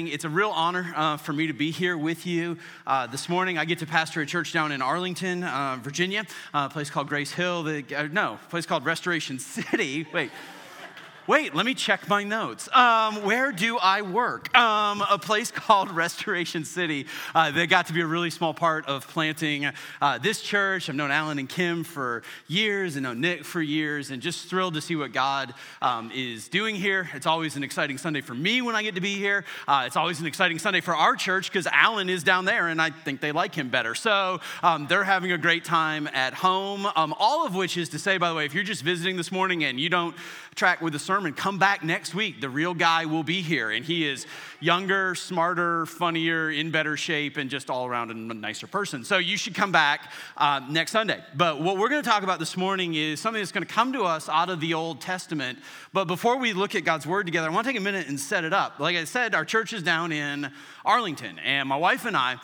It's 0.00 0.24
a 0.24 0.28
real 0.28 0.50
honor 0.50 0.92
uh, 0.94 1.16
for 1.16 1.32
me 1.32 1.48
to 1.48 1.52
be 1.52 1.72
here 1.72 1.98
with 1.98 2.24
you 2.24 2.56
uh, 2.86 3.08
this 3.08 3.28
morning. 3.28 3.58
I 3.58 3.64
get 3.64 3.80
to 3.80 3.86
pastor 3.86 4.20
a 4.20 4.26
church 4.26 4.52
down 4.52 4.70
in 4.70 4.80
Arlington, 4.80 5.42
uh, 5.42 5.76
Virginia, 5.82 6.24
a 6.54 6.68
place 6.68 6.88
called 6.88 7.08
Grace 7.08 7.32
Hill. 7.32 7.64
The, 7.64 7.84
uh, 7.96 8.02
no, 8.04 8.34
a 8.34 8.48
place 8.48 8.64
called 8.64 8.84
Restoration 8.84 9.38
City. 9.40 10.06
Wait. 10.14 10.30
Wait, 11.28 11.54
let 11.54 11.66
me 11.66 11.74
check 11.74 12.08
my 12.08 12.24
notes. 12.24 12.70
Um, 12.74 13.22
where 13.22 13.52
do 13.52 13.76
I 13.76 14.00
work? 14.00 14.56
Um, 14.56 15.04
a 15.10 15.18
place 15.18 15.50
called 15.54 15.90
Restoration 15.90 16.64
City. 16.64 17.04
Uh, 17.34 17.50
they 17.50 17.66
got 17.66 17.88
to 17.88 17.92
be 17.92 18.00
a 18.00 18.06
really 18.06 18.30
small 18.30 18.54
part 18.54 18.86
of 18.86 19.06
planting 19.06 19.70
uh, 20.00 20.16
this 20.16 20.40
church. 20.40 20.88
I've 20.88 20.96
known 20.96 21.10
Alan 21.10 21.38
and 21.38 21.46
Kim 21.46 21.84
for 21.84 22.22
years 22.46 22.96
and 22.96 23.02
known 23.02 23.20
Nick 23.20 23.44
for 23.44 23.60
years, 23.60 24.10
and 24.10 24.22
just 24.22 24.48
thrilled 24.48 24.72
to 24.72 24.80
see 24.80 24.96
what 24.96 25.12
God 25.12 25.52
um, 25.82 26.10
is 26.14 26.48
doing 26.48 26.74
here. 26.74 27.10
It's 27.12 27.26
always 27.26 27.56
an 27.56 27.62
exciting 27.62 27.98
Sunday 27.98 28.22
for 28.22 28.32
me 28.32 28.62
when 28.62 28.74
I 28.74 28.82
get 28.82 28.94
to 28.94 29.02
be 29.02 29.12
here. 29.12 29.44
Uh, 29.66 29.84
it's 29.86 29.96
always 29.96 30.20
an 30.20 30.26
exciting 30.26 30.58
Sunday 30.58 30.80
for 30.80 30.96
our 30.96 31.14
church 31.14 31.52
because 31.52 31.66
Alan 31.66 32.08
is 32.08 32.22
down 32.22 32.46
there, 32.46 32.68
and 32.68 32.80
I 32.80 32.88
think 32.88 33.20
they 33.20 33.32
like 33.32 33.54
him 33.54 33.68
better. 33.68 33.94
So 33.94 34.40
um, 34.62 34.86
they're 34.86 35.04
having 35.04 35.32
a 35.32 35.38
great 35.38 35.66
time 35.66 36.08
at 36.14 36.32
home. 36.32 36.86
Um, 36.96 37.14
all 37.18 37.44
of 37.44 37.54
which 37.54 37.76
is 37.76 37.90
to 37.90 37.98
say, 37.98 38.16
by 38.16 38.30
the 38.30 38.34
way, 38.34 38.46
if 38.46 38.54
you're 38.54 38.64
just 38.64 38.82
visiting 38.82 39.18
this 39.18 39.30
morning 39.30 39.64
and 39.64 39.78
you 39.78 39.90
don't 39.90 40.16
track 40.54 40.80
with 40.80 40.94
the 40.94 40.98
sermon, 40.98 41.17
come 41.36 41.58
back 41.58 41.84
next 41.84 42.14
week. 42.14 42.40
The 42.40 42.48
real 42.48 42.74
guy 42.74 43.06
will 43.06 43.22
be 43.22 43.42
here, 43.42 43.70
and 43.70 43.84
he 43.84 44.08
is 44.08 44.26
younger, 44.60 45.14
smarter, 45.14 45.86
funnier, 45.86 46.50
in 46.50 46.70
better 46.70 46.96
shape, 46.96 47.36
and 47.36 47.50
just 47.50 47.70
all 47.70 47.86
around 47.86 48.10
a 48.10 48.14
nicer 48.14 48.66
person. 48.66 49.04
So 49.04 49.18
you 49.18 49.36
should 49.36 49.54
come 49.54 49.72
back 49.72 50.10
uh, 50.36 50.60
next 50.68 50.92
Sunday. 50.92 51.22
But 51.34 51.60
what 51.60 51.78
we're 51.78 51.88
going 51.88 52.02
to 52.02 52.08
talk 52.08 52.22
about 52.22 52.38
this 52.38 52.56
morning 52.56 52.94
is 52.94 53.20
something 53.20 53.40
that's 53.40 53.52
going 53.52 53.66
to 53.66 53.72
come 53.72 53.92
to 53.92 54.02
us 54.02 54.28
out 54.28 54.50
of 54.50 54.60
the 54.60 54.74
Old 54.74 55.00
Testament. 55.00 55.58
But 55.92 56.06
before 56.06 56.38
we 56.38 56.52
look 56.52 56.74
at 56.74 56.84
God's 56.84 57.06
Word 57.06 57.26
together, 57.26 57.48
I 57.48 57.50
want 57.50 57.66
to 57.66 57.72
take 57.72 57.80
a 57.80 57.84
minute 57.84 58.08
and 58.08 58.18
set 58.18 58.44
it 58.44 58.52
up. 58.52 58.78
Like 58.78 58.96
I 58.96 59.04
said, 59.04 59.34
our 59.34 59.44
church 59.44 59.72
is 59.72 59.82
down 59.82 60.12
in 60.12 60.50
Arlington, 60.84 61.38
and 61.38 61.68
my 61.68 61.76
wife 61.76 62.04
and 62.04 62.16
I 62.16 62.36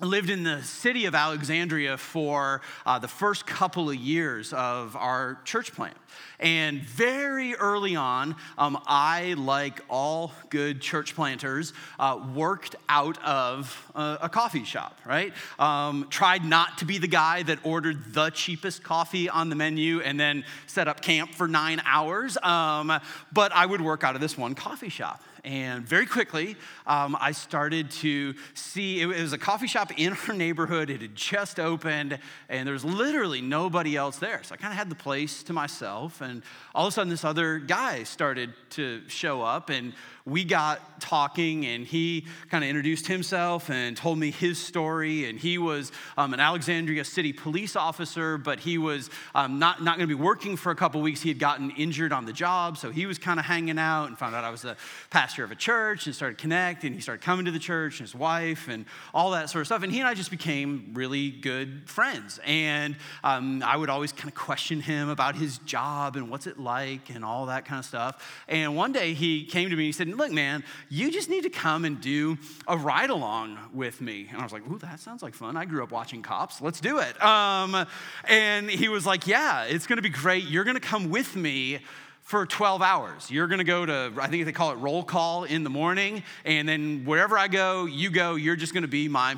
lived 0.00 0.28
in 0.28 0.42
the 0.42 0.60
city 0.62 1.04
of 1.04 1.14
Alexandria 1.14 1.96
for 1.96 2.60
uh, 2.84 2.98
the 2.98 3.06
first 3.06 3.46
couple 3.46 3.88
of 3.88 3.94
years 3.94 4.52
of 4.52 4.96
our 4.96 5.38
church 5.44 5.72
plant. 5.72 5.96
And 6.40 6.82
very 6.82 7.54
early 7.54 7.94
on, 7.94 8.34
um, 8.58 8.80
I, 8.86 9.34
like 9.38 9.80
all 9.88 10.32
good 10.50 10.80
church 10.80 11.14
planters, 11.14 11.72
uh, 12.00 12.20
worked 12.34 12.74
out 12.88 13.22
of 13.22 13.92
a, 13.94 14.18
a 14.22 14.28
coffee 14.28 14.64
shop, 14.64 14.98
right? 15.06 15.32
Um, 15.60 16.08
tried 16.10 16.44
not 16.44 16.78
to 16.78 16.84
be 16.84 16.98
the 16.98 17.08
guy 17.08 17.44
that 17.44 17.60
ordered 17.62 18.14
the 18.14 18.30
cheapest 18.30 18.82
coffee 18.82 19.28
on 19.28 19.48
the 19.48 19.56
menu 19.56 20.00
and 20.00 20.18
then 20.18 20.44
set 20.66 20.88
up 20.88 21.02
camp 21.02 21.32
for 21.34 21.46
nine 21.46 21.80
hours. 21.84 22.36
Um, 22.42 22.92
but 23.32 23.52
I 23.52 23.64
would 23.64 23.80
work 23.80 24.02
out 24.02 24.16
of 24.16 24.20
this 24.20 24.36
one 24.36 24.56
coffee 24.56 24.88
shop. 24.88 25.22
And 25.44 25.86
very 25.86 26.06
quickly, 26.06 26.56
um, 26.86 27.16
I 27.20 27.32
started 27.32 27.90
to 27.92 28.34
see 28.54 29.02
it 29.02 29.06
was 29.06 29.34
a 29.34 29.38
coffee 29.38 29.66
shop 29.66 29.92
in 29.98 30.16
our 30.26 30.34
neighborhood. 30.34 30.88
It 30.88 31.02
had 31.02 31.14
just 31.14 31.60
opened, 31.60 32.18
and 32.48 32.66
there 32.66 32.72
was 32.72 32.84
literally 32.84 33.42
nobody 33.42 33.94
else 33.94 34.18
there. 34.18 34.42
So 34.42 34.54
I 34.54 34.56
kind 34.56 34.72
of 34.72 34.78
had 34.78 34.88
the 34.88 34.94
place 34.94 35.42
to 35.44 35.52
myself. 35.52 36.22
And 36.22 36.42
all 36.74 36.86
of 36.86 36.92
a 36.92 36.94
sudden, 36.94 37.10
this 37.10 37.24
other 37.24 37.58
guy 37.58 38.04
started 38.04 38.54
to 38.70 39.02
show 39.08 39.42
up, 39.42 39.68
and 39.68 39.92
we 40.26 40.42
got 40.42 41.00
talking 41.00 41.66
and 41.66 41.86
he 41.86 42.26
kind 42.50 42.64
of 42.64 42.70
introduced 42.70 43.06
himself 43.06 43.68
and 43.68 43.94
told 43.94 44.18
me 44.18 44.30
his 44.30 44.58
story. 44.58 45.28
And 45.28 45.38
he 45.38 45.58
was 45.58 45.92
um, 46.16 46.32
an 46.32 46.40
Alexandria 46.40 47.04
City 47.04 47.32
police 47.32 47.76
officer, 47.76 48.38
but 48.38 48.58
he 48.58 48.78
was 48.78 49.10
um, 49.34 49.58
not, 49.58 49.82
not 49.82 49.98
going 49.98 50.08
to 50.08 50.16
be 50.16 50.20
working 50.20 50.56
for 50.56 50.72
a 50.72 50.74
couple 50.74 51.02
weeks. 51.02 51.20
He 51.20 51.28
had 51.28 51.38
gotten 51.38 51.70
injured 51.72 52.12
on 52.12 52.24
the 52.24 52.32
job, 52.32 52.78
so 52.78 52.90
he 52.90 53.04
was 53.04 53.18
kind 53.18 53.38
of 53.38 53.44
hanging 53.44 53.78
out 53.78 54.06
and 54.06 54.18
found 54.18 54.34
out 54.34 54.44
I 54.44 54.50
was 54.50 54.62
the 54.62 54.76
pastor 55.10 55.33
of 55.42 55.50
a 55.50 55.56
church 55.56 56.06
and 56.06 56.14
started 56.14 56.38
connecting. 56.38 56.92
He 56.92 57.00
started 57.00 57.24
coming 57.24 57.46
to 57.46 57.50
the 57.50 57.58
church 57.58 57.98
and 57.98 58.06
his 58.08 58.14
wife 58.14 58.68
and 58.68 58.84
all 59.12 59.32
that 59.32 59.50
sort 59.50 59.62
of 59.62 59.66
stuff. 59.66 59.82
And 59.82 59.90
he 59.90 59.98
and 59.98 60.06
I 60.06 60.14
just 60.14 60.30
became 60.30 60.90
really 60.94 61.30
good 61.30 61.88
friends. 61.90 62.38
And 62.44 62.94
um, 63.24 63.62
I 63.64 63.76
would 63.76 63.90
always 63.90 64.12
kind 64.12 64.28
of 64.28 64.34
question 64.34 64.80
him 64.80 65.08
about 65.08 65.34
his 65.34 65.58
job 65.58 66.14
and 66.14 66.30
what's 66.30 66.46
it 66.46 66.60
like 66.60 67.10
and 67.10 67.24
all 67.24 67.46
that 67.46 67.64
kind 67.64 67.80
of 67.80 67.84
stuff. 67.84 68.44
And 68.46 68.76
one 68.76 68.92
day 68.92 69.14
he 69.14 69.44
came 69.46 69.70
to 69.70 69.76
me 69.76 69.84
and 69.84 69.86
he 69.86 69.92
said, 69.92 70.08
Look, 70.08 70.30
man, 70.30 70.62
you 70.88 71.10
just 71.10 71.28
need 71.28 71.42
to 71.42 71.50
come 71.50 71.84
and 71.84 72.00
do 72.00 72.38
a 72.68 72.76
ride 72.76 73.10
along 73.10 73.58
with 73.72 74.00
me. 74.00 74.28
And 74.30 74.40
I 74.40 74.44
was 74.44 74.52
like, 74.52 74.70
Ooh, 74.70 74.78
that 74.78 75.00
sounds 75.00 75.22
like 75.22 75.34
fun. 75.34 75.56
I 75.56 75.64
grew 75.64 75.82
up 75.82 75.90
watching 75.90 76.22
cops. 76.22 76.60
Let's 76.60 76.80
do 76.80 76.98
it. 76.98 77.20
Um, 77.22 77.86
and 78.28 78.70
he 78.70 78.88
was 78.88 79.06
like, 79.06 79.26
Yeah, 79.26 79.64
it's 79.64 79.86
going 79.86 79.96
to 79.96 80.02
be 80.02 80.10
great. 80.10 80.44
You're 80.44 80.64
going 80.64 80.76
to 80.76 80.80
come 80.80 81.10
with 81.10 81.34
me 81.34 81.80
for 82.24 82.46
12 82.46 82.82
hours. 82.82 83.30
You're 83.30 83.46
gonna 83.46 83.64
go 83.64 83.86
to, 83.86 84.12
I 84.20 84.28
think 84.28 84.46
they 84.46 84.52
call 84.52 84.72
it 84.72 84.76
roll 84.76 85.04
call 85.04 85.44
in 85.44 85.62
the 85.62 85.70
morning, 85.70 86.24
and 86.44 86.68
then 86.68 87.04
wherever 87.04 87.38
I 87.38 87.48
go, 87.48 87.84
you 87.84 88.10
go, 88.10 88.34
you're 88.34 88.56
just 88.56 88.74
gonna 88.74 88.88
be 88.88 89.08
my 89.08 89.36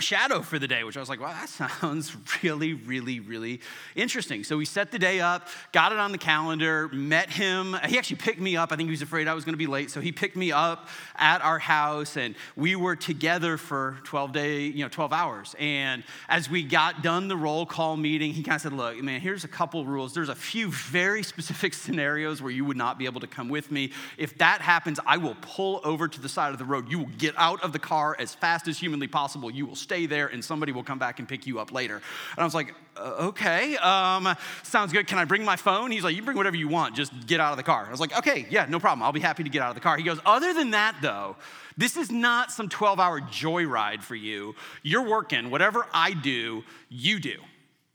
shadow 0.00 0.42
for 0.42 0.58
the 0.58 0.66
day, 0.66 0.82
which 0.82 0.96
I 0.96 1.00
was 1.00 1.08
like, 1.08 1.20
wow, 1.20 1.28
that 1.28 1.48
sounds 1.80 2.16
really, 2.42 2.74
really, 2.74 3.20
really 3.20 3.60
interesting. 3.94 4.44
So 4.44 4.56
we 4.56 4.64
set 4.64 4.90
the 4.90 4.98
day 4.98 5.20
up, 5.20 5.48
got 5.72 5.92
it 5.92 5.98
on 5.98 6.12
the 6.12 6.18
calendar, 6.18 6.88
met 6.92 7.30
him. 7.30 7.76
He 7.86 7.98
actually 7.98 8.16
picked 8.16 8.40
me 8.40 8.56
up. 8.56 8.72
I 8.72 8.76
think 8.76 8.88
he 8.88 8.90
was 8.90 9.02
afraid 9.02 9.28
I 9.28 9.34
was 9.34 9.44
going 9.44 9.54
to 9.54 9.58
be 9.58 9.66
late. 9.66 9.90
So 9.90 10.00
he 10.00 10.10
picked 10.10 10.36
me 10.36 10.52
up 10.52 10.88
at 11.16 11.42
our 11.42 11.58
house 11.58 12.16
and 12.16 12.34
we 12.56 12.74
were 12.76 12.96
together 12.96 13.56
for 13.56 13.98
12 14.04 14.32
day, 14.32 14.62
you 14.62 14.82
know, 14.82 14.88
12 14.88 15.12
hours. 15.12 15.54
And 15.58 16.02
as 16.28 16.50
we 16.50 16.64
got 16.64 17.02
done 17.02 17.28
the 17.28 17.36
roll 17.36 17.64
call 17.64 17.96
meeting, 17.96 18.32
he 18.32 18.42
kind 18.42 18.56
of 18.56 18.62
said, 18.62 18.72
look, 18.72 19.00
man, 19.02 19.20
here's 19.20 19.44
a 19.44 19.48
couple 19.48 19.84
rules. 19.84 20.12
There's 20.12 20.28
a 20.28 20.34
few 20.34 20.70
very 20.72 21.22
specific 21.22 21.72
scenarios 21.84 22.42
where 22.42 22.50
you 22.50 22.64
would 22.64 22.76
not 22.76 22.98
be 22.98 23.04
able 23.04 23.20
to 23.20 23.26
come 23.26 23.48
with 23.48 23.70
me. 23.70 23.92
If 24.18 24.36
that 24.38 24.60
happens, 24.60 24.98
I 25.06 25.18
will 25.18 25.36
pull 25.40 25.80
over 25.84 26.08
to 26.08 26.20
the 26.20 26.28
side 26.28 26.52
of 26.52 26.58
the 26.58 26.64
road. 26.64 26.90
You 26.90 26.98
will 26.98 27.10
get 27.18 27.34
out 27.36 27.62
of 27.62 27.72
the 27.72 27.78
car 27.78 28.16
as 28.18 28.34
fast 28.34 28.66
as 28.66 28.78
humanly 28.78 29.06
possible. 29.06 29.50
You 29.50 29.66
will 29.66 29.76
stay 29.84 30.06
there 30.06 30.26
and 30.26 30.44
somebody 30.44 30.72
will 30.72 30.82
come 30.82 30.98
back 30.98 31.20
and 31.20 31.28
pick 31.28 31.46
you 31.46 31.60
up 31.60 31.72
later. 31.72 31.94
And 31.94 32.38
I 32.38 32.44
was 32.44 32.54
like, 32.54 32.74
uh, 32.96 33.28
okay, 33.28 33.76
um, 33.76 34.34
sounds 34.64 34.92
good. 34.92 35.06
Can 35.06 35.18
I 35.18 35.24
bring 35.24 35.44
my 35.44 35.56
phone? 35.56 35.90
He's 35.92 36.02
like, 36.02 36.16
you 36.16 36.22
bring 36.22 36.36
whatever 36.36 36.56
you 36.56 36.68
want, 36.68 36.96
just 36.96 37.12
get 37.26 37.38
out 37.38 37.52
of 37.52 37.56
the 37.56 37.62
car. 37.62 37.84
I 37.86 37.90
was 37.90 38.00
like, 38.00 38.16
okay, 38.18 38.46
yeah, 38.50 38.66
no 38.68 38.80
problem. 38.80 39.04
I'll 39.04 39.12
be 39.12 39.20
happy 39.20 39.44
to 39.44 39.50
get 39.50 39.62
out 39.62 39.68
of 39.68 39.76
the 39.76 39.80
car. 39.80 39.96
He 39.96 40.02
goes, 40.02 40.18
other 40.26 40.52
than 40.52 40.72
that, 40.72 40.96
though, 41.00 41.36
this 41.76 41.96
is 41.96 42.10
not 42.10 42.50
some 42.50 42.68
12 42.68 42.98
hour 42.98 43.20
joyride 43.20 44.02
for 44.02 44.14
you. 44.14 44.54
You're 44.82 45.08
working. 45.08 45.50
Whatever 45.50 45.86
I 45.92 46.12
do, 46.12 46.64
you 46.88 47.20
do. 47.20 47.36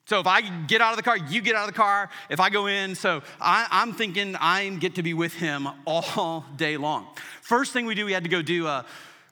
So 0.10 0.20
if 0.20 0.26
I 0.26 0.42
get 0.42 0.82
out 0.82 0.92
of 0.92 0.98
the 0.98 1.04
car, 1.04 1.18
you 1.18 1.40
get 1.40 1.56
out 1.56 1.70
of 1.70 1.74
the 1.74 1.78
car. 1.78 2.10
If 2.32 2.40
I 2.40 2.50
go 2.50 2.66
in, 2.66 2.96
so 2.96 3.22
I, 3.40 3.68
am 3.70 3.94
thinking 3.94 4.36
I 4.36 4.68
get 4.70 4.96
to 4.96 5.04
be 5.04 5.14
with 5.14 5.36
him 5.36 5.68
all 5.86 6.46
day 6.58 6.78
long. 6.78 7.06
First 7.44 7.74
thing 7.74 7.86
we 7.86 7.94
do, 7.94 8.06
we 8.06 8.14
had 8.14 8.24
to 8.24 8.30
go 8.30 8.42
do 8.42 8.66
a 8.66 8.88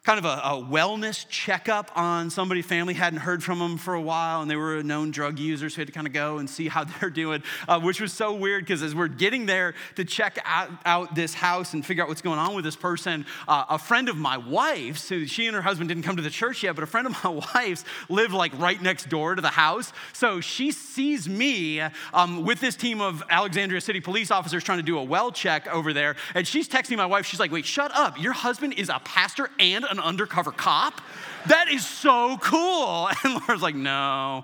kind 0.08 0.20
of 0.20 0.24
a, 0.24 0.40
a, 0.46 0.64
wellness 0.72 1.28
checkup 1.28 1.92
on 1.94 2.30
somebody 2.30 2.62
family 2.62 2.94
hadn't 2.94 3.20
heard 3.20 3.44
from 3.44 3.60
them 3.60 3.78
for 3.78 3.94
a 3.94 4.02
while 4.02 4.42
and 4.42 4.50
they 4.50 4.56
were 4.56 4.78
a 4.78 4.84
known 4.84 5.12
drug 5.12 5.38
user 5.38 5.70
so 5.70 5.76
we 5.76 5.82
had 5.82 5.88
to 5.88 5.92
kind 5.92 6.08
of 6.08 6.14
go 6.14 6.38
and 6.38 6.50
see 6.50 6.70
how 6.70 6.86
they're 7.02 7.10
doing 7.10 7.44
uh, 7.68 7.78
which 7.78 8.00
was 8.00 8.14
so 8.14 8.34
weird 8.34 8.64
because 8.64 8.82
as 8.82 8.96
we're 8.96 9.10
getting 9.10 9.46
there 9.46 9.76
to 9.98 10.06
check 10.06 10.40
out, 10.46 10.70
out, 10.86 11.14
this 11.14 11.34
house 11.34 11.74
and 11.74 11.86
figure 11.86 12.02
out 12.02 12.08
what's 12.08 12.22
going 12.22 12.40
on 12.40 12.56
with 12.56 12.64
this 12.64 12.78
person 12.78 13.26
uh, 13.50 13.66
a 13.72 13.78
friend 13.78 14.08
of 14.08 14.16
my 14.16 14.38
wife's 14.38 15.10
who 15.10 15.26
she 15.26 15.46
and 15.46 15.54
her 15.54 15.62
husband 15.62 15.90
didn't 15.90 16.04
come 16.04 16.16
to 16.16 16.22
the 16.22 16.30
church 16.30 16.64
yet 16.64 16.74
but 16.74 16.86
a 16.86 16.88
friend 16.88 17.06
of 17.06 17.22
my 17.22 17.30
wife's 17.54 17.84
lived 18.08 18.32
like 18.32 18.58
right 18.58 18.82
next 18.82 19.10
door 19.10 19.36
to 19.36 19.42
the 19.42 19.50
house. 19.50 19.92
So 20.14 20.40
she 20.40 20.72
sees 20.72 21.28
me 21.28 21.82
um, 22.14 22.46
with 22.46 22.62
this 22.62 22.78
team 22.78 23.02
of 23.02 23.24
alexandria 23.30 23.82
city 23.82 24.00
police 24.00 24.32
officers 24.32 24.64
trying 24.64 24.80
to 24.80 24.84
do 24.84 24.98
a 25.00 25.04
well 25.04 25.34
check 25.34 25.68
over 25.68 25.92
there 25.92 26.16
and 26.34 26.48
she's 26.48 26.70
texting 26.70 26.96
my 26.96 27.06
wife. 27.06 27.26
She's 27.26 27.42
like 27.42 27.52
wait 27.52 27.66
shut 27.66 27.92
up. 27.94 28.18
Your 28.22 28.32
husband 28.32 28.76
is 28.76 28.88
a 28.88 29.02
pastor 29.04 29.50
and 29.60 29.84
an 29.84 29.97
an 29.98 30.04
undercover 30.04 30.52
cop? 30.52 31.02
That 31.48 31.70
is 31.70 31.86
so 31.86 32.38
cool. 32.38 33.10
And 33.24 33.34
Laura's 33.36 33.62
like, 33.62 33.76
no, 33.76 34.44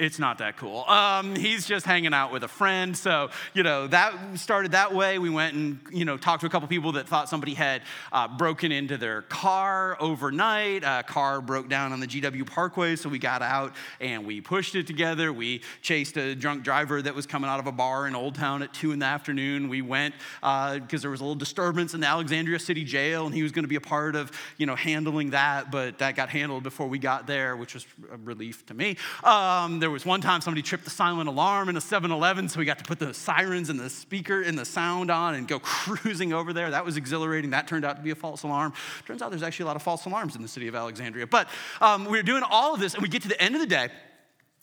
it's 0.00 0.18
not 0.18 0.38
that 0.38 0.56
cool. 0.56 0.82
Um, 0.88 1.36
he's 1.36 1.66
just 1.66 1.84
hanging 1.84 2.14
out 2.14 2.32
with 2.32 2.42
a 2.42 2.48
friend. 2.48 2.96
So, 2.96 3.28
you 3.52 3.62
know, 3.62 3.86
that 3.88 4.38
started 4.38 4.72
that 4.72 4.94
way. 4.94 5.18
We 5.18 5.28
went 5.28 5.54
and, 5.54 5.78
you 5.92 6.06
know, 6.06 6.16
talked 6.16 6.40
to 6.40 6.46
a 6.46 6.50
couple 6.50 6.66
people 6.68 6.92
that 6.92 7.06
thought 7.06 7.28
somebody 7.28 7.52
had 7.52 7.82
uh, 8.10 8.26
broken 8.26 8.72
into 8.72 8.96
their 8.96 9.20
car 9.22 9.98
overnight. 10.00 10.84
A 10.84 11.04
car 11.06 11.42
broke 11.42 11.68
down 11.68 11.92
on 11.92 12.00
the 12.00 12.06
GW 12.06 12.46
Parkway. 12.46 12.96
So 12.96 13.10
we 13.10 13.18
got 13.18 13.42
out 13.42 13.74
and 14.00 14.24
we 14.24 14.40
pushed 14.40 14.74
it 14.74 14.86
together. 14.86 15.34
We 15.34 15.60
chased 15.82 16.16
a 16.16 16.34
drunk 16.34 16.62
driver 16.64 17.02
that 17.02 17.14
was 17.14 17.26
coming 17.26 17.50
out 17.50 17.60
of 17.60 17.66
a 17.66 17.72
bar 17.72 18.06
in 18.06 18.16
Old 18.16 18.36
Town 18.36 18.62
at 18.62 18.72
two 18.72 18.92
in 18.92 19.00
the 19.00 19.06
afternoon. 19.06 19.68
We 19.68 19.82
went 19.82 20.14
because 20.40 20.80
uh, 20.82 20.98
there 20.98 21.10
was 21.10 21.20
a 21.20 21.24
little 21.24 21.34
disturbance 21.34 21.92
in 21.92 22.00
the 22.00 22.06
Alexandria 22.06 22.58
City 22.58 22.84
Jail 22.84 23.26
and 23.26 23.34
he 23.34 23.42
was 23.42 23.52
going 23.52 23.64
to 23.64 23.68
be 23.68 23.76
a 23.76 23.82
part 23.82 24.16
of, 24.16 24.32
you 24.56 24.64
know, 24.64 24.76
handling 24.76 25.30
that. 25.30 25.70
But 25.70 25.98
that 25.98 26.16
got 26.16 26.30
handled 26.30 26.62
before 26.62 26.86
we 26.86 26.98
got 26.98 27.26
there, 27.26 27.54
which 27.54 27.74
was 27.74 27.86
a 28.10 28.16
relief 28.16 28.64
to 28.66 28.74
me. 28.74 28.96
Um, 29.22 29.78
there 29.78 29.89
there 29.90 29.94
was 29.94 30.06
one 30.06 30.20
time 30.20 30.40
somebody 30.40 30.62
tripped 30.62 30.84
the 30.84 30.90
silent 30.90 31.28
alarm 31.28 31.68
in 31.68 31.76
a 31.76 31.80
7 31.80 32.12
Eleven, 32.12 32.48
so 32.48 32.60
we 32.60 32.64
got 32.64 32.78
to 32.78 32.84
put 32.84 33.00
the 33.00 33.12
sirens 33.12 33.70
and 33.70 33.80
the 33.80 33.90
speaker 33.90 34.40
and 34.40 34.56
the 34.56 34.64
sound 34.64 35.10
on 35.10 35.34
and 35.34 35.48
go 35.48 35.58
cruising 35.62 36.32
over 36.32 36.52
there. 36.52 36.70
That 36.70 36.84
was 36.84 36.96
exhilarating. 36.96 37.50
That 37.50 37.66
turned 37.66 37.84
out 37.84 37.96
to 37.96 38.02
be 38.02 38.12
a 38.12 38.14
false 38.14 38.44
alarm. 38.44 38.72
Turns 39.04 39.20
out 39.20 39.30
there's 39.30 39.42
actually 39.42 39.64
a 39.64 39.66
lot 39.66 39.74
of 39.74 39.82
false 39.82 40.06
alarms 40.06 40.36
in 40.36 40.42
the 40.42 40.48
city 40.48 40.68
of 40.68 40.76
Alexandria. 40.76 41.26
But 41.26 41.48
um, 41.80 42.04
we 42.04 42.12
were 42.12 42.22
doing 42.22 42.44
all 42.48 42.72
of 42.72 42.78
this, 42.78 42.94
and 42.94 43.02
we 43.02 43.08
get 43.08 43.22
to 43.22 43.28
the 43.28 43.42
end 43.42 43.56
of 43.56 43.60
the 43.60 43.66
day, 43.66 43.88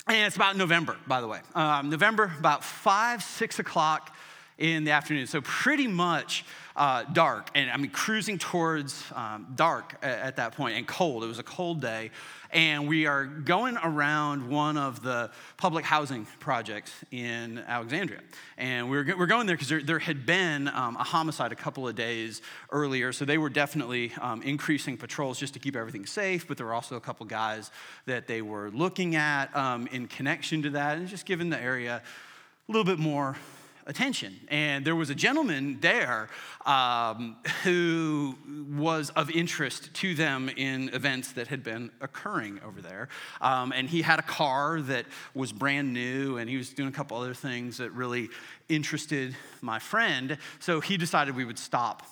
and 0.07 0.25
it's 0.25 0.37
about 0.37 0.55
November, 0.55 0.95
by 1.07 1.19
the 1.19 1.27
way. 1.27 1.41
Um, 1.55 1.89
November, 1.89 2.31
about 2.39 2.63
5, 2.63 3.21
6 3.21 3.59
o'clock 3.59 4.15
in 4.57 4.83
the 4.83 4.91
afternoon. 4.91 5.27
So, 5.27 5.41
pretty 5.41 5.87
much 5.87 6.45
uh, 6.77 7.03
dark. 7.11 7.49
And 7.55 7.71
I 7.71 7.77
mean, 7.77 7.89
cruising 7.89 8.37
towards 8.37 9.03
um, 9.15 9.47
dark 9.55 9.95
at, 10.03 10.19
at, 10.19 10.35
that 10.35 10.55
point 10.55 10.77
and 10.77 10.87
cold. 10.87 11.23
It 11.23 11.27
was 11.27 11.39
a 11.39 11.43
cold 11.43 11.81
day. 11.81 12.11
And 12.51 12.87
we 12.87 13.07
are 13.07 13.25
going 13.25 13.77
around 13.83 14.47
one 14.47 14.77
of 14.77 15.01
the 15.01 15.31
public 15.57 15.83
housing 15.83 16.27
projects 16.39 16.93
in 17.11 17.57
Alexandria. 17.67 18.21
And 18.57 18.89
we're, 18.89 19.17
we're 19.17 19.25
going 19.25 19.47
there 19.47 19.55
because 19.55 19.69
there, 19.69 19.81
there, 19.81 19.99
had 19.99 20.25
been 20.25 20.67
um, 20.69 20.95
a 20.97 21.03
homicide 21.03 21.51
a 21.51 21.55
couple 21.55 21.87
of 21.87 21.95
days 21.95 22.41
earlier. 22.71 23.11
So 23.11 23.25
they 23.25 23.39
were 23.39 23.49
definitely 23.49 24.13
um, 24.21 24.43
increasing 24.43 24.97
patrols 24.97 25.39
just 25.39 25.55
to 25.55 25.59
keep 25.59 25.75
everything 25.75 26.05
safe. 26.05 26.47
But 26.47 26.57
there 26.57 26.67
were 26.67 26.75
also 26.75 26.95
a 26.95 27.01
couple 27.01 27.25
guys 27.25 27.71
that 28.05 28.27
they 28.27 28.43
were 28.43 28.69
looking 28.69 29.15
at 29.15 29.53
um, 29.55 29.87
in 29.87 30.07
connection 30.07 30.61
to 30.61 30.69
that 30.71 30.97
and 30.97 31.07
just 31.07 31.25
giving 31.25 31.49
the 31.49 31.59
area 31.59 32.01
a 32.69 32.71
little 32.71 32.85
bit 32.85 32.99
more 32.99 33.35
attention. 33.87 34.35
And 34.49 34.85
there 34.85 34.95
was 34.95 35.09
a 35.09 35.15
gentleman 35.15 35.79
there 35.81 36.29
um, 36.65 37.37
who 37.63 38.35
was 38.75 39.09
of 39.11 39.31
interest 39.31 39.93
to 39.95 40.13
them 40.13 40.49
in 40.49 40.89
events 40.89 41.31
that 41.33 41.47
had 41.47 41.63
been 41.63 41.89
occurring 42.01 42.59
over 42.65 42.81
there. 42.81 43.09
Um, 43.41 43.71
and 43.71 43.89
he 43.89 44.01
had 44.01 44.19
a 44.19 44.23
car 44.23 44.81
that 44.81 45.05
was 45.33 45.51
brand 45.51 45.93
new, 45.93 46.37
and 46.37 46.49
he 46.49 46.57
was 46.57 46.69
doing 46.69 46.89
a 46.89 46.91
couple 46.91 47.17
other 47.17 47.33
things 47.33 47.77
that 47.77 47.91
really 47.91 48.29
interested 48.69 49.35
my 49.61 49.79
friend. 49.79 50.37
So 50.59 50.81
he 50.81 50.97
decided 50.97 51.35
we 51.35 51.45
would 51.45 51.59
stop 51.59 52.03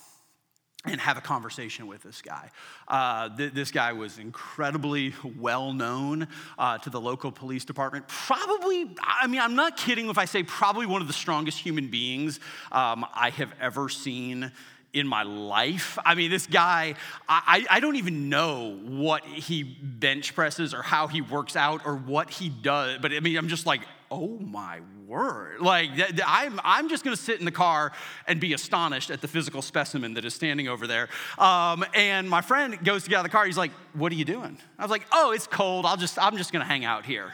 and 0.93 1.01
have 1.01 1.17
a 1.17 1.21
conversation 1.21 1.87
with 1.87 2.03
this 2.03 2.21
guy. 2.21 2.49
Uh, 2.87 3.29
th- 3.35 3.53
this 3.53 3.71
guy 3.71 3.93
was 3.93 4.17
incredibly 4.17 5.13
well 5.37 5.73
known 5.73 6.27
uh, 6.57 6.77
to 6.79 6.89
the 6.89 6.99
local 6.99 7.31
police 7.31 7.65
department. 7.65 8.07
Probably, 8.07 8.95
I 9.01 9.27
mean, 9.27 9.41
I'm 9.41 9.55
not 9.55 9.77
kidding 9.77 10.09
if 10.09 10.17
I 10.17 10.25
say 10.25 10.43
probably 10.43 10.85
one 10.85 11.01
of 11.01 11.07
the 11.07 11.13
strongest 11.13 11.59
human 11.59 11.87
beings 11.87 12.39
um, 12.71 13.05
I 13.13 13.31
have 13.31 13.51
ever 13.59 13.89
seen 13.89 14.51
in 14.95 15.07
my 15.07 15.23
life. 15.23 15.99
I 16.05 16.15
mean, 16.15 16.31
this 16.31 16.47
guy, 16.47 16.95
I, 17.27 17.65
I 17.69 17.79
don't 17.81 17.97
even 17.97 18.29
know 18.29 18.79
what 18.81 19.25
he 19.25 19.63
bench 19.63 20.33
presses 20.33 20.73
or 20.73 20.81
how 20.81 21.07
he 21.07 21.21
works 21.21 21.57
out 21.57 21.81
or 21.85 21.95
what 21.95 22.29
he 22.29 22.47
does, 22.47 22.99
but 23.01 23.11
I 23.11 23.19
mean, 23.19 23.37
I'm 23.37 23.49
just 23.49 23.65
like, 23.65 23.81
oh 24.11 24.37
my 24.39 24.79
word. 25.07 25.61
Like, 25.61 25.89
I'm, 26.25 26.59
I'm 26.63 26.89
just 26.89 27.03
gonna 27.03 27.15
sit 27.15 27.39
in 27.39 27.45
the 27.45 27.51
car 27.51 27.91
and 28.27 28.39
be 28.39 28.53
astonished 28.53 29.09
at 29.09 29.21
the 29.21 29.27
physical 29.27 29.61
specimen 29.61 30.13
that 30.15 30.25
is 30.25 30.33
standing 30.33 30.67
over 30.67 30.87
there. 30.87 31.09
Um, 31.37 31.85
and 31.93 32.29
my 32.29 32.41
friend 32.41 32.83
goes 32.83 33.03
to 33.03 33.09
get 33.09 33.17
out 33.17 33.25
of 33.25 33.31
the 33.31 33.35
car. 33.35 33.45
He's 33.45 33.57
like, 33.57 33.71
what 33.93 34.11
are 34.11 34.15
you 34.15 34.25
doing? 34.25 34.57
I 34.79 34.81
was 34.81 34.91
like, 34.91 35.05
oh, 35.11 35.31
it's 35.31 35.47
cold. 35.47 35.85
I'll 35.85 35.97
just, 35.97 36.17
I'm 36.19 36.37
just 36.37 36.51
gonna 36.51 36.65
hang 36.65 36.85
out 36.85 37.05
here. 37.05 37.33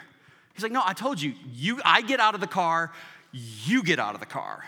He's 0.54 0.62
like, 0.62 0.72
no, 0.72 0.82
I 0.84 0.92
told 0.92 1.20
you, 1.20 1.34
you, 1.54 1.80
I 1.84 2.02
get 2.02 2.20
out 2.20 2.34
of 2.34 2.40
the 2.40 2.46
car, 2.46 2.92
you 3.32 3.82
get 3.82 3.98
out 3.98 4.14
of 4.14 4.20
the 4.20 4.26
car. 4.26 4.64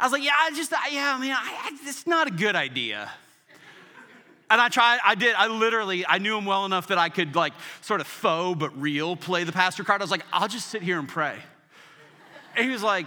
I 0.00 0.04
was 0.04 0.12
like, 0.12 0.24
yeah, 0.24 0.32
I 0.38 0.50
just, 0.50 0.72
yeah, 0.90 1.14
I 1.16 1.20
mean, 1.20 1.32
I, 1.32 1.36
I, 1.36 1.76
it's 1.84 2.06
not 2.06 2.28
a 2.28 2.30
good 2.30 2.56
idea. 2.56 3.10
And 4.50 4.60
I 4.60 4.68
tried, 4.68 4.98
I 5.04 5.14
did, 5.14 5.34
I 5.34 5.48
literally, 5.48 6.06
I 6.06 6.18
knew 6.18 6.36
him 6.36 6.46
well 6.46 6.64
enough 6.64 6.88
that 6.88 6.98
I 6.98 7.10
could 7.10 7.36
like 7.36 7.52
sort 7.82 8.00
of 8.00 8.06
faux 8.06 8.58
but 8.58 8.80
real 8.80 9.14
play 9.14 9.44
the 9.44 9.52
pastor 9.52 9.84
card. 9.84 10.00
I 10.00 10.04
was 10.04 10.10
like, 10.10 10.24
I'll 10.32 10.48
just 10.48 10.68
sit 10.68 10.82
here 10.82 10.98
and 10.98 11.08
pray. 11.08 11.36
And 12.56 12.64
he 12.64 12.72
was 12.72 12.82
like, 12.82 13.06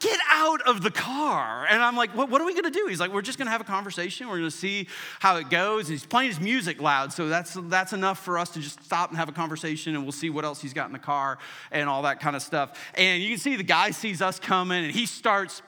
get 0.00 0.18
out 0.30 0.62
of 0.62 0.82
the 0.82 0.90
car. 0.90 1.66
And 1.68 1.82
I'm 1.82 1.94
like, 1.94 2.16
what, 2.16 2.30
what 2.30 2.40
are 2.40 2.46
we 2.46 2.54
gonna 2.54 2.70
do? 2.70 2.86
He's 2.88 2.98
like, 2.98 3.12
we're 3.12 3.22
just 3.22 3.38
gonna 3.38 3.50
have 3.50 3.60
a 3.60 3.64
conversation. 3.64 4.28
We're 4.28 4.38
gonna 4.38 4.50
see 4.50 4.88
how 5.20 5.36
it 5.36 5.50
goes. 5.50 5.88
And 5.88 5.92
he's 5.92 6.06
playing 6.06 6.30
his 6.30 6.40
music 6.40 6.80
loud, 6.80 7.12
so 7.12 7.28
that's, 7.28 7.54
that's 7.64 7.92
enough 7.92 8.24
for 8.24 8.38
us 8.38 8.48
to 8.50 8.60
just 8.60 8.82
stop 8.82 9.10
and 9.10 9.18
have 9.18 9.28
a 9.28 9.32
conversation 9.32 9.94
and 9.94 10.02
we'll 10.02 10.12
see 10.12 10.30
what 10.30 10.44
else 10.44 10.60
he's 10.62 10.72
got 10.72 10.86
in 10.86 10.92
the 10.92 10.98
car 10.98 11.38
and 11.70 11.88
all 11.88 12.02
that 12.02 12.18
kind 12.18 12.34
of 12.34 12.42
stuff. 12.42 12.78
And 12.94 13.22
you 13.22 13.28
can 13.28 13.38
see 13.38 13.56
the 13.56 13.62
guy 13.62 13.90
sees 13.90 14.22
us 14.22 14.40
coming 14.40 14.84
and 14.84 14.92
he 14.92 15.04
starts 15.04 15.60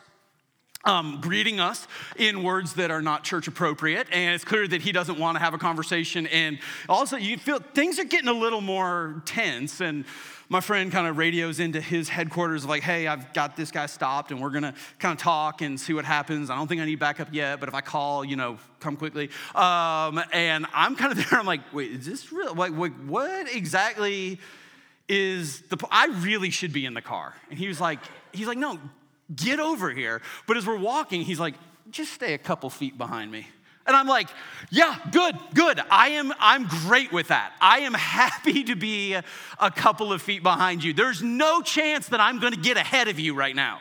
um, 0.84 1.18
greeting 1.20 1.60
us 1.60 1.86
in 2.16 2.42
words 2.42 2.74
that 2.74 2.90
are 2.90 3.02
not 3.02 3.24
church 3.24 3.48
appropriate, 3.48 4.08
and 4.10 4.34
it's 4.34 4.44
clear 4.44 4.66
that 4.66 4.82
he 4.82 4.92
doesn't 4.92 5.18
want 5.18 5.36
to 5.36 5.42
have 5.42 5.54
a 5.54 5.58
conversation. 5.58 6.26
And 6.26 6.58
also, 6.88 7.16
you 7.16 7.38
feel 7.38 7.60
things 7.60 7.98
are 7.98 8.04
getting 8.04 8.28
a 8.28 8.34
little 8.34 8.60
more 8.60 9.22
tense. 9.24 9.80
And 9.80 10.04
my 10.48 10.60
friend 10.60 10.90
kind 10.90 11.06
of 11.06 11.16
radios 11.16 11.60
into 11.60 11.80
his 11.80 12.08
headquarters, 12.08 12.66
like, 12.66 12.82
"Hey, 12.82 13.06
I've 13.06 13.32
got 13.32 13.56
this 13.56 13.70
guy 13.70 13.86
stopped, 13.86 14.32
and 14.32 14.40
we're 14.40 14.50
gonna 14.50 14.74
kind 14.98 15.12
of 15.12 15.18
talk 15.18 15.62
and 15.62 15.80
see 15.80 15.92
what 15.92 16.04
happens. 16.04 16.50
I 16.50 16.56
don't 16.56 16.66
think 16.66 16.80
I 16.80 16.84
need 16.84 16.98
backup 16.98 17.28
yet, 17.32 17.60
but 17.60 17.68
if 17.68 17.74
I 17.74 17.80
call, 17.80 18.24
you 18.24 18.36
know, 18.36 18.58
come 18.80 18.96
quickly." 18.96 19.30
Um, 19.54 20.22
and 20.32 20.66
I'm 20.74 20.96
kind 20.96 21.12
of 21.12 21.18
there. 21.30 21.38
I'm 21.38 21.46
like, 21.46 21.60
"Wait, 21.72 21.92
is 21.92 22.06
this 22.06 22.32
real? 22.32 22.54
Like, 22.54 22.72
what 22.72 23.54
exactly?" 23.54 24.40
Is 25.08 25.60
the 25.62 25.76
I 25.90 26.06
really 26.06 26.48
should 26.50 26.72
be 26.72 26.86
in 26.86 26.94
the 26.94 27.02
car? 27.02 27.34
And 27.50 27.58
he 27.58 27.68
was 27.68 27.80
like, 27.80 27.98
he's 28.32 28.46
like, 28.46 28.56
no, 28.56 28.78
get 29.34 29.60
over 29.60 29.90
here. 29.90 30.22
But 30.46 30.56
as 30.56 30.66
we're 30.66 30.78
walking, 30.78 31.22
he's 31.22 31.40
like, 31.40 31.54
just 31.90 32.12
stay 32.12 32.34
a 32.34 32.38
couple 32.38 32.70
feet 32.70 32.96
behind 32.96 33.30
me. 33.30 33.46
And 33.86 33.96
I'm 33.96 34.06
like, 34.06 34.28
yeah, 34.70 34.96
good, 35.10 35.36
good. 35.54 35.80
I 35.90 36.10
am 36.10 36.32
I'm 36.38 36.66
great 36.66 37.12
with 37.12 37.28
that. 37.28 37.52
I 37.60 37.80
am 37.80 37.94
happy 37.94 38.64
to 38.64 38.76
be 38.76 39.14
a 39.14 39.70
couple 39.70 40.12
of 40.12 40.22
feet 40.22 40.42
behind 40.42 40.84
you. 40.84 40.92
There's 40.92 41.20
no 41.22 41.62
chance 41.62 42.08
that 42.08 42.20
I'm 42.20 42.38
going 42.38 42.52
to 42.52 42.60
get 42.60 42.76
ahead 42.76 43.08
of 43.08 43.18
you 43.18 43.34
right 43.34 43.56
now. 43.56 43.80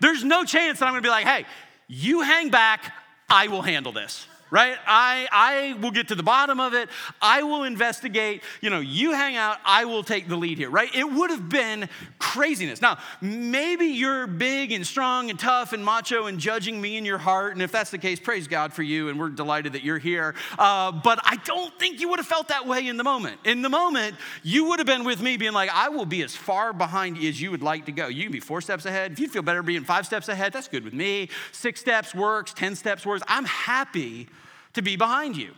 There's 0.00 0.24
no 0.24 0.44
chance 0.44 0.80
that 0.80 0.86
I'm 0.86 0.92
going 0.92 1.02
to 1.02 1.06
be 1.06 1.10
like, 1.10 1.26
"Hey, 1.26 1.46
you 1.86 2.22
hang 2.22 2.50
back, 2.50 2.92
I 3.28 3.48
will 3.48 3.62
handle 3.62 3.92
this." 3.92 4.26
Right? 4.50 4.76
I, 4.86 5.28
I 5.30 5.78
will 5.80 5.90
get 5.90 6.08
to 6.08 6.14
the 6.14 6.22
bottom 6.22 6.60
of 6.60 6.74
it. 6.74 6.88
I 7.22 7.42
will 7.42 7.64
investigate. 7.64 8.42
You 8.60 8.70
know, 8.70 8.80
you 8.80 9.12
hang 9.12 9.36
out, 9.36 9.58
I 9.64 9.84
will 9.84 10.02
take 10.02 10.28
the 10.28 10.36
lead 10.36 10.58
here, 10.58 10.70
right? 10.70 10.94
It 10.94 11.10
would 11.10 11.30
have 11.30 11.48
been 11.48 11.88
craziness. 12.18 12.80
Now, 12.80 12.98
maybe 13.20 13.86
you're 13.86 14.26
big 14.26 14.72
and 14.72 14.86
strong 14.86 15.30
and 15.30 15.38
tough 15.38 15.72
and 15.72 15.84
macho 15.84 16.26
and 16.26 16.38
judging 16.38 16.80
me 16.80 16.96
in 16.96 17.04
your 17.04 17.18
heart. 17.18 17.52
And 17.52 17.62
if 17.62 17.72
that's 17.72 17.90
the 17.90 17.98
case, 17.98 18.18
praise 18.18 18.48
God 18.48 18.72
for 18.72 18.82
you. 18.82 19.08
And 19.08 19.18
we're 19.18 19.30
delighted 19.30 19.74
that 19.74 19.84
you're 19.84 19.98
here. 19.98 20.34
Uh, 20.58 20.92
but 20.92 21.20
I 21.24 21.36
don't 21.44 21.76
think 21.78 22.00
you 22.00 22.08
would 22.08 22.18
have 22.18 22.26
felt 22.26 22.48
that 22.48 22.66
way 22.66 22.86
in 22.86 22.96
the 22.96 23.04
moment. 23.04 23.38
In 23.44 23.62
the 23.62 23.68
moment, 23.68 24.16
you 24.42 24.66
would 24.66 24.78
have 24.78 24.86
been 24.86 25.04
with 25.04 25.20
me 25.20 25.36
being 25.36 25.52
like, 25.52 25.70
I 25.72 25.88
will 25.88 26.06
be 26.06 26.22
as 26.22 26.34
far 26.34 26.72
behind 26.72 27.18
as 27.18 27.40
you 27.40 27.50
would 27.50 27.62
like 27.62 27.86
to 27.86 27.92
go. 27.92 28.08
You 28.08 28.24
can 28.24 28.32
be 28.32 28.40
four 28.40 28.60
steps 28.60 28.84
ahead. 28.84 29.12
If 29.12 29.20
you 29.20 29.28
feel 29.28 29.42
better 29.42 29.62
being 29.62 29.84
five 29.84 30.06
steps 30.06 30.28
ahead, 30.28 30.52
that's 30.52 30.68
good 30.68 30.84
with 30.84 30.94
me. 30.94 31.28
Six 31.52 31.80
steps 31.80 32.14
works, 32.14 32.52
10 32.54 32.76
steps 32.76 33.06
works. 33.06 33.22
I'm 33.28 33.44
happy 33.44 34.28
to 34.74 34.82
be 34.82 34.96
behind 34.96 35.36
you. 35.36 35.52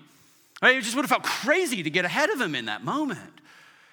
Right? 0.63 0.77
It 0.77 0.83
just 0.83 0.95
would 0.95 1.03
have 1.03 1.11
felt 1.11 1.25
crazy 1.25 1.83
to 1.83 1.91
get 1.91 2.05
ahead 2.05 2.31
of 2.31 2.41
him 2.41 2.55
in 2.55 2.67
that 2.67 2.85
moment. 2.85 3.41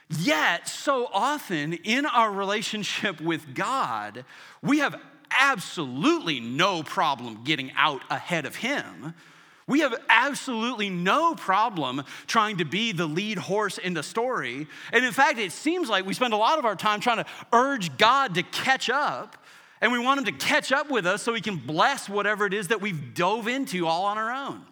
Yet, 0.10 0.68
so 0.68 1.08
often 1.14 1.74
in 1.74 2.06
our 2.06 2.32
relationship 2.32 3.22
with 3.22 3.54
God, 3.54 4.26
we 4.62 4.80
have 4.80 5.00
absolutely 5.38 6.40
no 6.40 6.82
problem 6.84 7.44
getting 7.44 7.72
out 7.76 8.02
ahead 8.10 8.46
of 8.46 8.56
him. 8.56 9.14
We 9.68 9.82
have 9.82 9.94
absolutely 10.10 10.90
no 10.90 11.36
problem 11.36 12.04
trying 12.26 12.58
to 12.58 12.66
be 12.66 12.92
the 12.92 13.06
lead 13.06 13.38
horse 13.38 13.78
in 13.78 13.94
the 13.94 14.02
story. 14.02 14.68
And 14.92 15.06
in 15.06 15.12
fact, 15.12 15.38
it 15.38 15.52
seems 15.52 15.90
like 15.90 16.08
we 16.08 16.16
spend 16.16 16.34
a 16.34 16.38
lot 16.38 16.58
of 16.58 16.66
our 16.66 16.76
time 16.76 17.00
trying 17.02 17.18
to 17.18 17.26
urge 17.54 17.96
God 17.98 18.34
to 18.34 18.42
catch 18.42 18.90
up. 18.90 19.38
And 19.80 19.92
we 19.92 20.00
want 20.00 20.20
him 20.20 20.26
to 20.26 20.32
catch 20.32 20.72
up 20.72 20.90
with 20.90 21.06
us 21.06 21.22
so 21.22 21.36
he 21.36 21.42
can 21.42 21.56
bless 21.56 22.10
whatever 22.10 22.48
it 22.48 22.54
is 22.54 22.70
that 22.70 22.82
we've 22.82 23.14
dove 23.14 23.48
into 23.48 23.86
all 23.86 24.06
on 24.06 24.18
our 24.18 24.32
own. 24.32 24.66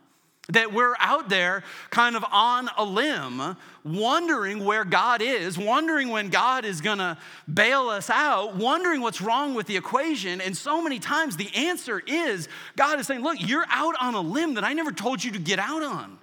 That 0.49 0.71
we're 0.71 0.95
out 0.99 1.27
there 1.27 1.63
kind 1.89 2.15
of 2.15 2.23
on 2.31 2.69
a 2.77 2.85
limb, 2.85 3.57
wondering 3.83 4.63
where 4.63 4.85
God 4.85 5.21
is, 5.21 5.57
wondering 5.57 6.07
when 6.07 6.29
God 6.29 6.63
is 6.63 6.79
gonna 6.79 7.17
bail 7.53 7.89
us 7.89 8.09
out, 8.09 8.55
wondering 8.55 9.01
what's 9.01 9.21
wrong 9.21 9.55
with 9.55 9.67
the 9.67 9.75
equation. 9.75 10.39
And 10.39 10.55
so 10.55 10.81
many 10.81 10.99
times 10.99 11.35
the 11.35 11.53
answer 11.53 12.01
is 12.05 12.47
God 12.77 12.99
is 12.99 13.07
saying, 13.07 13.23
Look, 13.23 13.37
you're 13.39 13.65
out 13.69 13.95
on 13.99 14.13
a 14.13 14.21
limb 14.21 14.53
that 14.53 14.63
I 14.63 14.73
never 14.73 14.91
told 14.91 15.23
you 15.23 15.31
to 15.31 15.39
get 15.39 15.59
out 15.59 15.83
on. 15.83 16.17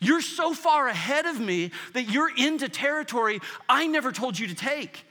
You're 0.00 0.20
so 0.20 0.52
far 0.52 0.88
ahead 0.88 1.26
of 1.26 1.38
me 1.38 1.70
that 1.94 2.10
you're 2.10 2.34
into 2.36 2.68
territory 2.68 3.40
I 3.68 3.86
never 3.86 4.10
told 4.10 4.38
you 4.38 4.48
to 4.48 4.54
take. 4.54 5.06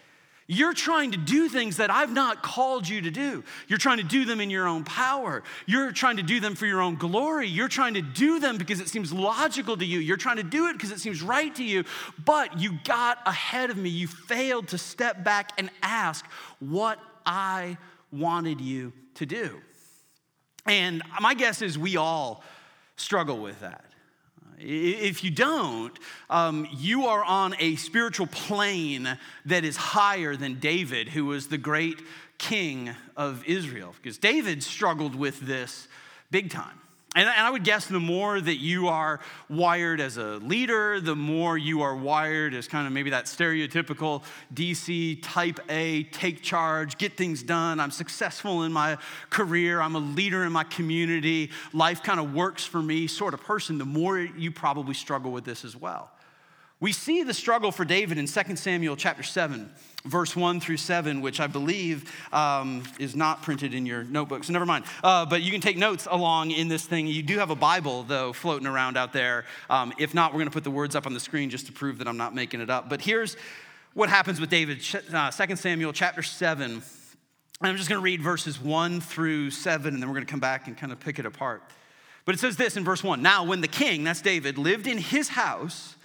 You're 0.53 0.73
trying 0.73 1.11
to 1.11 1.17
do 1.17 1.47
things 1.47 1.77
that 1.77 1.89
I've 1.89 2.11
not 2.11 2.43
called 2.43 2.85
you 2.85 2.99
to 3.03 3.09
do. 3.09 3.41
You're 3.69 3.79
trying 3.79 3.99
to 3.99 4.03
do 4.03 4.25
them 4.25 4.41
in 4.41 4.49
your 4.49 4.67
own 4.67 4.83
power. 4.83 5.43
You're 5.65 5.93
trying 5.93 6.17
to 6.17 6.23
do 6.23 6.41
them 6.41 6.55
for 6.55 6.65
your 6.65 6.81
own 6.81 6.95
glory. 6.95 7.47
You're 7.47 7.69
trying 7.69 7.93
to 7.93 8.01
do 8.01 8.37
them 8.37 8.57
because 8.57 8.81
it 8.81 8.89
seems 8.89 9.13
logical 9.13 9.77
to 9.77 9.85
you. 9.85 9.99
You're 9.99 10.17
trying 10.17 10.35
to 10.35 10.43
do 10.43 10.67
it 10.67 10.73
because 10.73 10.91
it 10.91 10.99
seems 10.99 11.21
right 11.21 11.55
to 11.55 11.63
you. 11.63 11.85
But 12.25 12.59
you 12.59 12.77
got 12.83 13.19
ahead 13.25 13.69
of 13.69 13.77
me. 13.77 13.87
You 13.91 14.09
failed 14.09 14.67
to 14.67 14.77
step 14.77 15.23
back 15.23 15.53
and 15.57 15.69
ask 15.81 16.25
what 16.59 16.99
I 17.25 17.77
wanted 18.11 18.59
you 18.59 18.91
to 19.15 19.25
do. 19.25 19.61
And 20.65 21.01
my 21.21 21.33
guess 21.33 21.61
is 21.61 21.79
we 21.79 21.95
all 21.95 22.43
struggle 22.97 23.37
with 23.37 23.61
that. 23.61 23.85
If 24.63 25.23
you 25.23 25.31
don't, 25.31 25.97
um, 26.29 26.67
you 26.71 27.07
are 27.07 27.23
on 27.23 27.55
a 27.59 27.75
spiritual 27.77 28.27
plane 28.27 29.17
that 29.45 29.63
is 29.63 29.75
higher 29.75 30.35
than 30.35 30.59
David, 30.59 31.09
who 31.09 31.25
was 31.25 31.47
the 31.47 31.57
great 31.57 32.01
king 32.37 32.91
of 33.15 33.43
Israel. 33.45 33.95
Because 34.01 34.17
David 34.17 34.63
struggled 34.63 35.15
with 35.15 35.39
this 35.41 35.87
big 36.29 36.49
time. 36.51 36.80
And, 37.13 37.27
and, 37.27 37.45
I 37.45 37.49
would 37.49 37.65
guess 37.65 37.87
the 37.87 37.99
more 37.99 38.39
that 38.39 38.55
you 38.55 38.87
are 38.87 39.19
wired 39.49 39.99
as 39.99 40.15
a 40.15 40.37
leader, 40.37 41.01
the 41.01 41.15
more 41.15 41.57
you 41.57 41.81
are 41.81 41.93
wired 41.93 42.53
as 42.53 42.69
kind 42.69 42.87
of 42.87 42.93
maybe 42.93 43.09
that 43.09 43.25
stereotypical 43.25 44.23
DC 44.53 45.19
type 45.21 45.59
A, 45.67 46.03
take 46.03 46.41
charge, 46.41 46.97
get 46.97 47.17
things 47.17 47.43
done. 47.43 47.81
I'm 47.81 47.91
successful 47.91 48.63
in 48.63 48.71
my 48.71 48.97
career, 49.29 49.81
I'm 49.81 49.95
a 49.95 49.99
leader 49.99 50.45
in 50.45 50.53
my 50.53 50.63
community, 50.63 51.51
life 51.73 52.01
kind 52.01 52.19
of 52.19 52.33
works 52.33 52.63
for 52.63 52.81
me 52.81 53.07
sort 53.07 53.33
of 53.33 53.41
person, 53.41 53.77
the 53.77 53.83
more 53.85 54.17
you 54.17 54.49
probably 54.49 54.93
struggle 54.93 55.33
with 55.33 55.43
this 55.43 55.65
as 55.65 55.75
well. 55.75 56.11
We 56.81 56.93
see 56.93 57.21
the 57.21 57.33
struggle 57.35 57.71
for 57.71 57.85
David 57.85 58.17
in 58.17 58.25
2 58.25 58.55
Samuel 58.55 58.95
chapter 58.95 59.21
7, 59.21 59.71
verse 60.03 60.35
1 60.35 60.59
through 60.59 60.77
7, 60.77 61.21
which 61.21 61.39
I 61.39 61.45
believe 61.45 62.11
um, 62.33 62.81
is 62.97 63.15
not 63.15 63.43
printed 63.43 63.75
in 63.75 63.85
your 63.85 64.03
notebook, 64.03 64.43
so 64.43 64.51
never 64.51 64.65
mind. 64.65 64.85
Uh, 65.03 65.27
but 65.27 65.43
you 65.43 65.51
can 65.51 65.61
take 65.61 65.77
notes 65.77 66.07
along 66.09 66.49
in 66.49 66.69
this 66.69 66.83
thing. 66.83 67.05
You 67.05 67.21
do 67.21 67.37
have 67.37 67.51
a 67.51 67.55
Bible, 67.55 68.01
though, 68.01 68.33
floating 68.33 68.65
around 68.65 68.97
out 68.97 69.13
there. 69.13 69.45
Um, 69.69 69.93
if 69.99 70.15
not, 70.15 70.31
we're 70.33 70.39
going 70.39 70.47
to 70.47 70.53
put 70.53 70.63
the 70.63 70.71
words 70.71 70.95
up 70.95 71.05
on 71.05 71.13
the 71.13 71.19
screen 71.19 71.51
just 71.51 71.67
to 71.67 71.71
prove 71.71 71.99
that 71.99 72.07
I'm 72.07 72.17
not 72.17 72.33
making 72.33 72.61
it 72.61 72.71
up. 72.71 72.89
But 72.89 72.99
here's 72.99 73.37
what 73.93 74.09
happens 74.09 74.39
with 74.39 74.49
David, 74.49 74.81
uh, 75.13 75.29
2 75.29 75.55
Samuel 75.57 75.93
chapter 75.93 76.23
7. 76.23 76.71
And 76.71 76.81
I'm 77.61 77.77
just 77.77 77.89
going 77.89 78.01
to 78.01 78.03
read 78.03 78.23
verses 78.23 78.59
1 78.59 79.01
through 79.01 79.51
7, 79.51 79.93
and 79.93 80.01
then 80.01 80.09
we're 80.09 80.15
going 80.15 80.25
to 80.25 80.31
come 80.31 80.39
back 80.39 80.65
and 80.65 80.75
kind 80.75 80.91
of 80.91 80.99
pick 80.99 81.19
it 81.19 81.27
apart. 81.27 81.61
But 82.25 82.33
it 82.33 82.39
says 82.39 82.57
this 82.57 82.75
in 82.75 82.83
verse 82.83 83.03
1 83.03 83.21
Now, 83.21 83.43
when 83.43 83.61
the 83.61 83.67
king, 83.67 84.03
that's 84.03 84.21
David, 84.21 84.57
lived 84.57 84.87
in 84.87 84.97
his 84.97 85.29
house, 85.29 85.95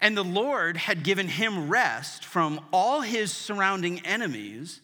and 0.00 0.16
the 0.16 0.24
Lord 0.24 0.76
had 0.76 1.02
given 1.02 1.28
him 1.28 1.68
rest 1.68 2.24
from 2.24 2.60
all 2.72 3.00
his 3.00 3.32
surrounding 3.32 4.00
enemies. 4.00 4.80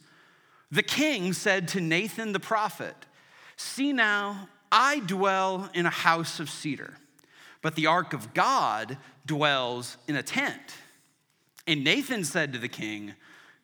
The 0.70 0.82
king 0.82 1.32
said 1.32 1.68
to 1.68 1.80
Nathan 1.80 2.32
the 2.32 2.40
prophet, 2.40 2.94
See 3.56 3.92
now, 3.92 4.48
I 4.72 5.00
dwell 5.00 5.68
in 5.74 5.84
a 5.84 5.90
house 5.90 6.40
of 6.40 6.48
cedar, 6.48 6.94
but 7.60 7.74
the 7.74 7.86
ark 7.86 8.12
of 8.12 8.32
God 8.32 8.96
dwells 9.26 9.96
in 10.08 10.16
a 10.16 10.22
tent. 10.22 10.76
And 11.66 11.84
Nathan 11.84 12.24
said 12.24 12.52
to 12.52 12.58
the 12.58 12.68
king, 12.68 13.14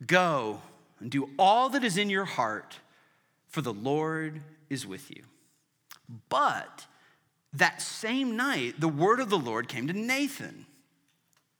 Go 0.06 0.60
and 1.00 1.10
do 1.10 1.30
all 1.38 1.68
that 1.70 1.84
is 1.84 1.96
in 1.96 2.10
your 2.10 2.24
heart, 2.24 2.80
for 3.48 3.62
the 3.62 3.72
Lord 3.72 4.42
is 4.68 4.86
with 4.86 5.10
you. 5.10 5.22
But 6.28 6.86
that 7.52 7.80
same 7.80 8.36
night, 8.36 8.80
the 8.80 8.88
word 8.88 9.20
of 9.20 9.30
the 9.30 9.38
Lord 9.38 9.68
came 9.68 9.86
to 9.86 9.92
Nathan. 9.92 10.66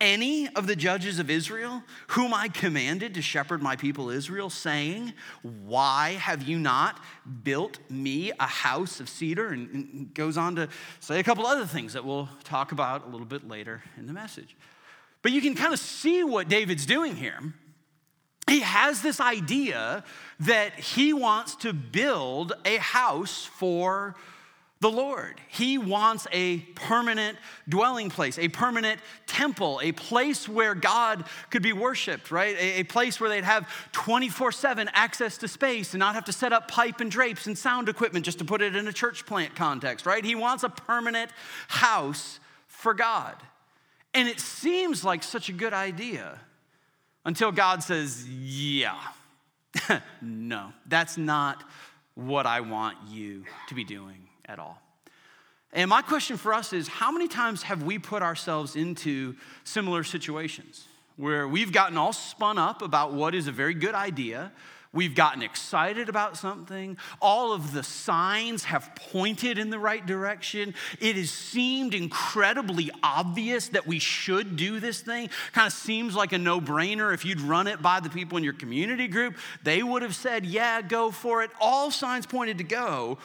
any 0.00 0.48
of 0.54 0.66
the 0.66 0.76
judges 0.76 1.18
of 1.18 1.28
Israel, 1.28 1.82
whom 2.08 2.32
I 2.32 2.48
commanded 2.48 3.14
to 3.14 3.22
shepherd 3.22 3.62
my 3.62 3.76
people 3.76 4.10
Israel, 4.10 4.50
saying, 4.50 5.12
Why 5.42 6.12
have 6.12 6.42
you 6.42 6.58
not 6.58 7.00
built 7.42 7.78
me 7.90 8.32
a 8.38 8.46
house 8.46 9.00
of 9.00 9.08
cedar? 9.08 9.48
And 9.48 10.12
goes 10.14 10.36
on 10.36 10.56
to 10.56 10.68
say 11.00 11.18
a 11.18 11.24
couple 11.24 11.46
other 11.46 11.66
things 11.66 11.94
that 11.94 12.04
we'll 12.04 12.28
talk 12.44 12.72
about 12.72 13.06
a 13.06 13.08
little 13.08 13.26
bit 13.26 13.48
later 13.48 13.82
in 13.96 14.06
the 14.06 14.12
message. 14.12 14.56
But 15.22 15.32
you 15.32 15.40
can 15.40 15.54
kind 15.54 15.72
of 15.72 15.80
see 15.80 16.22
what 16.22 16.48
David's 16.48 16.86
doing 16.86 17.16
here. 17.16 17.40
He 18.48 18.60
has 18.60 19.02
this 19.02 19.20
idea 19.20 20.04
that 20.40 20.74
he 20.78 21.12
wants 21.12 21.56
to 21.56 21.72
build 21.72 22.54
a 22.64 22.76
house 22.76 23.44
for 23.44 24.14
the 24.80 24.90
Lord. 24.90 25.40
He 25.48 25.76
wants 25.76 26.28
a 26.30 26.58
permanent 26.58 27.36
dwelling 27.68 28.10
place, 28.10 28.38
a 28.38 28.48
permanent 28.48 29.00
temple, 29.26 29.80
a 29.82 29.90
place 29.90 30.48
where 30.48 30.74
God 30.74 31.24
could 31.50 31.62
be 31.62 31.72
worshiped, 31.72 32.30
right? 32.30 32.54
A, 32.56 32.80
a 32.80 32.82
place 32.84 33.20
where 33.20 33.28
they'd 33.28 33.44
have 33.44 33.68
24 33.92 34.52
7 34.52 34.88
access 34.92 35.38
to 35.38 35.48
space 35.48 35.94
and 35.94 35.98
not 35.98 36.14
have 36.14 36.26
to 36.26 36.32
set 36.32 36.52
up 36.52 36.68
pipe 36.68 37.00
and 37.00 37.10
drapes 37.10 37.46
and 37.46 37.58
sound 37.58 37.88
equipment 37.88 38.24
just 38.24 38.38
to 38.38 38.44
put 38.44 38.62
it 38.62 38.76
in 38.76 38.86
a 38.86 38.92
church 38.92 39.26
plant 39.26 39.56
context, 39.56 40.06
right? 40.06 40.24
He 40.24 40.36
wants 40.36 40.62
a 40.62 40.68
permanent 40.68 41.32
house 41.66 42.38
for 42.68 42.94
God. 42.94 43.34
And 44.14 44.28
it 44.28 44.38
seems 44.38 45.04
like 45.04 45.24
such 45.24 45.48
a 45.48 45.52
good 45.52 45.74
idea 45.74 46.40
until 47.24 47.50
God 47.50 47.82
says, 47.82 48.28
yeah, 48.28 48.98
no, 50.22 50.72
that's 50.86 51.18
not 51.18 51.64
what 52.14 52.46
I 52.46 52.60
want 52.60 52.96
you 53.08 53.44
to 53.68 53.74
be 53.74 53.84
doing 53.84 54.27
at 54.48 54.58
all. 54.58 54.80
And 55.72 55.90
my 55.90 56.02
question 56.02 56.36
for 56.36 56.54
us 56.54 56.72
is 56.72 56.88
how 56.88 57.12
many 57.12 57.28
times 57.28 57.62
have 57.64 57.82
we 57.82 57.98
put 57.98 58.22
ourselves 58.22 58.74
into 58.74 59.36
similar 59.64 60.02
situations 60.02 60.86
where 61.16 61.46
we've 61.46 61.72
gotten 61.72 61.98
all 61.98 62.12
spun 62.12 62.58
up 62.58 62.80
about 62.80 63.12
what 63.12 63.34
is 63.34 63.48
a 63.48 63.52
very 63.52 63.74
good 63.74 63.94
idea? 63.94 64.50
We've 64.90 65.14
gotten 65.14 65.42
excited 65.42 66.08
about 66.08 66.38
something. 66.38 66.96
All 67.20 67.52
of 67.52 67.74
the 67.74 67.82
signs 67.82 68.64
have 68.64 68.90
pointed 69.12 69.58
in 69.58 69.68
the 69.68 69.78
right 69.78 70.04
direction. 70.04 70.74
It 70.98 71.16
has 71.16 71.30
seemed 71.30 71.92
incredibly 71.92 72.90
obvious 73.02 73.68
that 73.68 73.86
we 73.86 73.98
should 73.98 74.56
do 74.56 74.80
this 74.80 75.02
thing. 75.02 75.28
Kind 75.52 75.66
of 75.66 75.74
seems 75.74 76.14
like 76.14 76.32
a 76.32 76.38
no 76.38 76.58
brainer. 76.58 77.12
If 77.12 77.26
you'd 77.26 77.42
run 77.42 77.66
it 77.66 77.82
by 77.82 78.00
the 78.00 78.08
people 78.08 78.38
in 78.38 78.44
your 78.44 78.54
community 78.54 79.08
group, 79.08 79.36
they 79.62 79.82
would 79.82 80.00
have 80.00 80.14
said, 80.14 80.46
Yeah, 80.46 80.80
go 80.80 81.10
for 81.10 81.42
it. 81.42 81.50
All 81.60 81.90
signs 81.90 82.24
pointed 82.24 82.56
to 82.56 82.64
go. 82.64 83.18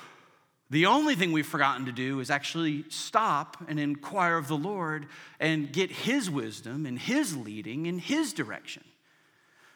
The 0.73 0.87
only 0.87 1.13
thing 1.13 1.31
we've 1.31 1.45
forgotten 1.45 1.85
to 1.85 1.91
do 1.91 2.19
is 2.19 2.31
actually 2.31 2.85
stop 2.89 3.57
and 3.67 3.79
inquire 3.79 4.37
of 4.37 4.47
the 4.47 4.57
Lord 4.57 5.05
and 5.39 5.71
get 5.71 5.91
His 5.91 6.31
wisdom 6.31 6.87
and 6.87 6.97
His 6.97 7.37
leading 7.37 7.85
and 7.85 8.01
His 8.01 8.33
direction. 8.33 8.83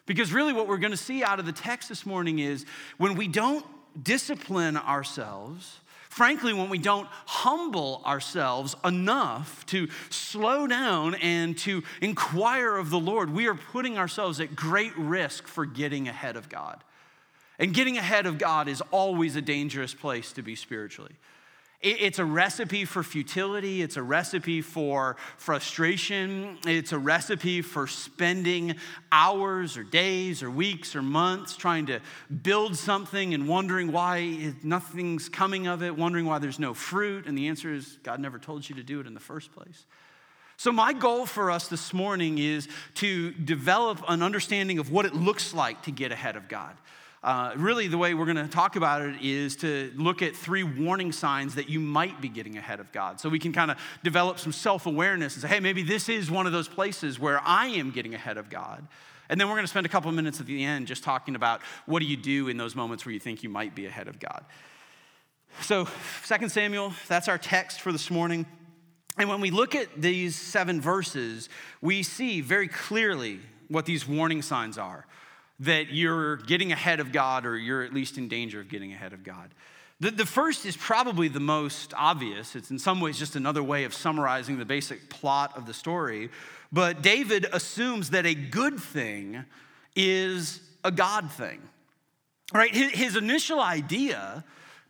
Because 0.07 0.33
really, 0.33 0.53
what 0.53 0.67
we're 0.67 0.79
going 0.79 0.89
to 0.89 0.97
see 0.97 1.23
out 1.23 1.37
of 1.39 1.45
the 1.45 1.51
text 1.51 1.87
this 1.87 2.03
morning 2.03 2.39
is 2.39 2.65
when 2.97 3.13
we 3.13 3.27
don't 3.27 3.63
discipline 4.03 4.75
ourselves, 4.75 5.77
frankly, 6.09 6.51
when 6.51 6.67
we 6.67 6.79
don't 6.79 7.07
humble 7.27 8.01
ourselves 8.03 8.75
enough 8.83 9.67
to 9.67 9.89
slow 10.09 10.65
down 10.65 11.13
and 11.13 11.55
to 11.59 11.83
inquire 12.01 12.75
of 12.75 12.89
the 12.89 12.99
Lord, 12.99 13.29
we 13.29 13.47
are 13.47 13.53
putting 13.53 13.99
ourselves 13.99 14.39
at 14.39 14.55
great 14.55 14.97
risk 14.97 15.45
for 15.45 15.63
getting 15.63 16.07
ahead 16.07 16.35
of 16.35 16.49
God. 16.49 16.83
And 17.59 17.73
getting 17.73 17.97
ahead 17.97 18.25
of 18.25 18.37
God 18.37 18.67
is 18.67 18.81
always 18.91 19.35
a 19.35 19.41
dangerous 19.41 19.93
place 19.93 20.31
to 20.33 20.41
be 20.41 20.55
spiritually. 20.55 21.15
It's 21.79 22.17
a 22.17 22.25
recipe 22.25 22.85
for 22.85 23.03
futility. 23.03 23.83
It's 23.83 23.97
a 23.97 24.01
recipe 24.01 24.61
for 24.61 25.15
frustration. 25.37 26.57
It's 26.65 26.91
a 26.91 26.97
recipe 26.97 27.61
for 27.61 27.85
spending 27.85 28.75
hours 29.11 29.77
or 29.77 29.83
days 29.83 30.41
or 30.41 30.49
weeks 30.49 30.95
or 30.95 31.03
months 31.03 31.55
trying 31.55 31.85
to 31.87 31.99
build 32.41 32.75
something 32.75 33.35
and 33.35 33.47
wondering 33.47 33.91
why 33.91 34.55
nothing's 34.63 35.29
coming 35.29 35.67
of 35.67 35.83
it, 35.83 35.95
wondering 35.95 36.25
why 36.25 36.39
there's 36.39 36.57
no 36.57 36.73
fruit. 36.73 37.27
And 37.27 37.37
the 37.37 37.47
answer 37.47 37.71
is 37.71 37.99
God 38.01 38.19
never 38.19 38.39
told 38.39 38.67
you 38.67 38.75
to 38.77 38.83
do 38.83 38.99
it 38.99 39.05
in 39.05 39.13
the 39.13 39.19
first 39.19 39.53
place. 39.53 39.85
So, 40.59 40.71
my 40.71 40.93
goal 40.93 41.27
for 41.27 41.51
us 41.51 41.67
this 41.67 41.93
morning 41.93 42.39
is 42.39 42.67
to 42.95 43.31
develop 43.33 44.03
an 44.07 44.23
understanding 44.23 44.79
of 44.79 44.91
what 44.91 45.05
it 45.05 45.13
looks 45.13 45.53
like 45.53 45.83
to 45.83 45.91
get 45.91 46.11
ahead 46.11 46.35
of 46.35 46.47
God. 46.47 46.75
Uh, 47.27 47.51
really, 47.57 47.89
the 47.89 47.97
way 47.97 48.13
we're 48.13 48.23
going 48.23 48.37
to 48.37 48.47
talk 48.47 48.77
about 48.77 49.01
it 49.01 49.21
is 49.21 49.57
to 49.57 49.91
look 49.97 50.21
at 50.21 50.33
three 50.33 50.63
warning 50.63 51.11
signs 51.11 51.55
that 51.55 51.67
you 51.67 51.77
might 51.77 52.21
be 52.21 52.29
getting 52.29 52.57
ahead 52.57 52.79
of 52.79 52.89
God. 52.93 53.19
So 53.19 53.27
we 53.27 53.37
can 53.37 53.51
kind 53.51 53.69
of 53.69 53.77
develop 54.01 54.39
some 54.39 54.53
self 54.53 54.85
awareness 54.85 55.33
and 55.33 55.41
say, 55.41 55.49
hey, 55.49 55.59
maybe 55.59 55.83
this 55.83 56.07
is 56.07 56.31
one 56.31 56.45
of 56.45 56.53
those 56.53 56.69
places 56.69 57.19
where 57.19 57.41
I 57.43 57.67
am 57.67 57.91
getting 57.91 58.13
ahead 58.13 58.37
of 58.37 58.49
God. 58.49 58.87
And 59.27 59.41
then 59.41 59.49
we're 59.49 59.55
going 59.55 59.65
to 59.65 59.69
spend 59.69 59.85
a 59.85 59.89
couple 59.89 60.09
minutes 60.13 60.39
at 60.39 60.45
the 60.45 60.63
end 60.63 60.87
just 60.87 61.03
talking 61.03 61.35
about 61.35 61.59
what 61.85 61.99
do 61.99 62.05
you 62.05 62.15
do 62.15 62.47
in 62.47 62.55
those 62.55 62.77
moments 62.77 63.05
where 63.05 63.11
you 63.11 63.19
think 63.19 63.43
you 63.43 63.49
might 63.49 63.75
be 63.75 63.87
ahead 63.87 64.07
of 64.07 64.21
God. 64.21 64.45
So, 65.63 65.85
2 66.25 66.47
Samuel, 66.47 66.93
that's 67.09 67.27
our 67.27 67.37
text 67.37 67.81
for 67.81 67.91
this 67.91 68.09
morning. 68.09 68.45
And 69.17 69.27
when 69.27 69.41
we 69.41 69.51
look 69.51 69.75
at 69.75 70.01
these 70.01 70.37
seven 70.37 70.79
verses, 70.79 71.49
we 71.81 72.03
see 72.03 72.39
very 72.39 72.69
clearly 72.69 73.41
what 73.67 73.85
these 73.85 74.07
warning 74.07 74.41
signs 74.41 74.77
are 74.77 75.05
that 75.59 75.91
you're 75.91 76.37
getting 76.37 76.71
ahead 76.71 76.99
of 76.99 77.11
God 77.11 77.45
or 77.45 77.57
you're 77.57 77.83
at 77.83 77.93
least 77.93 78.17
in 78.17 78.27
danger 78.27 78.59
of 78.59 78.69
getting 78.69 78.93
ahead 78.93 79.13
of 79.13 79.23
God. 79.23 79.53
The, 79.99 80.11
the 80.11 80.25
first 80.25 80.65
is 80.65 80.77
probably 80.77 81.27
the 81.27 81.39
most 81.39 81.93
obvious. 81.95 82.55
It's 82.55 82.69
in 82.69 82.77
some 82.77 83.01
ways 83.01 83.17
just 83.17 83.35
another 83.35 83.63
way 83.63 83.83
of 83.83 83.93
summarizing 83.93 84.59
the 84.59 84.65
basic 84.65 85.09
plot 85.09 85.57
of 85.57 85.65
the 85.65 85.73
story. 85.73 86.29
But 86.71 87.01
David 87.01 87.47
assumes 87.51 88.11
that 88.11 88.25
a 88.25 88.35
good 88.35 88.79
thing 88.79 89.45
is 89.95 90.61
a 90.83 90.91
God 90.91 91.31
thing. 91.31 91.61
Right? 92.53 92.73
His, 92.73 92.91
his 92.91 93.15
initial 93.15 93.59
idea, 93.59 94.43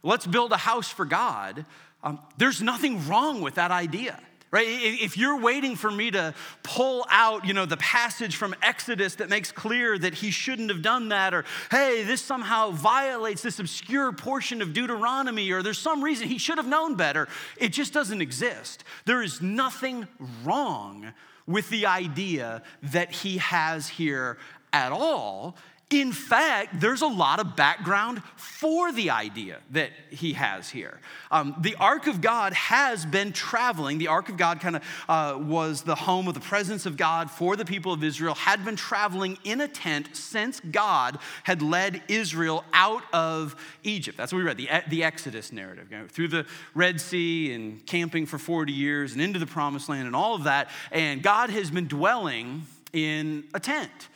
let's 0.04 0.28
build 0.28 0.52
a 0.52 0.58
house 0.58 0.90
for 0.90 1.06
God, 1.06 1.66
um, 2.04 2.20
there's 2.38 2.62
nothing 2.62 3.08
wrong 3.08 3.42
with 3.42 3.56
that 3.56 3.72
idea. 3.72 4.20
Right? 4.51 4.68
If 4.68 5.18
you're 5.18 5.39
waiting 5.39 5.75
for 5.75 5.92
me 5.92 6.12
to 6.12 6.34
pull 6.63 7.06
out 7.10 7.46
you 7.46 7.54
know 7.54 7.66
the 7.66 7.77
passage 7.77 8.36
from 8.36 8.56
exodus 8.62 9.16
that 9.16 9.30
makes 9.30 9.51
clear 9.51 9.98
that 9.98 10.13
he 10.13 10.32
shouldn't 10.32 10.70
have 10.70 10.82
done 10.82 11.10
that 11.10 11.34
or 11.34 11.46
hey 11.72 12.04
this 12.04 12.22
somehow 12.22 12.72
violates 12.72 13.42
this 13.42 13.60
obscure 13.60 14.12
portion 14.12 14.62
of 14.62 14.74
deuteronomy 14.74 15.51
or 15.51 15.62
there's 15.62 15.77
some 15.77 16.04
reason 16.04 16.27
he 16.27 16.38
should 16.38 16.58
have 16.58 16.68
known 16.68 16.96
better 16.96 17.27
it 17.58 17.70
just 17.70 17.94
doesn't 17.94 18.22
exist. 18.22 18.84
There 19.06 19.22
is 19.22 19.42
nothing 19.42 20.08
wrong 20.44 21.13
with 21.46 21.70
the 21.70 21.86
idea 21.86 22.62
that 22.84 23.12
he 23.12 23.38
has 23.38 23.88
here 23.88 24.38
at 24.74 24.92
all 24.92 25.56
in 25.89 26.12
fact, 26.12 26.82
there's 26.82 27.01
a 27.01 27.08
lot 27.08 27.39
of 27.39 27.56
background 27.56 28.22
for 28.36 28.91
the 28.91 29.10
idea 29.10 29.60
that 29.72 29.91
he 30.10 30.34
has 30.34 30.70
here. 30.70 31.00
Um, 31.32 31.56
the 31.62 31.75
Ark 31.75 32.08
of 32.08 32.20
God 32.20 32.51
has 32.51 33.06
been 33.06 33.32
traveling. 33.32 33.98
The 33.98 34.10
Ark 34.10 34.27
of 34.27 34.36
God 34.36 34.60
kind 34.60 34.75
of 34.75 34.84
uh, 35.08 35.39
was 35.39 35.84
the 35.84 35.96
home 35.96 36.27
of 36.27 36.34
the 36.34 36.41
presence 36.41 36.86
of 36.86 36.98
God 36.98 37.32
for 37.32 37.56
the 37.56 37.63
people 37.63 37.94
of 37.94 38.03
Israel, 38.03 38.36
had 38.36 38.65
been 38.65 38.75
traveling 38.75 39.38
in 39.46 39.62
a 39.62 39.67
tent 39.70 40.10
since 40.12 40.60
God 40.60 41.20
had 41.44 41.62
led 41.62 42.01
Israel 42.10 42.65
out 42.74 43.03
of 43.13 43.56
Egypt. 43.84 44.17
That's 44.17 44.34
what 44.34 44.39
we 44.39 44.44
read, 44.44 44.58
the, 44.58 44.70
the 44.89 45.06
Exodus 45.06 45.53
narrative, 45.53 45.88
you 45.89 46.00
know, 46.00 46.08
through 46.08 46.27
the 46.27 46.46
Red 46.75 47.00
Sea 47.00 47.53
and 47.53 47.86
camping 47.86 48.25
for 48.25 48.38
40 48.38 48.74
years 48.74 49.13
and 49.13 49.22
into 49.22 49.39
the 49.39 49.48
promised 49.48 49.88
land 49.88 50.06
and 50.06 50.17
all 50.17 50.36
of 50.36 50.44
that. 50.44 50.70
And 50.91 51.24
God 51.24 51.50
has 51.50 51.72
been 51.72 51.88
dwelling 51.88 52.63
in 52.91 53.46
a 53.53 53.60
tent 53.62 54.10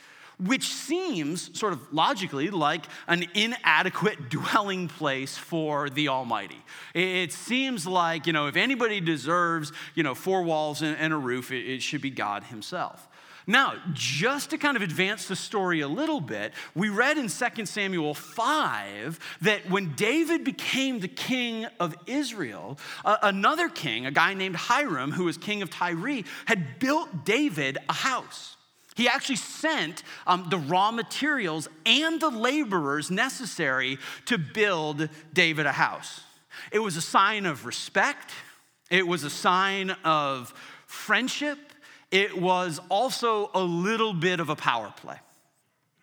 which 0.44 0.68
seems 0.68 1.56
sort 1.58 1.72
of 1.72 1.92
logically 1.92 2.50
like 2.50 2.84
an 3.06 3.24
inadequate 3.34 4.28
dwelling 4.28 4.88
place 4.88 5.36
for 5.36 5.90
the 5.90 6.08
Almighty. 6.08 6.62
It 6.94 7.32
seems 7.32 7.86
like, 7.86 8.26
you 8.26 8.32
know, 8.32 8.46
if 8.46 8.56
anybody 8.56 9.00
deserves, 9.00 9.72
you 9.94 10.02
know, 10.02 10.14
four 10.14 10.42
walls 10.42 10.82
and 10.82 11.12
a 11.12 11.16
roof, 11.16 11.50
it 11.50 11.82
should 11.82 12.00
be 12.00 12.10
God 12.10 12.44
Himself. 12.44 13.08
Now, 13.46 13.74
just 13.92 14.50
to 14.50 14.58
kind 14.58 14.76
of 14.76 14.82
advance 14.82 15.26
the 15.26 15.34
story 15.34 15.80
a 15.80 15.88
little 15.88 16.20
bit, 16.20 16.52
we 16.74 16.88
read 16.90 17.18
in 17.18 17.28
2 17.28 17.66
Samuel 17.66 18.14
5 18.14 19.18
that 19.42 19.68
when 19.68 19.94
David 19.94 20.44
became 20.44 21.00
the 21.00 21.08
king 21.08 21.66
of 21.80 21.96
Israel, 22.06 22.78
uh, 23.04 23.16
another 23.22 23.68
king, 23.68 24.06
a 24.06 24.12
guy 24.12 24.34
named 24.34 24.54
Hiram, 24.54 25.10
who 25.10 25.24
was 25.24 25.36
king 25.36 25.62
of 25.62 25.70
Tyre, 25.70 26.22
had 26.46 26.78
built 26.78 27.24
David 27.24 27.78
a 27.88 27.92
house. 27.92 28.56
He 28.94 29.08
actually 29.08 29.36
sent 29.36 30.02
um, 30.26 30.46
the 30.50 30.58
raw 30.58 30.90
materials 30.90 31.68
and 31.86 32.20
the 32.20 32.30
laborers 32.30 33.10
necessary 33.10 33.98
to 34.26 34.38
build 34.38 35.08
David 35.32 35.66
a 35.66 35.72
house. 35.72 36.22
It 36.70 36.78
was 36.78 36.96
a 36.96 37.00
sign 37.00 37.46
of 37.46 37.64
respect, 37.64 38.32
it 38.90 39.06
was 39.06 39.24
a 39.24 39.30
sign 39.30 39.90
of 40.04 40.52
friendship, 40.86 41.58
it 42.10 42.38
was 42.38 42.78
also 42.90 43.50
a 43.54 43.62
little 43.62 44.12
bit 44.12 44.40
of 44.40 44.50
a 44.50 44.56
power 44.56 44.92
play. 44.96 45.16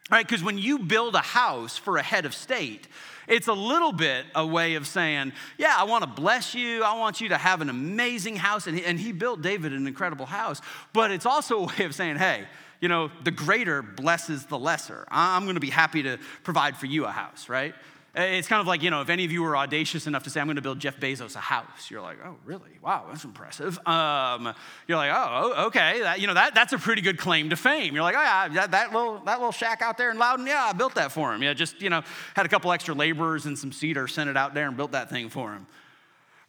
Right? 0.09 0.27
Because 0.27 0.43
when 0.43 0.57
you 0.57 0.79
build 0.79 1.13
a 1.13 1.19
house 1.19 1.77
for 1.77 1.97
a 1.97 2.01
head 2.01 2.25
of 2.25 2.33
state, 2.33 2.87
it's 3.27 3.47
a 3.47 3.53
little 3.53 3.91
bit 3.91 4.25
a 4.33 4.43
way 4.43 4.73
of 4.73 4.87
saying, 4.87 5.33
Yeah, 5.59 5.75
I 5.77 5.83
want 5.83 6.03
to 6.03 6.09
bless 6.09 6.55
you. 6.55 6.83
I 6.83 6.97
want 6.97 7.21
you 7.21 7.29
to 7.29 7.37
have 7.37 7.61
an 7.61 7.69
amazing 7.69 8.35
house. 8.35 8.65
And 8.65 8.75
he, 8.75 8.83
and 8.83 8.99
he 8.99 9.11
built 9.11 9.43
David 9.43 9.71
an 9.71 9.85
incredible 9.85 10.25
house. 10.25 10.61
But 10.93 11.11
it's 11.11 11.27
also 11.27 11.59
a 11.59 11.65
way 11.67 11.85
of 11.85 11.93
saying, 11.93 12.15
Hey, 12.15 12.45
you 12.81 12.87
know, 12.87 13.11
the 13.23 13.31
greater 13.31 13.81
blesses 13.81 14.45
the 14.45 14.57
lesser. 14.57 15.05
I'm 15.09 15.43
going 15.43 15.55
to 15.55 15.61
be 15.61 15.69
happy 15.69 16.03
to 16.03 16.17
provide 16.43 16.77
for 16.77 16.85
you 16.85 17.05
a 17.05 17.11
house, 17.11 17.49
right? 17.49 17.73
It's 18.15 18.47
kind 18.47 18.59
of 18.59 18.65
like, 18.65 18.81
you 18.81 18.89
know, 18.89 19.01
if 19.01 19.09
any 19.09 19.23
of 19.23 19.31
you 19.31 19.43
were 19.43 19.55
audacious 19.55 20.07
enough 20.07 20.23
to 20.23 20.31
say, 20.31 20.41
I'm 20.41 20.47
going 20.47 20.55
to 20.55 20.63
build 20.63 20.79
Jeff 20.79 20.99
Bezos 20.99 21.35
a 21.35 21.39
house, 21.39 21.91
you're 21.91 22.01
like, 22.01 22.17
oh, 22.25 22.37
really? 22.43 22.79
Wow, 22.81 23.05
that's 23.07 23.23
impressive. 23.23 23.77
Um, 23.87 24.53
you're 24.87 24.97
like, 24.97 25.11
oh, 25.13 25.65
okay. 25.67 25.99
That, 26.01 26.19
you 26.19 26.25
know, 26.25 26.33
that, 26.33 26.55
that's 26.55 26.73
a 26.73 26.79
pretty 26.79 27.03
good 27.03 27.19
claim 27.19 27.51
to 27.51 27.55
fame. 27.55 27.93
You're 27.93 28.03
like, 28.03 28.15
oh, 28.15 28.21
yeah, 28.21 28.47
that, 28.47 28.71
that, 28.71 28.93
little, 28.93 29.19
that 29.19 29.37
little 29.37 29.51
shack 29.51 29.83
out 29.83 29.97
there 29.97 30.09
in 30.09 30.17
Loudoun, 30.17 30.47
yeah, 30.47 30.65
I 30.65 30.73
built 30.73 30.95
that 30.95 31.11
for 31.11 31.33
him. 31.33 31.43
Yeah, 31.43 31.53
just, 31.53 31.81
you 31.81 31.91
know, 31.91 32.01
had 32.35 32.47
a 32.47 32.49
couple 32.49 32.71
extra 32.71 32.95
laborers 32.95 33.45
and 33.45 33.57
some 33.57 33.71
cedar, 33.71 34.07
sent 34.07 34.27
it 34.27 34.35
out 34.35 34.55
there 34.55 34.67
and 34.67 34.75
built 34.75 34.93
that 34.93 35.11
thing 35.11 35.29
for 35.29 35.53
him. 35.53 35.67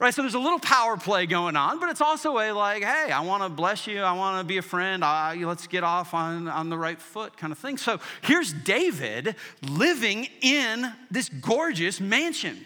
Right, 0.01 0.15
so 0.15 0.23
there's 0.23 0.33
a 0.33 0.39
little 0.39 0.59
power 0.59 0.97
play 0.97 1.27
going 1.27 1.57
on, 1.57 1.79
but 1.79 1.91
it's 1.91 2.01
also 2.01 2.39
a 2.39 2.53
like, 2.53 2.83
hey, 2.83 3.13
I 3.13 3.21
want 3.21 3.43
to 3.43 3.51
bless 3.51 3.87
you, 3.87 4.01
I 4.01 4.15
want 4.15 4.41
to 4.41 4.45
be 4.45 4.57
a 4.57 4.63
friend, 4.63 5.05
I, 5.05 5.35
let's 5.35 5.67
get 5.67 5.85
off 5.85 6.15
on, 6.15 6.49
on 6.49 6.71
the 6.71 6.79
right 6.79 6.99
foot 6.99 7.37
kind 7.37 7.53
of 7.53 7.59
thing. 7.59 7.77
So 7.77 8.01
here's 8.23 8.51
David 8.51 9.37
living 9.63 10.27
in 10.41 10.91
this 11.11 11.29
gorgeous 11.29 12.01
mansion. 12.01 12.65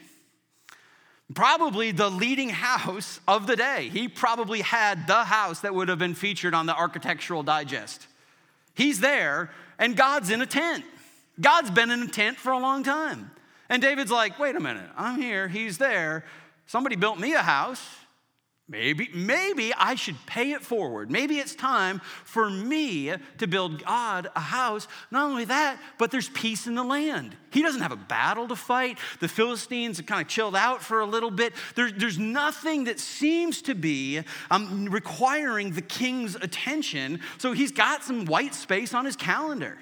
Probably 1.35 1.91
the 1.91 2.09
leading 2.09 2.51
house 2.51 3.19
of 3.27 3.49
the 3.49 3.57
day. 3.57 3.89
He 3.89 4.07
probably 4.07 4.61
had 4.61 5.09
the 5.09 5.25
house 5.25 5.59
that 5.63 5.75
would 5.75 5.89
have 5.89 5.99
been 5.99 6.15
featured 6.15 6.55
on 6.55 6.67
the 6.67 6.77
Architectural 6.77 7.43
Digest. 7.43 8.07
He's 8.75 9.01
there, 9.01 9.51
and 9.77 9.97
God's 9.97 10.31
in 10.31 10.41
a 10.41 10.47
tent. 10.47 10.85
God's 11.41 11.73
been 11.73 11.91
in 11.91 12.01
a 12.03 12.07
tent 12.07 12.37
for 12.37 12.53
a 12.53 12.61
long 12.61 12.85
time. 12.85 13.33
And 13.69 13.83
David's 13.83 14.13
like, 14.13 14.39
wait 14.39 14.55
a 14.55 14.61
minute, 14.61 14.89
I'm 14.97 15.21
here, 15.21 15.49
he's 15.49 15.79
there 15.79 16.25
Somebody 16.67 16.97
built 16.97 17.19
me 17.19 17.35
a 17.35 17.43
house. 17.43 17.85
Maybe, 18.67 19.11
maybe 19.13 19.75
I 19.75 19.95
should 19.95 20.17
pay 20.25 20.53
it 20.53 20.63
forward. 20.63 21.11
Maybe 21.11 21.37
it's 21.37 21.55
time 21.55 22.01
for 22.25 22.49
me 22.49 23.13
to 23.37 23.47
build 23.47 23.85
God 23.85 24.29
a 24.35 24.41
house. 24.41 24.89
Not 25.11 25.29
only 25.29 25.45
that, 25.45 25.79
but 25.99 26.11
there's 26.11 26.31
peace 26.31 26.67
in 26.67 26.75
the 26.75 26.83
land. 26.83 27.37
He 27.51 27.61
doesn't 27.61 27.83
have 27.83 27.93
a 27.93 27.97
battle 27.97 28.49
to 28.49 28.57
fight. 28.57 28.99
The 29.21 29.29
Philistines 29.29 29.99
have 29.99 30.07
kind 30.07 30.23
of 30.23 30.29
chilled 30.29 30.57
out 30.57 30.83
for 30.83 31.01
a 31.01 31.07
little 31.07 31.31
bit. 31.31 31.53
There, 31.75 31.91
there's 31.91 32.19
nothing 32.19 32.85
that 32.85 32.99
seems 32.99 33.61
to 33.63 33.75
be 33.75 34.23
um, 34.51 34.87
requiring 34.87 35.73
the 35.73 35.83
king's 35.83 36.35
attention. 36.35 37.21
So 37.37 37.53
he's 37.53 37.71
got 37.71 38.03
some 38.03 38.25
white 38.25 38.55
space 38.55 38.95
on 38.95 39.05
his 39.05 39.15
calendar. 39.15 39.77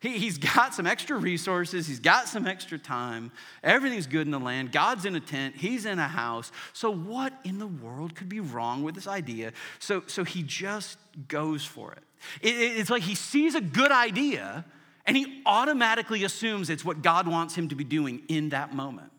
He, 0.00 0.18
he's 0.18 0.38
got 0.38 0.74
some 0.74 0.86
extra 0.86 1.16
resources, 1.16 1.86
he's 1.86 2.00
got 2.00 2.28
some 2.28 2.46
extra 2.46 2.78
time. 2.78 3.32
Everything's 3.64 4.06
good 4.06 4.26
in 4.26 4.30
the 4.30 4.38
land. 4.38 4.70
God's 4.70 5.04
in 5.04 5.16
a 5.16 5.20
tent, 5.20 5.56
he's 5.56 5.86
in 5.86 5.98
a 5.98 6.08
house. 6.08 6.52
So, 6.72 6.90
what 6.90 7.32
in 7.44 7.58
the 7.58 7.66
world 7.66 8.14
could 8.14 8.28
be 8.28 8.40
wrong 8.40 8.82
with 8.82 8.94
this 8.94 9.08
idea? 9.08 9.52
So, 9.78 10.04
so 10.06 10.24
he 10.24 10.42
just 10.42 10.98
goes 11.26 11.64
for 11.64 11.92
it. 11.92 12.02
it. 12.42 12.78
It's 12.78 12.90
like 12.90 13.02
he 13.02 13.14
sees 13.16 13.54
a 13.54 13.60
good 13.60 13.90
idea 13.90 14.64
and 15.04 15.16
he 15.16 15.42
automatically 15.46 16.22
assumes 16.22 16.70
it's 16.70 16.84
what 16.84 17.02
God 17.02 17.26
wants 17.26 17.54
him 17.54 17.68
to 17.70 17.74
be 17.74 17.84
doing 17.84 18.22
in 18.28 18.50
that 18.50 18.74
moment. 18.74 19.10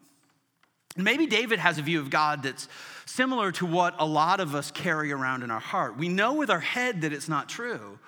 Maybe 0.95 1.27
David 1.27 1.59
has 1.59 1.77
a 1.77 1.81
view 1.81 1.99
of 1.99 2.09
God 2.09 2.43
that's 2.43 2.67
similar 3.05 3.51
to 3.53 3.65
what 3.65 3.95
a 3.99 4.05
lot 4.05 4.39
of 4.39 4.55
us 4.55 4.71
carry 4.71 5.11
around 5.11 5.43
in 5.43 5.51
our 5.51 5.59
heart. 5.59 5.97
We 5.97 6.09
know 6.09 6.33
with 6.33 6.49
our 6.49 6.59
head 6.59 7.01
that 7.01 7.13
it's 7.13 7.27
not 7.27 7.49
true. 7.49 7.99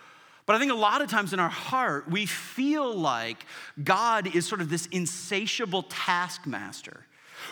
But 0.51 0.57
I 0.57 0.59
think 0.59 0.73
a 0.73 0.75
lot 0.75 1.01
of 1.01 1.09
times 1.09 1.31
in 1.31 1.39
our 1.39 1.47
heart, 1.47 2.11
we 2.11 2.25
feel 2.25 2.93
like 2.93 3.45
God 3.81 4.35
is 4.35 4.45
sort 4.45 4.59
of 4.59 4.69
this 4.69 4.85
insatiable 4.87 5.83
taskmaster 5.83 7.05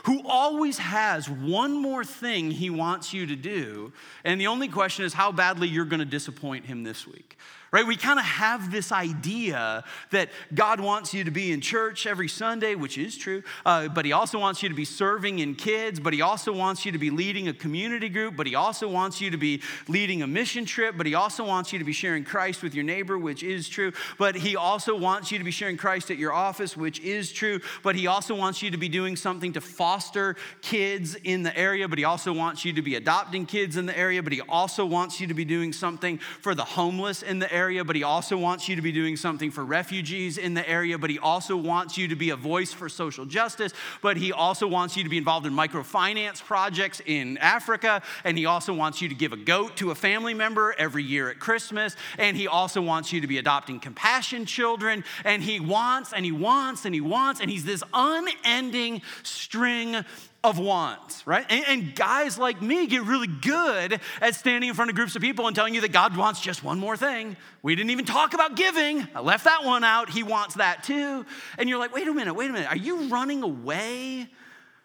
who 0.03 0.21
always 0.27 0.79
has 0.79 1.29
one 1.29 1.81
more 1.81 2.03
thing 2.03 2.51
he 2.51 2.69
wants 2.69 3.13
you 3.13 3.25
to 3.25 3.37
do. 3.37 3.93
And 4.25 4.41
the 4.41 4.47
only 4.47 4.67
question 4.67 5.05
is 5.05 5.13
how 5.13 5.31
badly 5.31 5.69
you're 5.69 5.85
going 5.85 6.01
to 6.01 6.05
disappoint 6.05 6.65
him 6.65 6.83
this 6.83 7.07
week 7.07 7.37
right? 7.71 7.85
We 7.85 7.95
kind 7.95 8.19
of 8.19 8.25
have 8.25 8.71
this 8.71 8.91
idea 8.91 9.83
that 10.11 10.29
God 10.53 10.79
wants 10.79 11.13
you 11.13 11.23
to 11.23 11.31
be 11.31 11.51
in 11.51 11.61
church 11.61 12.07
every 12.07 12.27
Sunday, 12.27 12.75
which 12.75 12.97
is 12.97 13.17
true, 13.17 13.43
uh, 13.65 13.89
but 13.89 14.05
He 14.05 14.11
also 14.11 14.39
wants 14.39 14.63
you 14.63 14.69
to 14.69 14.75
be 14.75 14.85
serving 14.85 15.39
in 15.39 15.55
kids, 15.55 15.99
but 15.99 16.13
He 16.13 16.21
also 16.21 16.51
wants 16.51 16.85
you 16.85 16.91
to 16.91 16.97
be 16.97 17.09
leading 17.09 17.47
a 17.47 17.53
community 17.53 18.09
group, 18.09 18.35
but 18.35 18.47
He 18.47 18.55
also 18.55 18.87
wants 18.87 19.21
you 19.21 19.29
to 19.29 19.37
be 19.37 19.61
leading 19.87 20.23
a 20.23 20.27
mission 20.27 20.65
trip, 20.65 20.95
but 20.97 21.05
He 21.05 21.13
also 21.13 21.45
wants 21.45 21.71
you 21.71 21.79
to 21.79 21.85
be 21.85 21.93
sharing 21.93 22.23
Christ 22.23 22.63
with 22.63 22.73
your 22.73 22.83
neighbor, 22.83 23.17
which 23.17 23.43
is 23.43 23.69
true, 23.69 23.91
but 24.17 24.35
He 24.35 24.55
also 24.55 24.97
wants 24.97 25.31
you 25.31 25.37
to 25.37 25.43
be 25.43 25.51
sharing 25.51 25.77
Christ 25.77 26.09
at 26.09 26.17
your 26.17 26.33
office, 26.33 26.75
which 26.75 26.99
is 27.01 27.31
true, 27.31 27.59
but 27.83 27.95
He 27.95 28.07
also 28.07 28.33
wants 28.33 28.63
you 28.63 28.71
to 28.71 28.77
be 28.77 28.89
doing 28.89 29.15
something 29.15 29.53
to 29.53 29.61
foster 29.61 30.35
kids 30.61 31.15
in 31.15 31.43
the 31.43 31.55
area, 31.57 31.87
but 31.87 31.99
He 31.99 32.05
also 32.05 32.33
wants 32.33 32.65
you 32.65 32.73
to 32.73 32.81
be 32.81 32.95
adopting 32.95 33.45
kids 33.45 33.77
in 33.77 33.85
the 33.85 33.97
area, 33.97 34.23
but 34.23 34.33
He 34.33 34.41
also 34.41 34.85
wants 34.85 35.21
you 35.21 35.27
to 35.27 35.35
be 35.35 35.45
doing 35.45 35.71
something 35.71 36.17
for 36.17 36.55
the 36.55 36.65
homeless 36.65 37.21
in 37.21 37.37
the 37.37 37.51
area 37.53 37.58
area, 37.59 37.83
but 37.83 37.95
He 37.95 38.03
also 38.03 38.37
wants 38.37 38.69
you 38.69 38.75
to 38.77 38.81
be 38.81 38.91
doing 38.91 39.17
something 39.17 39.51
for 39.51 39.65
refugees 39.65 40.37
in 40.37 40.53
the 40.53 40.67
area, 40.67 40.97
but 40.97 41.09
He 41.09 41.19
also 41.19 41.57
wants 41.57 41.97
you 41.97 42.07
to 42.07 42.15
be 42.15 42.29
a 42.29 42.35
voice 42.35 42.71
for 42.71 42.87
social 42.87 43.25
justice, 43.25 43.73
but 44.01 44.15
He 44.15 44.31
also 44.31 44.65
wants 44.67 44.95
you 44.95 45.03
to 45.03 45.09
be 45.09 45.17
involved 45.17 45.45
in 45.45 45.53
microfinance 45.53 46.41
projects 46.43 47.01
in 47.05 47.37
Africa, 47.39 48.01
and 48.23 48.37
He 48.37 48.45
also 48.45 48.73
wants 48.73 49.01
you 49.01 49.09
to 49.09 49.15
give 49.15 49.33
a 49.33 49.37
goat 49.37 49.75
to 49.77 49.91
a 49.91 49.95
family 49.95 50.33
member 50.33 50.73
every 50.77 51.03
year 51.03 51.29
at 51.29 51.39
Christmas, 51.39 51.95
and 52.17 52.37
He 52.37 52.47
also 52.47 52.81
wants 52.81 53.11
you 53.11 53.19
to 53.21 53.27
be 53.27 53.37
adopting 53.37 53.79
compassion 53.79 54.45
children, 54.45 55.03
and 55.25 55.43
He 55.43 55.59
wants 55.59 56.13
and 56.13 56.23
He 56.23 56.31
wants 56.31 56.85
and 56.85 56.95
He 56.95 57.01
wants, 57.01 57.41
and 57.41 57.51
He's 57.51 57.65
this 57.65 57.83
unending 57.93 59.01
string 59.23 60.05
of 60.43 60.57
wants, 60.57 61.27
right? 61.27 61.45
And, 61.49 61.65
and, 61.67 61.95
guys 61.95 62.37
like 62.37 62.61
me 62.61 62.87
get 62.87 63.03
really 63.03 63.27
good 63.27 63.99
at 64.21 64.35
standing 64.35 64.69
in 64.69 64.75
front 64.75 64.89
of 64.89 64.95
groups 64.95 65.15
of 65.15 65.21
people 65.21 65.47
and 65.47 65.55
telling 65.55 65.75
you 65.75 65.81
that 65.81 65.91
God 65.91 66.15
wants 66.15 66.39
just 66.39 66.63
one 66.63 66.79
more 66.79 66.95
thing. 66.95 67.35
We 67.61 67.75
didn't 67.75 67.89
even 67.89 68.05
talk 68.05 68.33
about 68.33 68.55
giving. 68.55 69.05
I 69.13 69.19
left 69.19 69.43
that 69.43 69.65
one 69.65 69.83
out. 69.83 70.09
He 70.09 70.23
wants 70.23 70.55
that 70.55 70.83
too. 70.83 71.25
And 71.57 71.67
you're 71.67 71.77
like, 71.77 71.93
wait 71.93 72.07
a 72.07 72.13
minute, 72.13 72.33
wait 72.35 72.49
a 72.49 72.53
minute. 72.53 72.69
Are 72.69 72.77
you 72.77 73.09
running 73.09 73.43
away 73.43 74.29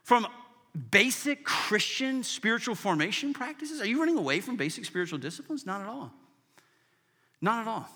from 0.02 0.26
basic 0.90 1.44
Christian 1.44 2.24
spiritual 2.24 2.74
formation 2.74 3.32
practices? 3.32 3.80
Are 3.80 3.86
you 3.86 4.00
running 4.00 4.18
away 4.18 4.40
from 4.40 4.56
basic 4.56 4.84
spiritual 4.84 5.20
disciplines? 5.20 5.64
Not 5.64 5.80
at 5.80 5.86
all. 5.86 6.12
Not 7.40 7.60
at 7.60 7.68
all. 7.68 7.88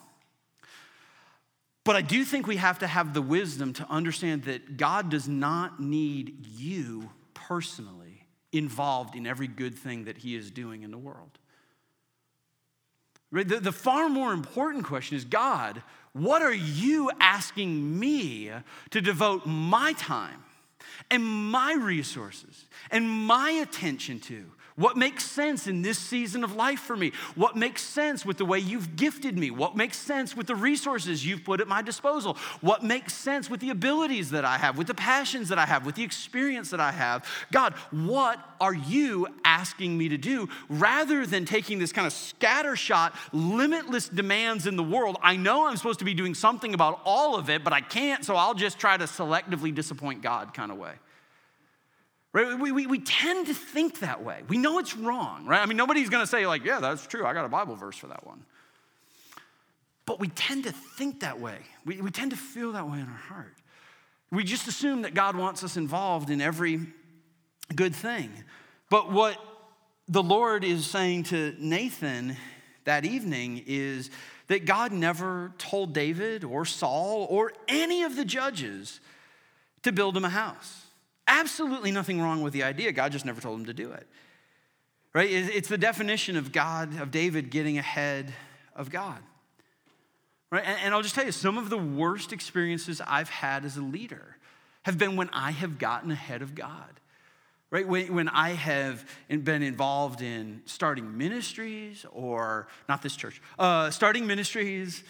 But 1.83 1.97
I 1.97 2.03
do 2.03 2.25
think 2.25 2.47
we 2.47 2.57
have 2.57 2.79
to 2.81 2.87
have 2.87 3.15
the 3.15 3.23
wisdom 3.23 3.73
to 3.73 3.87
understand 3.91 4.45
that 4.45 4.77
God 4.77 5.09
does 5.09 5.27
not 5.27 5.81
need 5.81 6.47
you 6.47 7.11
personally 7.49 8.27
involved 8.53 9.17
in 9.17 9.27
every 9.27 9.49
good 9.49 9.75
thing 9.75 10.05
that 10.05 10.19
He 10.19 10.37
is 10.37 10.51
doing 10.51 10.83
in 10.83 10.91
the 10.91 10.99
world. 10.99 11.39
The, 13.33 13.61
the 13.61 13.73
far 13.73 14.09
more 14.09 14.33
important 14.33 14.85
question 14.85 15.17
is 15.17 15.25
God, 15.25 15.83
what 16.13 16.43
are 16.43 16.55
you 16.55 17.11
asking 17.21 17.99
me 17.99 18.51
to 18.91 19.01
devote 19.01 19.47
my 19.47 19.95
time 19.95 20.45
and 21.11 21.25
my 21.25 21.75
resources 21.75 22.67
and 22.91 23.09
my 23.09 23.51
attention 23.51 24.21
to? 24.21 24.45
What 24.79 24.97
makes 24.97 25.25
sense 25.25 25.67
in 25.67 25.83
this 25.83 25.99
season 25.99 26.45
of 26.45 26.55
life 26.55 26.79
for 26.79 26.97
me? 26.97 27.11
What 27.35 27.57
makes 27.57 27.83
sense 27.83 28.25
with 28.25 28.39
the 28.39 28.45
way 28.45 28.61
you've 28.61 28.95
gifted 28.95 29.37
me? 29.37 29.51
What 29.51 29.77
makes 29.77 29.97
sense 29.97 30.37
with 30.37 30.47
the 30.47 30.55
resources 30.55 31.27
you've 31.27 31.43
put 31.43 31.61
at 31.61 31.67
my 31.67 31.83
disposal? 31.83 32.37
What 32.61 32.85
makes 32.85 33.13
sense 33.13 33.51
with 33.51 33.59
the 33.59 33.71
abilities 33.71 34.31
that 34.31 34.45
I 34.45 34.57
have, 34.57 34.79
with 34.79 34.87
the 34.87 34.95
passions 34.95 35.49
that 35.49 35.59
I 35.59 35.67
have, 35.67 35.85
with 35.85 35.97
the 35.97 36.05
experience 36.05 36.71
that 36.71 36.79
I 36.79 36.93
have? 36.93 37.27
God, 37.51 37.75
what 37.91 38.39
are 38.61 38.73
you 38.73 39.27
asking 39.45 39.99
me 39.99 40.11
to 40.11 40.17
do 40.17 40.49
rather 40.69 41.27
than 41.27 41.45
taking 41.45 41.81
this 41.81 41.93
kind 41.93 42.07
of 42.07 42.13
scattershot, 42.13 43.15
limitless 43.33 44.09
demands 44.09 44.69
in 44.69 44.77
the 44.77 44.85
world? 44.85 45.17
I 45.23 45.35
know 45.35 45.67
I'm 45.67 45.77
supposed 45.77 45.99
to 45.99 46.05
be 46.05 46.15
doing 46.15 46.37
something 46.37 46.73
about 46.73 47.01
all 47.05 47.35
of 47.35 47.51
it, 47.51 47.65
but 47.65 47.73
I 47.73 47.81
can't, 47.81 48.25
so 48.25 48.37
I'll 48.37 48.55
just 48.55 48.79
try 48.79 48.97
to 48.97 49.07
selectively 49.07 49.75
disappoint 49.75 50.23
God 50.23 50.55
kind 50.55 50.71
of 50.71 50.79
way. 50.79 50.93
Right? 52.39 52.59
We, 52.59 52.71
we, 52.71 52.87
we 52.87 52.99
tend 53.01 53.49
to 53.49 53.55
think 53.55 53.99
that 54.01 54.23
way. 54.23 54.43
We 54.49 54.59
know 54.59 54.79
it's 54.79 54.97
wrong, 54.97 55.45
right? 55.45 55.61
I 55.61 55.67
mean, 55.67 55.77
nobody's 55.77 56.09
going 56.09 56.23
to 56.23 56.27
say, 56.27 56.47
like, 56.47 56.65
yeah, 56.65 56.79
that's 56.79 57.07
true. 57.07 57.27
I 57.27 57.33
got 57.33 57.45
a 57.45 57.49
Bible 57.49 57.75
verse 57.75 57.97
for 57.97 58.07
that 58.07 58.25
one. 58.25 58.45
But 60.07 60.21
we 60.21 60.29
tend 60.29 60.65
to 60.65 60.73
think 60.73 61.21
that 61.21 61.41
way. 61.41 61.59
We, 61.85 62.01
we 62.01 62.11
tend 62.11 62.31
to 62.31 62.37
feel 62.37 62.73
that 62.73 62.89
way 62.89 63.01
in 63.01 63.07
our 63.07 63.09
heart. 63.09 63.57
We 64.31 64.45
just 64.45 64.69
assume 64.69 65.03
that 65.03 65.15
God 65.15 65.37
wants 65.37 65.65
us 65.65 65.77
involved 65.77 66.31
in 66.31 66.41
every 66.41 66.87
good 67.75 67.95
thing. 67.95 68.31
But 68.89 69.11
what 69.11 69.37
the 70.07 70.23
Lord 70.23 70.63
is 70.63 70.87
saying 70.87 71.25
to 71.25 71.57
Nathan 71.59 72.37
that 72.85 73.05
evening 73.05 73.65
is 73.67 74.11
that 74.47 74.65
God 74.65 74.93
never 74.93 75.53
told 75.59 75.93
David 75.93 76.45
or 76.45 76.65
Saul 76.65 77.27
or 77.29 77.53
any 77.67 78.05
of 78.05 78.15
the 78.15 78.25
judges 78.25 79.01
to 79.83 79.91
build 79.91 80.17
him 80.17 80.25
a 80.25 80.31
house. 80.31 80.85
Absolutely 81.29 81.93
nothing 81.93 82.21
wrong 82.21 82.43
with 82.43 82.55
the 82.55 82.65
idea. 82.65 82.91
God 82.91 83.13
just 83.13 83.27
never 83.27 83.41
told 83.41 83.61
him 83.61 83.67
to 83.67 83.75
do 83.75 83.93
it. 83.93 84.09
Right? 85.13 85.31
It's 85.31 85.69
the 85.69 85.79
definition 85.79 86.37
of 86.37 86.53
God, 86.53 86.99
of 87.01 87.11
David 87.11 87.51
getting 87.51 87.79
ahead 87.79 88.33
of 88.75 88.91
God. 88.91 89.19
Right? 90.51 90.65
And 90.65 90.95
I'll 90.95 91.03
just 91.03 91.15
tell 91.15 91.27
you, 91.27 91.33
some 91.33 91.59
of 91.59 91.69
the 91.69 91.79
worst 91.79 92.33
experiences 92.33 93.03
I've 93.07 93.29
had 93.29 93.65
as 93.65 93.77
a 93.77 93.83
leader 93.83 94.37
have 94.83 94.97
been 94.97 95.17
when 95.17 95.29
I 95.31 95.51
have 95.51 95.79
gotten 95.79 96.11
ahead 96.11 96.41
of 96.41 96.55
God. 96.55 97.01
Right? 97.71 97.87
When, 97.87 98.29
I 98.31 98.51
have 98.51 99.05
been 99.29 99.63
involved 99.63 100.23
in 100.23 100.63
starting 100.65 101.19
ministries, 101.19 102.07
or 102.13 102.67
not 102.89 103.03
this 103.03 103.15
church, 103.15 103.43
uh, 103.59 103.91
starting 103.91 104.27
ministries, 104.27 105.05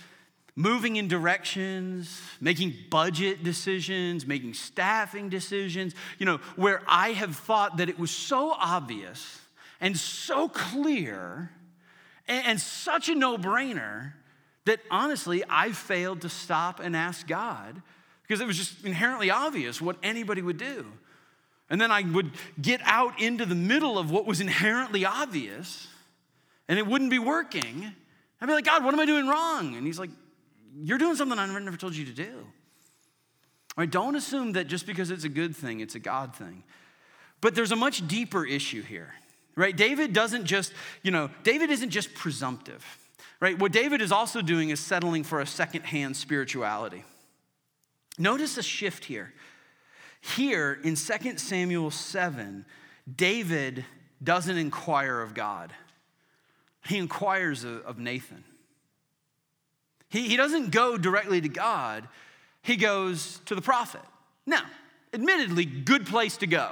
moving 0.59 0.97
in 0.97 1.07
directions, 1.07 2.21
making 2.41 2.75
budget 2.91 3.45
decisions, 3.45 4.27
making 4.27 4.53
staffing 4.53 5.29
decisions, 5.29 5.95
you 6.19 6.27
know, 6.27 6.39
where 6.57 6.83
I 6.89 7.13
have 7.13 7.37
thought 7.37 7.77
that 7.77 7.89
it 7.89 7.97
was 7.97 8.11
so 8.11 8.51
obvious 8.51 9.41
and 9.81 9.97
so 9.97 10.49
clear 10.49 11.53
and, 12.27 12.45
and 12.45 12.61
such 12.61 13.09
a 13.09 13.15
no 13.15 13.39
brainer 13.39 14.15
that 14.65 14.81
honestly 14.91 15.45
I 15.49 15.71
failed 15.71 16.23
to 16.23 16.29
stop 16.29 16.81
and 16.81 16.97
ask 16.97 17.29
God 17.29 17.81
because 18.23 18.41
it 18.41 18.47
was 18.49 18.57
just 18.57 18.85
inherently 18.85 19.31
obvious 19.31 19.81
what 19.81 19.97
anybody 20.03 20.43
would 20.43 20.59
do. 20.59 20.87
And 21.71 21.81
then 21.81 21.93
I 21.93 22.03
would 22.03 22.33
get 22.61 22.81
out 22.83 23.21
into 23.21 23.47
the 23.47 23.55
middle 23.55 23.97
of 23.97 24.11
what 24.11 24.27
was 24.27 24.41
inherently 24.41 25.05
obvious 25.05 25.87
and 26.67 26.81
it 26.81 26.87
wouldn't 26.89 27.13
be 27.13 27.21
working. 27.21 27.93
I'd 28.41 28.47
be 28.47 28.55
like, 28.55 28.65
God, 28.65 28.83
what 28.83 28.93
am 28.93 28.99
I 28.99 29.07
doing 29.07 29.29
wrong? 29.29 29.77
And 29.77 29.87
He's 29.87 30.01
like, 30.01 30.11
you're 30.77 30.99
doing 30.99 31.17
something 31.17 31.39
I 31.39 31.47
never 31.47 31.77
told 31.77 31.95
you 31.95 32.05
to 32.07 32.13
do. 32.13 32.47
Right? 33.77 33.91
Don't 33.91 34.17
assume 34.17 34.53
that 34.53 34.67
just 34.67 34.87
because 34.87 35.11
it's 35.11 35.25
a 35.25 35.29
good 35.29 35.55
thing, 35.55 35.81
it's 35.81 35.95
a 35.95 36.01
God 36.01 36.35
thing. 36.35 36.65
But 37.41 37.55
there's 37.55 37.71
a 37.71 37.77
much 37.77 38.07
deeper 38.09 38.45
issue 38.45 38.83
here. 38.83 39.15
Right? 39.55 39.77
David 39.77 40.13
doesn't 40.13 40.45
just, 40.45 40.73
you 41.03 41.11
know, 41.11 41.31
David 41.45 41.71
isn't 41.71 41.91
just 41.91 42.13
presumptive. 42.15 42.85
Right? 43.41 43.57
What 43.57 43.71
David 43.71 44.03
is 44.03 44.11
also 44.11 44.43
doing 44.43 44.71
is 44.71 44.81
settling 44.81 45.23
for 45.23 45.41
a 45.41 45.47
secondhand 45.47 46.17
spirituality. 46.17 47.05
Notice 48.19 48.59
a 48.59 48.63
shift 48.63 49.05
here. 49.05 49.33
Here 50.21 50.81
in 50.83 50.97
2 50.97 51.39
Samuel 51.39 51.93
7, 51.93 52.65
David 53.15 53.85
doesn't 54.23 54.59
inquire 54.59 55.21
of 55.21 55.35
God. 55.35 55.73
He 56.87 56.99
inquires 56.99 57.65
of 57.65 57.99
Nathan. 57.99 58.43
He, 60.09 60.29
he 60.29 60.37
doesn't 60.37 60.71
go 60.71 60.97
directly 60.97 61.41
to 61.41 61.49
God, 61.49 62.09
he 62.63 62.77
goes 62.77 63.41
to 63.47 63.55
the 63.55 63.63
prophet. 63.63 64.03
Now, 64.47 64.63
admittedly, 65.13 65.65
good 65.65 66.07
place 66.07 66.39
to 66.39 66.47
go 66.47 66.71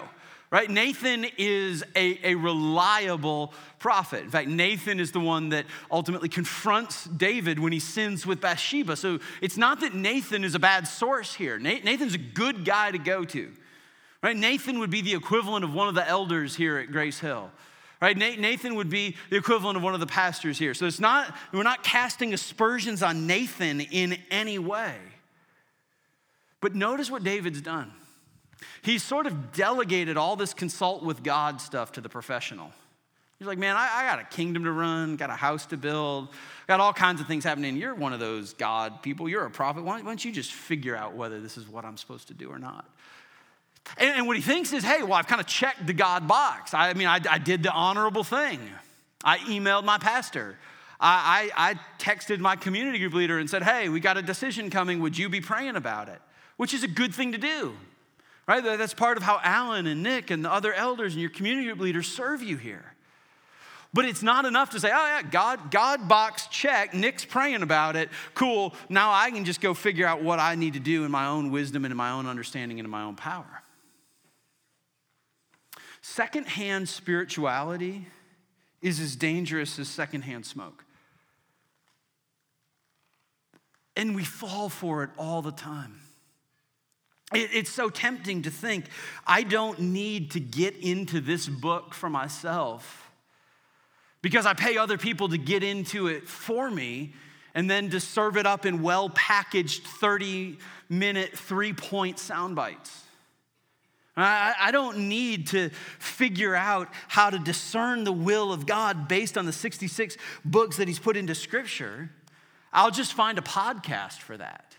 right? 0.51 0.70
Nathan 0.70 1.27
is 1.38 1.85
a, 1.94 2.31
a 2.31 2.35
reliable 2.35 3.53
prophet. 3.79 4.22
In 4.22 4.31
fact, 4.31 4.49
Nathan 4.49 5.01
is 5.01 5.12
the 5.12 5.20
one 5.20 5.51
that 5.51 5.66
ultimately 5.90 6.29
confronts 6.29 7.05
David 7.05 7.59
when 7.59 7.72
he 7.72 7.81
sins 7.81 8.25
with 8.27 8.40
Bathsheba. 8.40 8.96
So 8.96 9.18
it's 9.42 9.57
not 9.57 9.81
that 9.81 9.94
Nathan 9.94 10.44
is 10.44 10.55
a 10.55 10.59
bad 10.59 10.87
source 10.87 11.35
here. 11.35 11.59
Nathan's 11.59 12.14
a 12.14 12.18
good 12.18 12.64
guy 12.64 12.90
to 12.90 12.99
go 12.99 13.25
to, 13.25 13.53
right? 14.22 14.37
Nathan 14.37 14.79
would 14.79 14.90
be 14.90 15.01
the 15.01 15.14
equivalent 15.14 15.64
of 15.64 15.75
one 15.75 15.88
of 15.88 15.94
the 15.94 16.09
elders 16.09 16.55
here 16.55 16.79
at 16.79 16.92
Grace 16.92 17.18
Hill. 17.18 17.51
Right? 18.00 18.16
Nathan 18.16 18.74
would 18.74 18.90
be 18.90 19.16
the 19.30 19.37
equivalent 19.37 19.78
of 19.78 19.82
one 19.82 19.94
of 19.94 20.00
the 20.00 20.06
pastors 20.06 20.59
here. 20.59 20.74
So 20.74 20.85
it's 20.85 21.00
not, 21.00 21.35
we're 21.52 21.62
not 21.62 21.82
casting 21.82 22.35
aspersions 22.35 23.02
on 23.02 23.26
Nathan 23.26 23.80
in 23.80 24.18
any 24.30 24.59
way. 24.59 24.94
But 26.61 26.74
notice 26.74 27.11
what 27.11 27.24
David's 27.24 27.62
done. 27.62 27.92
He's 28.82 29.02
sort 29.02 29.26
of 29.26 29.52
delegated 29.52 30.16
all 30.16 30.37
this 30.37 30.52
consult 30.52 31.02
with 31.02 31.22
God 31.22 31.61
stuff 31.61 31.92
to 31.92 32.00
the 32.00 32.09
professional. 32.09 32.70
He's 33.38 33.48
like, 33.48 33.59
man, 33.59 33.76
I, 33.76 33.88
I, 33.92 34.06
got 34.06 34.18
a 34.18 34.24
kingdom 34.24 34.64
to 34.64 34.72
run, 34.72 35.16
got 35.16 35.28
a 35.28 35.35
house 35.35 35.66
to 35.66 35.76
build, 35.76 36.28
got 36.66 36.80
all 36.80 36.94
kinds 36.94 37.20
of 37.20 37.26
things 37.26 37.44
happening. 37.44 37.76
You're 37.76 37.94
one 37.94 38.14
of 38.14 38.20
those 38.20 38.54
God 38.54 39.02
people, 39.02 39.28
you're 39.28 39.44
a 39.44 39.50
prophet. 39.50 39.85
Why, 39.85 39.98
why 39.98 40.04
don't 40.04 40.24
you 40.24 40.32
just 40.32 40.52
figure 40.52 40.96
out 40.96 41.14
whether 41.14 41.40
this 41.40 41.59
is 41.59 41.68
what 41.68 41.85
I'm 41.85 41.98
supposed 41.98 42.28
to 42.28 42.35
do 42.35 42.50
or 42.50 42.59
not? 42.59 42.88
And, 43.99 44.11
and 44.11 44.27
what 44.27 44.37
he 44.37 44.42
thinks 44.42 44.72
is, 44.72 44.85
hey, 44.85 45.03
well, 45.03 45.14
I've 45.14 45.27
kind 45.27 45.40
of 45.40 45.46
checked 45.46 45.87
the 45.87 45.92
God 45.92 46.29
box. 46.29 46.75
I, 46.75 46.90
I 46.90 46.94
mean, 46.94 47.09
I, 47.09 47.20
I, 47.31 47.38
did 47.38 47.62
the 47.62 47.72
honorable 47.72 48.25
thing. 48.25 48.61
I 49.25 49.38
emailed 49.38 49.85
my 49.85 49.99
pastor. 49.99 50.57
I, 51.01 51.51
I, 51.57 51.75
texted 51.99 52.38
my 52.38 52.57
community 52.57 52.99
group 52.99 53.14
leader 53.14 53.38
and 53.38 53.51
said, 53.51 53.62
hey, 53.62 53.88
we 53.88 54.01
got 54.01 54.16
a 54.16 54.22
decision 54.22 54.70
coming. 54.70 55.01
Would 55.01 55.18
you 55.18 55.29
be 55.29 55.40
praying 55.40 55.77
about 55.77 56.09
it? 56.09 56.20
Which 56.57 56.72
is 56.72 56.83
a 56.85 56.88
good 56.88 57.14
thing 57.14 57.33
to 57.33 57.38
do, 57.38 57.75
right? 58.46 58.62
That's 58.62 58.94
part 58.94 59.16
of 59.16 59.22
how 59.22 59.40
Alan 59.42 59.87
and 59.87 60.03
Nick 60.03 60.31
and 60.31 60.44
the 60.44 60.51
other 60.51 60.72
elders 60.72 61.12
and 61.12 61.20
your 61.20 61.31
community 61.31 61.66
group 61.66 61.81
leaders 61.81 62.07
serve 62.07 62.42
you 62.42 62.57
here. 62.57 62.94
But 63.92 64.05
it's 64.05 64.22
not 64.22 64.44
enough 64.44 64.70
to 64.70 64.81
say, 64.81 64.88
oh, 64.88 65.07
yeah, 65.07 65.22
God, 65.22 65.70
God 65.70 66.09
box 66.09 66.49
check, 66.49 66.92
Nick's 66.94 67.25
praying 67.25 67.62
about 67.62 67.96
it, 67.96 68.11
cool. 68.35 68.75
Now 68.88 69.12
I 69.12 69.31
can 69.31 69.44
just 69.44 69.61
go 69.61 69.75
figure 69.75 70.07
out 70.07 70.22
what 70.22 70.38
I 70.38 70.55
need 70.55 70.75
to 70.75 70.81
do 70.81 71.05
in 71.05 71.11
my 71.11 71.27
own 71.27 71.51
wisdom 71.51 71.85
and 71.85 71.92
in 71.92 71.96
my 71.96 72.11
own 72.11 72.27
understanding 72.27 72.79
and 72.79 72.87
in 72.87 72.90
my 72.90 73.03
own 73.03 73.16
power. 73.16 73.62
Secondhand 76.09 76.88
spirituality 76.88 78.07
is 78.81 79.01
as 79.01 79.16
dangerous 79.16 79.77
as 79.81 79.88
secondhand 79.88 80.47
smoke. 80.47 80.85
And 83.97 84.14
we 84.14 84.23
fall 84.23 84.69
for 84.69 85.03
it 85.03 85.11
all 85.19 85.42
the 85.42 85.51
time. 85.51 85.99
it's 87.33 87.71
so 87.71 87.90
tempting 87.90 88.42
to 88.42 88.51
think, 88.51 88.85
I 89.27 89.42
don't 89.42 89.81
need 89.81 90.31
to 90.31 90.40
get 90.40 90.77
into 90.77 91.21
this 91.21 91.49
book 91.49 91.92
for 91.92 92.09
myself 92.09 93.11
because 94.23 94.47
I 94.47 94.55
pay 94.55 94.77
other 94.77 94.99
people 94.99 95.31
to 95.31 95.38
get 95.38 95.64
into 95.64 96.07
it 96.07 96.29
for 96.29 96.71
me 96.71 97.14
and 97.53 97.69
then 97.69 97.90
to 97.90 97.99
serve 97.99 98.37
it 98.37 98.47
up 98.47 98.64
in 98.64 98.81
well 98.81 99.11
packaged 99.11 99.83
30 99.83 100.59
minute, 100.88 101.37
three 101.37 101.73
point 101.73 102.21
sound 102.21 102.55
bites. 102.55 103.06
I, 104.16 104.70
don't 104.70 105.09
need 105.09 105.48
to 105.48 105.68
figure 105.98 106.55
out 106.55 106.88
how 107.07 107.29
to 107.29 107.38
discern 107.38 108.05
the 108.05 108.12
will 108.12 108.50
of 108.52 108.64
God 108.64 109.09
based 109.09 109.37
on 109.37 109.44
the 109.44 109.52
66 109.52 110.16
books 110.44 110.79
that 110.79 110.88
He's 110.88 110.98
put 110.98 111.18
into 111.18 111.35
Scripture. 111.35 112.11
I'll 112.72 112.90
just 112.90 113.12
find 113.12 113.38
a 113.38 113.42
podcast 113.42 114.18
for 114.20 114.37
that. 114.37 114.74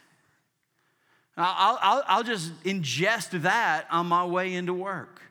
I'll, 1.37 1.77
I'll, 1.81 2.03
I'll 2.07 2.23
just 2.23 2.51
ingest 2.63 3.43
that 3.43 3.85
on 3.91 4.07
my 4.07 4.25
way 4.25 4.55
into 4.55 4.73
work. 4.73 5.21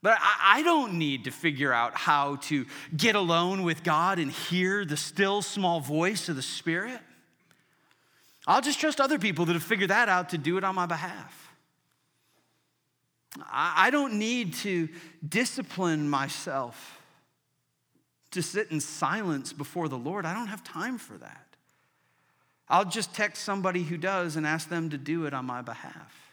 But 0.00 0.18
I, 0.20 0.58
I 0.58 0.62
don't 0.62 0.94
need 0.94 1.24
to 1.24 1.32
figure 1.32 1.72
out 1.72 1.96
how 1.96 2.36
to 2.36 2.66
get 2.96 3.16
alone 3.16 3.64
with 3.64 3.82
God 3.82 4.20
and 4.20 4.30
hear 4.30 4.84
the 4.84 4.96
still 4.96 5.42
small 5.42 5.80
voice 5.80 6.28
of 6.28 6.36
the 6.36 6.42
Spirit. 6.42 7.00
I'll 8.46 8.60
just 8.60 8.78
trust 8.78 9.00
other 9.00 9.18
people 9.18 9.44
that 9.46 9.54
have 9.54 9.64
figured 9.64 9.90
that 9.90 10.08
out 10.08 10.28
to 10.28 10.38
do 10.38 10.56
it 10.56 10.62
on 10.62 10.76
my 10.76 10.86
behalf. 10.86 11.45
I 13.50 13.90
don't 13.90 14.14
need 14.14 14.54
to 14.54 14.88
discipline 15.26 16.08
myself 16.08 17.00
to 18.32 18.42
sit 18.42 18.70
in 18.70 18.80
silence 18.80 19.52
before 19.52 19.88
the 19.88 19.98
Lord. 19.98 20.26
I 20.26 20.34
don't 20.34 20.48
have 20.48 20.62
time 20.62 20.98
for 20.98 21.16
that. 21.18 21.46
I'll 22.68 22.84
just 22.84 23.14
text 23.14 23.44
somebody 23.44 23.82
who 23.82 23.96
does 23.96 24.36
and 24.36 24.46
ask 24.46 24.68
them 24.68 24.90
to 24.90 24.98
do 24.98 25.26
it 25.26 25.32
on 25.32 25.44
my 25.46 25.62
behalf. 25.62 26.32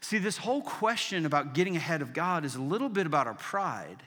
See, 0.00 0.18
this 0.18 0.36
whole 0.36 0.62
question 0.62 1.26
about 1.26 1.54
getting 1.54 1.76
ahead 1.76 2.02
of 2.02 2.12
God 2.12 2.44
is 2.44 2.54
a 2.54 2.62
little 2.62 2.88
bit 2.88 3.06
about 3.06 3.26
our 3.26 3.34
pride, 3.34 4.02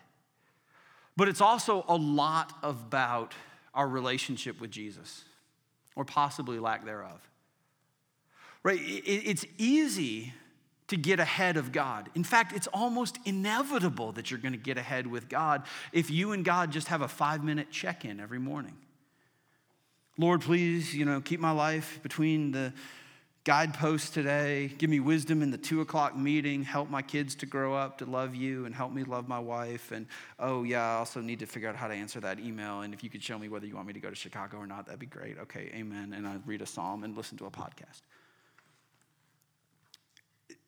but 1.15 1.27
it's 1.27 1.41
also 1.41 1.85
a 1.87 1.95
lot 1.95 2.53
about 2.63 3.33
our 3.73 3.87
relationship 3.87 4.59
with 4.59 4.71
Jesus, 4.71 5.25
or 5.95 6.05
possibly 6.05 6.59
lack 6.59 6.85
thereof. 6.85 7.21
Right? 8.63 8.79
It's 8.81 9.45
easy 9.57 10.33
to 10.87 10.97
get 10.97 11.19
ahead 11.19 11.57
of 11.57 11.71
God. 11.71 12.09
In 12.15 12.23
fact, 12.23 12.53
it's 12.53 12.67
almost 12.67 13.17
inevitable 13.25 14.11
that 14.13 14.29
you're 14.29 14.39
going 14.39 14.53
to 14.53 14.57
get 14.57 14.77
ahead 14.77 15.07
with 15.07 15.29
God 15.29 15.63
if 15.91 16.11
you 16.11 16.31
and 16.31 16.45
God 16.45 16.71
just 16.71 16.87
have 16.89 17.01
a 17.01 17.07
five 17.07 17.43
minute 17.43 17.71
check 17.71 18.05
in 18.05 18.19
every 18.19 18.39
morning. 18.39 18.77
Lord, 20.17 20.41
please, 20.41 20.93
you 20.93 21.03
know, 21.03 21.19
keep 21.19 21.39
my 21.39 21.51
life 21.51 21.99
between 22.01 22.51
the 22.51 22.71
guideposts 23.43 24.09
today. 24.09 24.71
Give 24.77 24.89
me 24.89 24.99
wisdom 24.99 25.41
in 25.41 25.51
the 25.51 25.57
two 25.57 25.81
o'clock 25.81 26.17
meeting. 26.17 26.63
Help 26.63 26.89
my 26.89 27.01
kids 27.01 27.35
to 27.35 27.45
grow 27.45 27.75
up 27.75 27.97
to 27.99 28.05
love 28.05 28.33
you 28.33 28.65
and 28.65 28.73
help 28.73 28.93
me 28.93 29.03
love 29.03 29.27
my 29.27 29.39
wife. 29.39 29.91
And 29.91 30.07
oh, 30.39 30.63
yeah, 30.63 30.83
I 30.83 30.95
also 30.97 31.19
need 31.19 31.39
to 31.39 31.45
figure 31.45 31.67
out 31.69 31.75
how 31.75 31.87
to 31.87 31.93
answer 31.93 32.19
that 32.21 32.39
email. 32.39 32.81
And 32.81 32.93
if 32.93 33.03
you 33.03 33.09
could 33.09 33.21
show 33.21 33.37
me 33.37 33.49
whether 33.49 33.67
you 33.67 33.75
want 33.75 33.87
me 33.87 33.93
to 33.93 33.99
go 33.99 34.09
to 34.09 34.15
Chicago 34.15 34.57
or 34.57 34.65
not, 34.65 34.85
that'd 34.85 34.99
be 34.99 35.05
great. 35.05 35.37
Okay, 35.37 35.69
amen. 35.75 36.13
And 36.13 36.25
I 36.25 36.37
read 36.45 36.61
a 36.61 36.65
psalm 36.65 37.03
and 37.03 37.15
listen 37.15 37.37
to 37.39 37.45
a 37.45 37.51
podcast. 37.51 38.01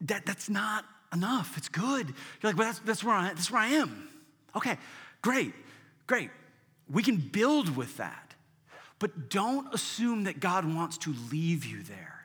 That, 0.01 0.25
that's 0.25 0.49
not 0.49 0.85
enough. 1.13 1.57
It's 1.57 1.69
good. 1.69 2.07
You're 2.07 2.51
like, 2.51 2.55
but 2.55 2.63
that's, 2.63 2.79
that's, 2.79 3.03
where 3.03 3.15
I, 3.15 3.29
that's 3.29 3.51
where 3.51 3.61
I 3.61 3.67
am. 3.69 4.09
Okay, 4.55 4.77
great, 5.21 5.53
great. 6.05 6.31
We 6.89 7.03
can 7.03 7.17
build 7.17 7.75
with 7.75 7.97
that. 7.97 8.35
But 8.99 9.29
don't 9.29 9.73
assume 9.73 10.23
that 10.23 10.39
God 10.39 10.65
wants 10.65 10.97
to 10.99 11.13
leave 11.31 11.65
you 11.65 11.83
there 11.83 12.17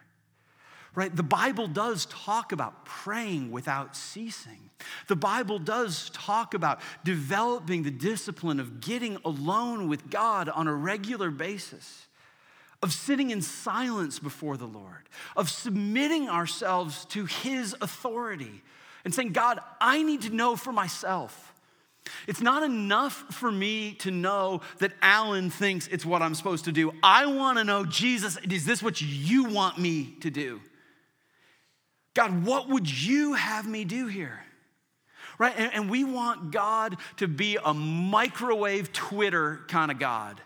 right? 0.95 1.15
The 1.15 1.23
Bible 1.23 1.67
does 1.67 2.07
talk 2.07 2.53
about 2.53 2.85
praying 2.85 3.51
without 3.51 3.97
ceasing. 3.97 4.71
The 5.09 5.17
Bible 5.17 5.59
does 5.59 6.11
talk 6.11 6.55
about 6.55 6.81
developing 7.05 7.83
the 7.83 7.91
discipline 7.91 8.61
of 8.61 8.81
getting 8.81 9.17
alone 9.25 9.89
with 9.89 10.11
God 10.11 10.49
on 10.49 10.69
a 10.69 10.75
regular 10.75 11.31
basis, 11.31 12.07
of 12.83 12.93
sitting 12.93 13.31
in 13.31 13.41
silence 13.41 14.19
before 14.19 14.57
the 14.57 14.67
Lord, 14.67 15.09
of 15.37 15.49
submitting 15.49 16.29
ourselves 16.29 17.05
to 17.07 17.27
His 17.27 17.77
authority 17.81 18.63
and 19.05 19.15
saying, 19.15 19.33
God, 19.33 19.61
I 19.81 20.03
need 20.03 20.23
to 20.23 20.31
know 20.31 20.57
for 20.57 20.73
myself. 20.73 21.55
It's 22.27 22.41
not 22.41 22.65
enough 22.65 23.15
for 23.31 23.51
me 23.51 23.95
to 24.01 24.11
know 24.11 24.63
that 24.79 24.93
Alan 25.01 25.51
thinks 25.51 25.87
it's 25.87 26.05
what 26.05 26.21
I'm 26.21 26.35
supposed 26.35 26.65
to 26.65 26.73
do. 26.73 26.93
I 27.03 27.27
want 27.27 27.59
to 27.59 27.65
know, 27.65 27.85
Jesus, 27.85 28.37
is 28.39 28.67
this 28.67 28.83
what 28.83 29.01
you 29.01 29.45
want 29.45 29.79
me 29.79 30.17
to 30.21 30.31
do? 30.31 30.61
God, 32.15 32.45
what 32.45 32.69
would 32.69 32.91
you 32.91 33.35
have 33.35 33.67
me 33.67 33.85
do 33.85 34.09
here? 34.09 34.41
Right? 35.39 35.55
And, 35.57 35.73
and 35.73 35.91
we 35.91 36.03
want 36.03 36.51
God 36.51 36.97
to 37.19 37.29
be 37.29 37.57
a 37.65 37.73
microwave 37.73 38.93
Twitter 38.93 39.61
kind 39.69 39.91
of 39.91 39.99
God 39.99 40.41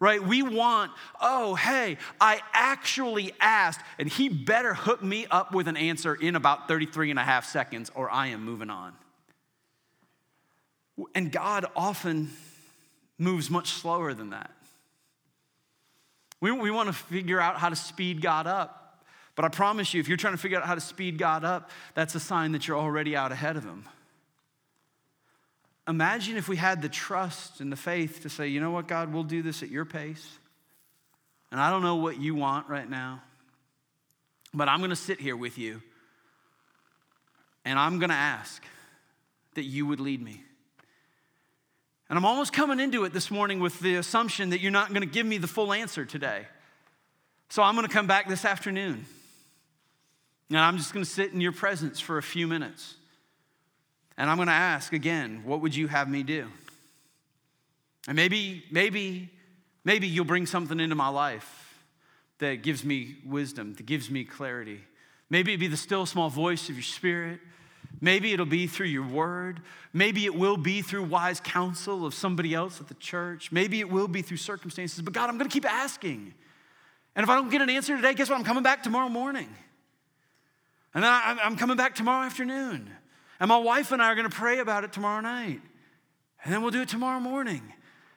right? 0.00 0.22
We 0.22 0.42
want, 0.42 0.92
oh, 1.20 1.54
hey, 1.54 1.98
I 2.20 2.40
actually 2.52 3.32
asked, 3.40 3.80
and 3.98 4.08
he 4.08 4.28
better 4.28 4.74
hook 4.74 5.02
me 5.02 5.26
up 5.30 5.52
with 5.52 5.68
an 5.68 5.76
answer 5.76 6.14
in 6.14 6.36
about 6.36 6.68
33 6.68 7.10
and 7.10 7.18
a 7.18 7.22
half 7.24 7.44
seconds, 7.46 7.90
or 7.94 8.10
I 8.10 8.28
am 8.28 8.44
moving 8.44 8.70
on. 8.70 8.92
And 11.14 11.30
God 11.30 11.66
often 11.76 12.30
moves 13.18 13.50
much 13.50 13.70
slower 13.70 14.14
than 14.14 14.30
that. 14.30 14.50
We, 16.40 16.52
we 16.52 16.70
want 16.70 16.88
to 16.88 16.92
figure 16.92 17.40
out 17.40 17.58
how 17.58 17.68
to 17.68 17.76
speed 17.76 18.22
God 18.22 18.46
up. 18.46 19.04
But 19.34 19.44
I 19.44 19.48
promise 19.48 19.94
you, 19.94 20.00
if 20.00 20.08
you're 20.08 20.16
trying 20.16 20.34
to 20.34 20.38
figure 20.38 20.58
out 20.58 20.64
how 20.64 20.74
to 20.74 20.80
speed 20.80 21.18
God 21.18 21.44
up, 21.44 21.70
that's 21.94 22.14
a 22.14 22.20
sign 22.20 22.52
that 22.52 22.66
you're 22.66 22.78
already 22.78 23.16
out 23.16 23.32
ahead 23.32 23.56
of 23.56 23.64
Him. 23.64 23.84
Imagine 25.88 26.36
if 26.36 26.48
we 26.48 26.56
had 26.56 26.82
the 26.82 26.88
trust 26.88 27.60
and 27.60 27.72
the 27.72 27.76
faith 27.76 28.22
to 28.22 28.28
say, 28.28 28.48
you 28.48 28.60
know 28.60 28.70
what, 28.70 28.86
God, 28.86 29.10
we'll 29.10 29.22
do 29.24 29.40
this 29.40 29.62
at 29.62 29.70
your 29.70 29.86
pace. 29.86 30.38
And 31.50 31.58
I 31.58 31.70
don't 31.70 31.82
know 31.82 31.96
what 31.96 32.20
you 32.20 32.34
want 32.34 32.68
right 32.68 32.88
now, 32.88 33.22
but 34.52 34.68
I'm 34.68 34.80
going 34.80 34.90
to 34.90 34.96
sit 34.96 35.18
here 35.18 35.34
with 35.34 35.56
you 35.56 35.80
and 37.64 37.78
I'm 37.78 37.98
going 37.98 38.10
to 38.10 38.16
ask 38.16 38.62
that 39.54 39.62
you 39.62 39.86
would 39.86 39.98
lead 39.98 40.22
me. 40.22 40.42
And 42.10 42.18
I'm 42.18 42.24
almost 42.26 42.52
coming 42.52 42.80
into 42.80 43.04
it 43.04 43.14
this 43.14 43.30
morning 43.30 43.58
with 43.60 43.80
the 43.80 43.96
assumption 43.96 44.50
that 44.50 44.60
you're 44.60 44.70
not 44.70 44.90
going 44.90 45.00
to 45.00 45.06
give 45.06 45.26
me 45.26 45.38
the 45.38 45.46
full 45.46 45.72
answer 45.72 46.04
today. 46.04 46.46
So 47.48 47.62
I'm 47.62 47.74
going 47.74 47.86
to 47.86 47.92
come 47.92 48.06
back 48.06 48.28
this 48.28 48.44
afternoon. 48.44 49.06
And 50.50 50.58
I'm 50.58 50.76
just 50.76 50.92
going 50.92 51.04
to 51.04 51.10
sit 51.10 51.32
in 51.32 51.40
your 51.40 51.52
presence 51.52 51.98
for 51.98 52.18
a 52.18 52.22
few 52.22 52.46
minutes. 52.46 52.94
And 54.18 54.28
I'm 54.28 54.36
going 54.36 54.48
to 54.48 54.52
ask 54.52 54.92
again, 54.92 55.42
what 55.44 55.60
would 55.60 55.74
you 55.74 55.86
have 55.86 56.08
me 56.08 56.24
do? 56.24 56.48
And 58.08 58.16
maybe, 58.16 58.64
maybe, 58.70 59.30
maybe 59.84 60.08
you'll 60.08 60.24
bring 60.24 60.44
something 60.44 60.80
into 60.80 60.96
my 60.96 61.08
life 61.08 61.84
that 62.40 62.62
gives 62.62 62.84
me 62.84 63.16
wisdom, 63.24 63.74
that 63.74 63.86
gives 63.86 64.10
me 64.10 64.24
clarity. 64.24 64.80
Maybe 65.30 65.54
it 65.54 65.58
be 65.58 65.68
the 65.68 65.76
still 65.76 66.04
small 66.04 66.30
voice 66.30 66.68
of 66.68 66.74
your 66.74 66.82
spirit. 66.82 67.38
Maybe 68.00 68.32
it'll 68.32 68.46
be 68.46 68.66
through 68.66 68.86
your 68.86 69.06
word. 69.06 69.60
Maybe 69.92 70.24
it 70.24 70.34
will 70.34 70.56
be 70.56 70.82
through 70.82 71.04
wise 71.04 71.38
counsel 71.38 72.04
of 72.04 72.12
somebody 72.12 72.54
else 72.54 72.80
at 72.80 72.88
the 72.88 72.94
church. 72.94 73.52
Maybe 73.52 73.78
it 73.78 73.88
will 73.88 74.08
be 74.08 74.22
through 74.22 74.36
circumstances. 74.38 75.00
But 75.00 75.12
God, 75.12 75.30
I'm 75.30 75.38
going 75.38 75.48
to 75.48 75.52
keep 75.52 75.64
asking. 75.64 76.34
And 77.14 77.24
if 77.24 77.30
I 77.30 77.36
don't 77.36 77.50
get 77.50 77.62
an 77.62 77.70
answer 77.70 77.94
today, 77.94 78.14
guess 78.14 78.28
what? 78.28 78.38
I'm 78.38 78.44
coming 78.44 78.62
back 78.64 78.82
tomorrow 78.82 79.08
morning. 79.08 79.48
And 80.92 81.04
then 81.04 81.10
I'm 81.12 81.56
coming 81.56 81.76
back 81.76 81.94
tomorrow 81.94 82.24
afternoon. 82.24 82.90
And 83.40 83.48
my 83.48 83.58
wife 83.58 83.92
and 83.92 84.02
I 84.02 84.10
are 84.10 84.14
going 84.14 84.28
to 84.28 84.34
pray 84.34 84.58
about 84.58 84.84
it 84.84 84.92
tomorrow 84.92 85.20
night. 85.20 85.60
And 86.44 86.52
then 86.52 86.62
we'll 86.62 86.70
do 86.70 86.82
it 86.82 86.88
tomorrow 86.88 87.20
morning. 87.20 87.62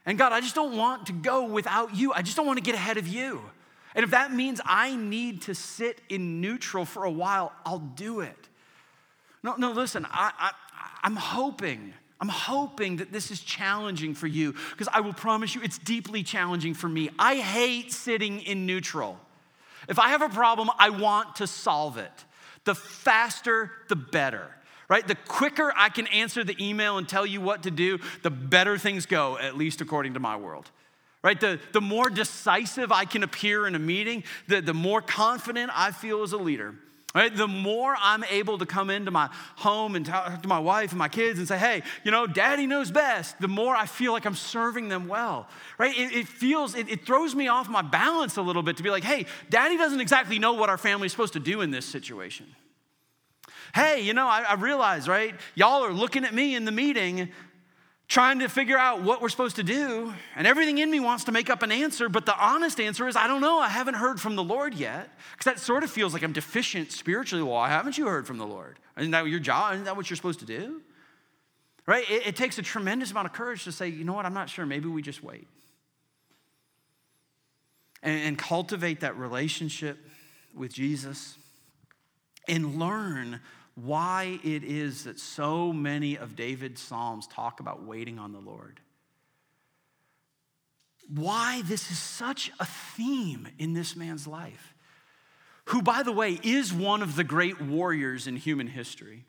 And 0.05 0.17
God, 0.17 0.31
I 0.31 0.41
just 0.41 0.55
don't 0.55 0.75
want 0.75 1.07
to 1.07 1.13
go 1.13 1.45
without 1.45 1.95
you. 1.95 2.11
I 2.13 2.21
just 2.21 2.35
don't 2.35 2.47
want 2.47 2.57
to 2.57 2.63
get 2.63 2.75
ahead 2.75 2.97
of 2.97 3.07
you. 3.07 3.41
And 3.93 4.03
if 4.03 4.11
that 4.11 4.33
means 4.33 4.61
I 4.65 4.95
need 4.95 5.43
to 5.43 5.55
sit 5.55 6.01
in 6.09 6.41
neutral 6.41 6.85
for 6.85 7.03
a 7.03 7.11
while, 7.11 7.51
I'll 7.65 7.79
do 7.79 8.21
it. 8.21 8.49
No, 9.43 9.55
no, 9.55 9.71
listen, 9.71 10.05
I, 10.09 10.31
I, 10.37 10.51
I'm 11.03 11.15
hoping, 11.15 11.93
I'm 12.19 12.29
hoping 12.29 12.97
that 12.97 13.11
this 13.11 13.31
is 13.31 13.41
challenging 13.41 14.13
for 14.13 14.27
you 14.27 14.53
because 14.71 14.87
I 14.91 15.01
will 15.01 15.13
promise 15.13 15.55
you 15.55 15.61
it's 15.61 15.77
deeply 15.77 16.23
challenging 16.23 16.73
for 16.73 16.87
me. 16.87 17.09
I 17.19 17.35
hate 17.37 17.91
sitting 17.91 18.41
in 18.41 18.65
neutral. 18.65 19.19
If 19.89 19.99
I 19.99 20.09
have 20.09 20.21
a 20.21 20.29
problem, 20.29 20.69
I 20.77 20.91
want 20.91 21.37
to 21.37 21.47
solve 21.47 21.97
it. 21.97 22.11
The 22.63 22.75
faster, 22.75 23.71
the 23.89 23.95
better 23.95 24.47
right? 24.91 25.07
The 25.07 25.15
quicker 25.15 25.71
I 25.73 25.87
can 25.87 26.05
answer 26.07 26.43
the 26.43 26.53
email 26.61 26.97
and 26.97 27.07
tell 27.07 27.25
you 27.25 27.39
what 27.39 27.63
to 27.63 27.71
do, 27.71 27.99
the 28.23 28.29
better 28.29 28.77
things 28.77 29.05
go, 29.05 29.37
at 29.37 29.55
least 29.57 29.79
according 29.79 30.15
to 30.15 30.19
my 30.19 30.35
world. 30.35 30.69
Right? 31.23 31.39
The, 31.39 31.61
the 31.71 31.79
more 31.79 32.09
decisive 32.09 32.91
I 32.91 33.05
can 33.05 33.23
appear 33.23 33.65
in 33.67 33.73
a 33.73 33.79
meeting, 33.79 34.25
the, 34.49 34.59
the 34.59 34.73
more 34.73 35.01
confident 35.01 35.71
I 35.73 35.91
feel 35.91 36.23
as 36.23 36.33
a 36.33 36.37
leader. 36.37 36.75
Right? 37.15 37.33
The 37.33 37.47
more 37.47 37.95
I'm 38.01 38.25
able 38.25 38.57
to 38.57 38.65
come 38.65 38.89
into 38.89 39.11
my 39.11 39.29
home 39.55 39.95
and 39.95 40.05
talk 40.05 40.41
to 40.41 40.47
my 40.49 40.59
wife 40.59 40.91
and 40.91 40.99
my 40.99 41.07
kids 41.07 41.39
and 41.39 41.47
say, 41.47 41.57
hey, 41.57 41.83
you 42.03 42.11
know, 42.11 42.27
daddy 42.27 42.67
knows 42.67 42.91
best, 42.91 43.39
the 43.39 43.47
more 43.47 43.73
I 43.73 43.85
feel 43.85 44.11
like 44.11 44.25
I'm 44.25 44.35
serving 44.35 44.89
them 44.89 45.07
well. 45.07 45.47
Right? 45.77 45.97
It, 45.97 46.13
it 46.13 46.27
feels, 46.27 46.75
it, 46.75 46.89
it 46.89 47.05
throws 47.05 47.33
me 47.33 47.47
off 47.47 47.69
my 47.69 47.81
balance 47.81 48.35
a 48.35 48.41
little 48.41 48.63
bit 48.63 48.75
to 48.75 48.83
be 48.83 48.89
like, 48.89 49.05
hey, 49.05 49.25
daddy 49.49 49.77
doesn't 49.77 50.01
exactly 50.01 50.37
know 50.37 50.51
what 50.51 50.67
our 50.67 50.77
family 50.77 51.05
is 51.05 51.13
supposed 51.13 51.33
to 51.33 51.39
do 51.39 51.61
in 51.61 51.71
this 51.71 51.85
situation. 51.85 52.45
Hey, 53.73 54.01
you 54.01 54.13
know, 54.13 54.27
I, 54.27 54.41
I 54.41 54.53
realize, 54.55 55.07
right? 55.07 55.35
Y'all 55.55 55.83
are 55.83 55.93
looking 55.93 56.25
at 56.25 56.33
me 56.33 56.55
in 56.55 56.65
the 56.65 56.71
meeting 56.71 57.29
trying 58.11 58.39
to 58.39 58.49
figure 58.49 58.77
out 58.77 59.01
what 59.01 59.21
we're 59.21 59.29
supposed 59.29 59.55
to 59.55 59.63
do, 59.63 60.13
and 60.35 60.45
everything 60.45 60.79
in 60.79 60.91
me 60.91 60.99
wants 60.99 61.23
to 61.23 61.31
make 61.31 61.49
up 61.49 61.63
an 61.63 61.71
answer, 61.71 62.09
but 62.09 62.25
the 62.25 62.37
honest 62.37 62.81
answer 62.81 63.07
is, 63.07 63.15
I 63.15 63.25
don't 63.25 63.39
know. 63.39 63.59
I 63.59 63.69
haven't 63.69 63.93
heard 63.93 64.19
from 64.19 64.35
the 64.35 64.43
Lord 64.43 64.73
yet. 64.73 65.09
Because 65.31 65.45
that 65.45 65.59
sort 65.61 65.85
of 65.85 65.89
feels 65.89 66.11
like 66.11 66.21
I'm 66.21 66.33
deficient 66.33 66.91
spiritually. 66.91 67.41
Well, 67.41 67.63
haven't 67.63 67.97
you 67.97 68.07
heard 68.07 68.27
from 68.27 68.37
the 68.37 68.45
Lord? 68.45 68.79
Isn't 68.97 69.11
that 69.11 69.27
your 69.27 69.39
job? 69.39 69.75
Isn't 69.75 69.85
that 69.85 69.95
what 69.95 70.09
you're 70.09 70.17
supposed 70.17 70.41
to 70.41 70.45
do? 70.45 70.81
Right? 71.85 72.03
It, 72.11 72.27
it 72.27 72.35
takes 72.35 72.57
a 72.57 72.61
tremendous 72.61 73.11
amount 73.11 73.27
of 73.27 73.33
courage 73.33 73.63
to 73.63 73.71
say, 73.71 73.87
you 73.87 74.03
know 74.03 74.11
what, 74.11 74.25
I'm 74.25 74.33
not 74.33 74.49
sure. 74.49 74.65
Maybe 74.65 74.89
we 74.89 75.01
just 75.01 75.23
wait. 75.23 75.47
And, 78.03 78.21
and 78.21 78.37
cultivate 78.37 78.99
that 78.99 79.17
relationship 79.17 79.97
with 80.53 80.73
Jesus 80.73 81.37
and 82.49 82.77
learn 82.77 83.39
why 83.75 84.39
it 84.43 84.63
is 84.63 85.05
that 85.05 85.19
so 85.19 85.71
many 85.71 86.17
of 86.17 86.35
David's 86.35 86.81
Psalms 86.81 87.27
talk 87.27 87.59
about 87.59 87.83
waiting 87.83 88.19
on 88.19 88.33
the 88.33 88.39
Lord. 88.39 88.79
Why 91.07 91.61
this 91.65 91.89
is 91.91 91.97
such 91.97 92.51
a 92.59 92.65
theme 92.65 93.47
in 93.57 93.73
this 93.73 93.95
man's 93.95 94.27
life, 94.27 94.73
who, 95.65 95.81
by 95.81 96.03
the 96.03 96.11
way, 96.11 96.39
is 96.43 96.73
one 96.73 97.01
of 97.01 97.15
the 97.15 97.23
great 97.23 97.61
warriors 97.61 98.27
in 98.27 98.35
human 98.35 98.67
history 98.67 99.25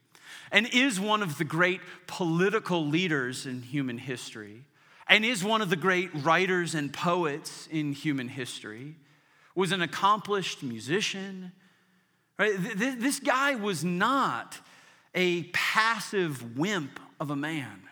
and 0.50 0.66
is 0.72 1.00
one 1.00 1.22
of 1.22 1.38
the 1.38 1.44
great 1.44 1.80
political 2.06 2.86
leaders 2.86 3.46
in 3.46 3.62
human 3.62 3.98
history 3.98 4.64
and 5.08 5.24
is 5.24 5.44
one 5.44 5.60
of 5.60 5.70
the 5.70 5.76
great 5.76 6.10
writers 6.24 6.74
and 6.74 6.92
poets 6.92 7.68
in 7.70 7.92
human 7.92 8.28
history, 8.28 8.96
was 9.54 9.72
an 9.72 9.82
accomplished 9.82 10.62
musician. 10.62 11.52
Right? 12.38 12.56
This 12.58 13.20
guy 13.20 13.54
was 13.54 13.84
not 13.84 14.58
a 15.14 15.44
passive 15.52 16.56
wimp 16.56 16.98
of 17.20 17.30
a 17.30 17.36
man. 17.36 17.82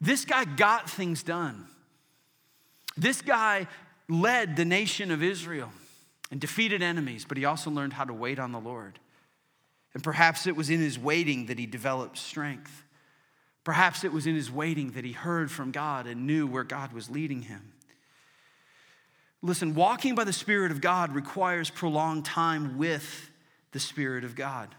This 0.00 0.24
guy 0.24 0.44
got 0.44 0.90
things 0.90 1.22
done. 1.22 1.66
This 2.96 3.22
guy 3.22 3.68
led 4.08 4.56
the 4.56 4.64
nation 4.64 5.10
of 5.10 5.22
Israel 5.22 5.70
and 6.30 6.40
defeated 6.40 6.82
enemies, 6.82 7.24
but 7.26 7.38
he 7.38 7.44
also 7.44 7.70
learned 7.70 7.94
how 7.94 8.04
to 8.04 8.12
wait 8.12 8.38
on 8.38 8.52
the 8.52 8.60
Lord. 8.60 8.98
And 9.94 10.02
perhaps 10.02 10.46
it 10.46 10.56
was 10.56 10.70
in 10.70 10.80
his 10.80 10.98
waiting 10.98 11.46
that 11.46 11.58
he 11.58 11.66
developed 11.66 12.18
strength. 12.18 12.84
Perhaps 13.64 14.04
it 14.04 14.12
was 14.12 14.26
in 14.26 14.34
his 14.34 14.50
waiting 14.50 14.92
that 14.92 15.04
he 15.04 15.12
heard 15.12 15.50
from 15.50 15.70
God 15.70 16.06
and 16.06 16.26
knew 16.26 16.46
where 16.46 16.64
God 16.64 16.92
was 16.92 17.08
leading 17.08 17.42
him. 17.42 17.71
Listen, 19.42 19.74
walking 19.74 20.14
by 20.14 20.24
the 20.24 20.32
Spirit 20.32 20.70
of 20.70 20.80
God 20.80 21.14
requires 21.14 21.68
prolonged 21.68 22.24
time 22.24 22.78
with 22.78 23.30
the 23.72 23.80
Spirit 23.80 24.24
of 24.24 24.36
God. 24.36 24.74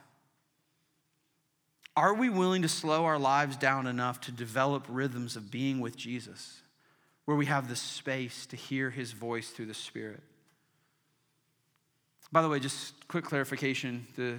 Are 1.95 2.13
we 2.13 2.29
willing 2.29 2.61
to 2.63 2.69
slow 2.69 3.05
our 3.05 3.19
lives 3.19 3.57
down 3.57 3.87
enough 3.87 4.21
to 4.21 4.31
develop 4.31 4.85
rhythms 4.89 5.35
of 5.35 5.51
being 5.51 5.79
with 5.79 5.97
Jesus 5.97 6.61
where 7.25 7.37
we 7.37 7.45
have 7.45 7.67
the 7.67 7.75
space 7.75 8.45
to 8.47 8.55
hear 8.55 8.89
his 8.89 9.11
voice 9.11 9.49
through 9.49 9.67
the 9.67 9.73
Spirit? 9.73 10.23
By 12.31 12.41
the 12.41 12.49
way, 12.49 12.59
just 12.59 13.07
quick 13.07 13.25
clarification 13.25 14.07
the 14.15 14.37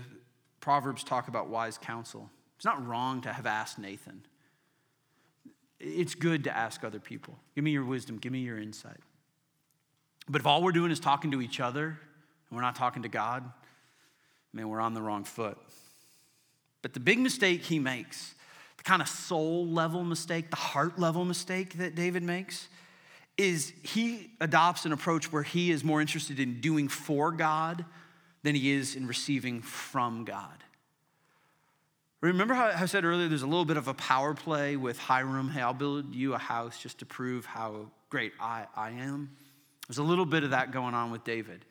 Proverbs 0.60 1.04
talk 1.04 1.28
about 1.28 1.48
wise 1.48 1.78
counsel. 1.78 2.28
It's 2.56 2.64
not 2.64 2.84
wrong 2.84 3.20
to 3.20 3.32
have 3.32 3.46
asked 3.46 3.78
Nathan. 3.78 4.24
It's 5.78 6.14
good 6.14 6.44
to 6.44 6.56
ask 6.56 6.82
other 6.82 6.98
people. 6.98 7.38
Give 7.54 7.62
me 7.62 7.70
your 7.70 7.84
wisdom, 7.84 8.16
give 8.16 8.32
me 8.32 8.40
your 8.40 8.58
insight. 8.58 9.00
But 10.28 10.40
if 10.40 10.46
all 10.46 10.62
we're 10.62 10.72
doing 10.72 10.90
is 10.90 11.00
talking 11.00 11.30
to 11.32 11.42
each 11.42 11.60
other 11.60 11.86
and 11.86 12.56
we're 12.56 12.62
not 12.62 12.76
talking 12.76 13.02
to 13.02 13.08
God, 13.08 13.44
man, 14.52 14.68
we're 14.68 14.80
on 14.80 14.94
the 14.94 15.02
wrong 15.02 15.24
foot. 15.24 15.58
But 16.82 16.94
the 16.94 17.00
big 17.00 17.18
mistake 17.18 17.62
he 17.62 17.78
makes, 17.78 18.34
the 18.76 18.84
kind 18.84 19.02
of 19.02 19.08
soul 19.08 19.66
level 19.66 20.04
mistake, 20.04 20.50
the 20.50 20.56
heart 20.56 20.98
level 20.98 21.24
mistake 21.24 21.78
that 21.78 21.94
David 21.94 22.22
makes, 22.22 22.68
is 23.36 23.72
he 23.82 24.30
adopts 24.40 24.84
an 24.84 24.92
approach 24.92 25.32
where 25.32 25.42
he 25.42 25.70
is 25.70 25.82
more 25.82 26.00
interested 26.00 26.38
in 26.38 26.60
doing 26.60 26.88
for 26.88 27.32
God 27.32 27.84
than 28.42 28.54
he 28.54 28.70
is 28.70 28.94
in 28.94 29.06
receiving 29.06 29.60
from 29.60 30.24
God. 30.24 30.62
Remember 32.20 32.54
how 32.54 32.66
I 32.66 32.86
said 32.86 33.04
earlier 33.04 33.28
there's 33.28 33.42
a 33.42 33.46
little 33.46 33.64
bit 33.64 33.76
of 33.76 33.88
a 33.88 33.94
power 33.94 34.32
play 34.32 34.76
with 34.76 34.98
Hiram? 34.98 35.50
Hey, 35.50 35.60
I'll 35.60 35.74
build 35.74 36.14
you 36.14 36.34
a 36.34 36.38
house 36.38 36.80
just 36.80 36.98
to 37.00 37.06
prove 37.06 37.44
how 37.44 37.90
great 38.08 38.32
I, 38.40 38.66
I 38.76 38.90
am. 38.90 39.30
There's 39.88 39.98
a 39.98 40.02
little 40.02 40.26
bit 40.26 40.44
of 40.44 40.50
that 40.50 40.72
going 40.72 40.94
on 40.94 41.10
with 41.10 41.24
David. 41.24 41.64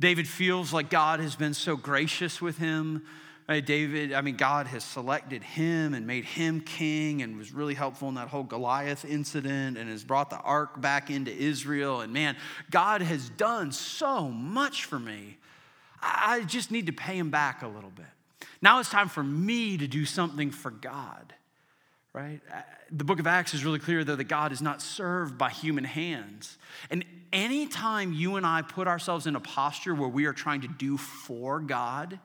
David 0.00 0.28
feels 0.28 0.72
like 0.72 0.90
God 0.90 1.20
has 1.20 1.34
been 1.34 1.54
so 1.54 1.76
gracious 1.76 2.40
with 2.40 2.58
him. 2.58 3.04
David, 3.48 4.12
I 4.12 4.20
mean, 4.20 4.36
God 4.36 4.66
has 4.66 4.84
selected 4.84 5.42
him 5.42 5.94
and 5.94 6.06
made 6.06 6.26
him 6.26 6.60
king 6.60 7.22
and 7.22 7.38
was 7.38 7.50
really 7.50 7.72
helpful 7.72 8.08
in 8.10 8.14
that 8.16 8.28
whole 8.28 8.42
Goliath 8.42 9.06
incident 9.06 9.78
and 9.78 9.88
has 9.88 10.04
brought 10.04 10.28
the 10.28 10.36
ark 10.36 10.80
back 10.80 11.10
into 11.10 11.34
Israel. 11.34 12.02
And 12.02 12.12
man, 12.12 12.36
God 12.70 13.00
has 13.00 13.30
done 13.30 13.72
so 13.72 14.28
much 14.28 14.84
for 14.84 14.98
me. 14.98 15.38
I 16.00 16.42
just 16.42 16.70
need 16.70 16.86
to 16.86 16.92
pay 16.92 17.16
him 17.16 17.30
back 17.30 17.62
a 17.62 17.68
little 17.68 17.90
bit. 17.90 18.04
Now 18.60 18.80
it's 18.80 18.90
time 18.90 19.08
for 19.08 19.22
me 19.22 19.78
to 19.78 19.86
do 19.86 20.04
something 20.04 20.50
for 20.50 20.70
God, 20.70 21.32
right? 22.12 22.40
Uh, 22.52 22.60
the 22.90 23.04
book 23.04 23.20
of 23.20 23.26
Acts 23.26 23.54
is 23.54 23.64
really 23.64 23.78
clear, 23.78 24.04
though, 24.04 24.16
that 24.16 24.24
God 24.24 24.52
is 24.52 24.62
not 24.62 24.80
served 24.80 25.36
by 25.36 25.50
human 25.50 25.84
hands. 25.84 26.58
And 26.90 27.04
anytime 27.32 28.12
you 28.12 28.36
and 28.36 28.46
I 28.46 28.62
put 28.62 28.88
ourselves 28.88 29.26
in 29.26 29.36
a 29.36 29.40
posture 29.40 29.94
where 29.94 30.08
we 30.08 30.26
are 30.26 30.32
trying 30.32 30.62
to 30.62 30.68
do 30.68 30.96
for 30.96 31.60
God, 31.60 32.18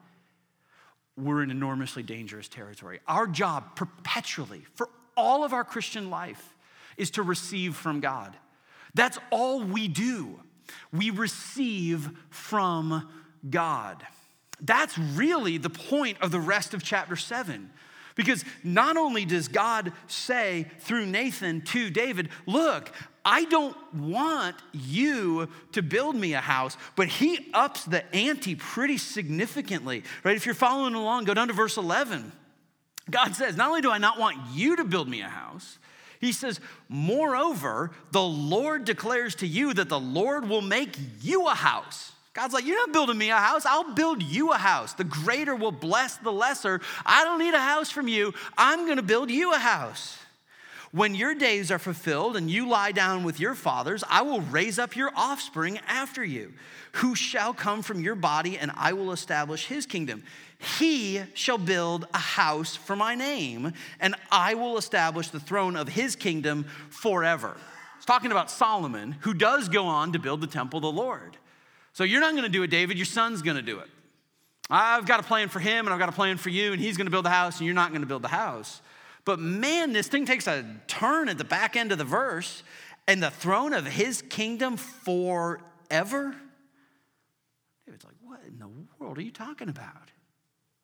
we're 1.16 1.42
in 1.42 1.50
enormously 1.50 2.02
dangerous 2.02 2.48
territory. 2.48 3.00
Our 3.06 3.26
job 3.26 3.76
perpetually, 3.76 4.64
for 4.74 4.88
all 5.16 5.44
of 5.44 5.52
our 5.52 5.64
Christian 5.64 6.10
life, 6.10 6.54
is 6.96 7.10
to 7.12 7.22
receive 7.22 7.76
from 7.76 8.00
God. 8.00 8.36
That's 8.94 9.18
all 9.30 9.62
we 9.62 9.88
do. 9.88 10.40
We 10.92 11.10
receive 11.10 12.10
from 12.30 13.08
God. 13.48 14.04
That's 14.60 14.96
really 14.96 15.58
the 15.58 15.70
point 15.70 16.18
of 16.20 16.30
the 16.30 16.40
rest 16.40 16.74
of 16.74 16.82
chapter 16.82 17.16
7. 17.16 17.70
Because 18.14 18.44
not 18.62 18.96
only 18.96 19.24
does 19.24 19.48
God 19.48 19.92
say 20.06 20.66
through 20.80 21.06
Nathan 21.06 21.62
to 21.62 21.90
David, 21.90 22.28
Look, 22.46 22.92
I 23.24 23.44
don't 23.46 23.76
want 23.94 24.56
you 24.72 25.48
to 25.72 25.82
build 25.82 26.14
me 26.14 26.34
a 26.34 26.40
house, 26.40 26.76
but 26.94 27.08
he 27.08 27.48
ups 27.54 27.84
the 27.84 28.04
ante 28.14 28.54
pretty 28.54 28.98
significantly, 28.98 30.04
right? 30.22 30.36
If 30.36 30.44
you're 30.44 30.54
following 30.54 30.94
along, 30.94 31.24
go 31.24 31.34
down 31.34 31.48
to 31.48 31.54
verse 31.54 31.76
11. 31.76 32.32
God 33.10 33.34
says, 33.34 33.56
Not 33.56 33.68
only 33.68 33.80
do 33.80 33.90
I 33.90 33.98
not 33.98 34.18
want 34.18 34.38
you 34.52 34.76
to 34.76 34.84
build 34.84 35.08
me 35.08 35.22
a 35.22 35.28
house, 35.28 35.78
he 36.20 36.32
says, 36.32 36.60
Moreover, 36.88 37.92
the 38.12 38.22
Lord 38.22 38.84
declares 38.84 39.34
to 39.36 39.46
you 39.46 39.74
that 39.74 39.88
the 39.88 40.00
Lord 40.00 40.48
will 40.48 40.62
make 40.62 40.96
you 41.22 41.46
a 41.48 41.54
house. 41.54 42.12
God's 42.34 42.52
like, 42.52 42.66
You're 42.66 42.76
not 42.76 42.92
building 42.92 43.16
me 43.16 43.30
a 43.30 43.36
house. 43.36 43.64
I'll 43.64 43.94
build 43.94 44.22
you 44.22 44.50
a 44.52 44.56
house. 44.56 44.92
The 44.92 45.04
greater 45.04 45.54
will 45.54 45.72
bless 45.72 46.16
the 46.16 46.32
lesser. 46.32 46.80
I 47.06 47.24
don't 47.24 47.38
need 47.38 47.54
a 47.54 47.60
house 47.60 47.90
from 47.90 48.08
you. 48.08 48.34
I'm 48.58 48.84
going 48.84 48.96
to 48.96 49.02
build 49.02 49.30
you 49.30 49.54
a 49.54 49.58
house. 49.58 50.18
When 50.90 51.16
your 51.16 51.34
days 51.34 51.72
are 51.72 51.78
fulfilled 51.80 52.36
and 52.36 52.48
you 52.48 52.68
lie 52.68 52.92
down 52.92 53.24
with 53.24 53.40
your 53.40 53.56
fathers, 53.56 54.04
I 54.08 54.22
will 54.22 54.40
raise 54.42 54.78
up 54.78 54.94
your 54.94 55.10
offspring 55.16 55.80
after 55.88 56.24
you, 56.24 56.52
who 56.92 57.16
shall 57.16 57.52
come 57.52 57.82
from 57.82 58.00
your 58.00 58.14
body, 58.14 58.56
and 58.58 58.70
I 58.76 58.92
will 58.92 59.10
establish 59.10 59.66
his 59.66 59.86
kingdom. 59.86 60.22
He 60.78 61.22
shall 61.34 61.58
build 61.58 62.06
a 62.14 62.18
house 62.18 62.76
for 62.76 62.94
my 62.94 63.16
name, 63.16 63.72
and 63.98 64.14
I 64.30 64.54
will 64.54 64.78
establish 64.78 65.30
the 65.30 65.40
throne 65.40 65.74
of 65.74 65.88
his 65.88 66.14
kingdom 66.14 66.64
forever. 66.90 67.56
It's 67.96 68.06
talking 68.06 68.30
about 68.30 68.48
Solomon, 68.48 69.16
who 69.20 69.34
does 69.34 69.68
go 69.68 69.86
on 69.86 70.12
to 70.12 70.20
build 70.20 70.40
the 70.40 70.46
temple 70.46 70.78
of 70.78 70.82
the 70.82 70.92
Lord. 70.92 71.36
So 71.94 72.04
you're 72.04 72.20
not 72.20 72.32
going 72.32 72.44
to 72.44 72.50
do 72.50 72.62
it, 72.64 72.70
David. 72.70 72.98
Your 72.98 73.06
son's 73.06 73.40
going 73.40 73.56
to 73.56 73.62
do 73.62 73.78
it. 73.78 73.88
I've 74.68 75.06
got 75.06 75.20
a 75.20 75.22
plan 75.22 75.48
for 75.48 75.60
him, 75.60 75.86
and 75.86 75.94
I've 75.94 75.98
got 75.98 76.08
a 76.08 76.12
plan 76.12 76.38
for 76.38 76.50
you, 76.50 76.72
and 76.72 76.80
he's 76.80 76.96
going 76.96 77.06
to 77.06 77.10
build 77.10 77.24
the 77.24 77.30
house, 77.30 77.58
and 77.58 77.66
you're 77.66 77.74
not 77.74 77.90
going 77.90 78.00
to 78.00 78.06
build 78.06 78.22
the 78.22 78.28
house. 78.28 78.82
But 79.24 79.38
man, 79.38 79.92
this 79.92 80.08
thing 80.08 80.26
takes 80.26 80.46
a 80.46 80.64
turn 80.86 81.28
at 81.28 81.38
the 81.38 81.44
back 81.44 81.76
end 81.76 81.92
of 81.92 81.98
the 81.98 82.04
verse, 82.04 82.62
and 83.06 83.22
the 83.22 83.30
throne 83.30 83.72
of 83.72 83.86
his 83.86 84.22
kingdom 84.22 84.76
forever. 84.76 86.34
David's 87.86 88.04
like, 88.04 88.14
what 88.22 88.40
in 88.46 88.58
the 88.58 88.68
world 88.98 89.18
are 89.18 89.22
you 89.22 89.30
talking 89.30 89.68
about? 89.68 90.10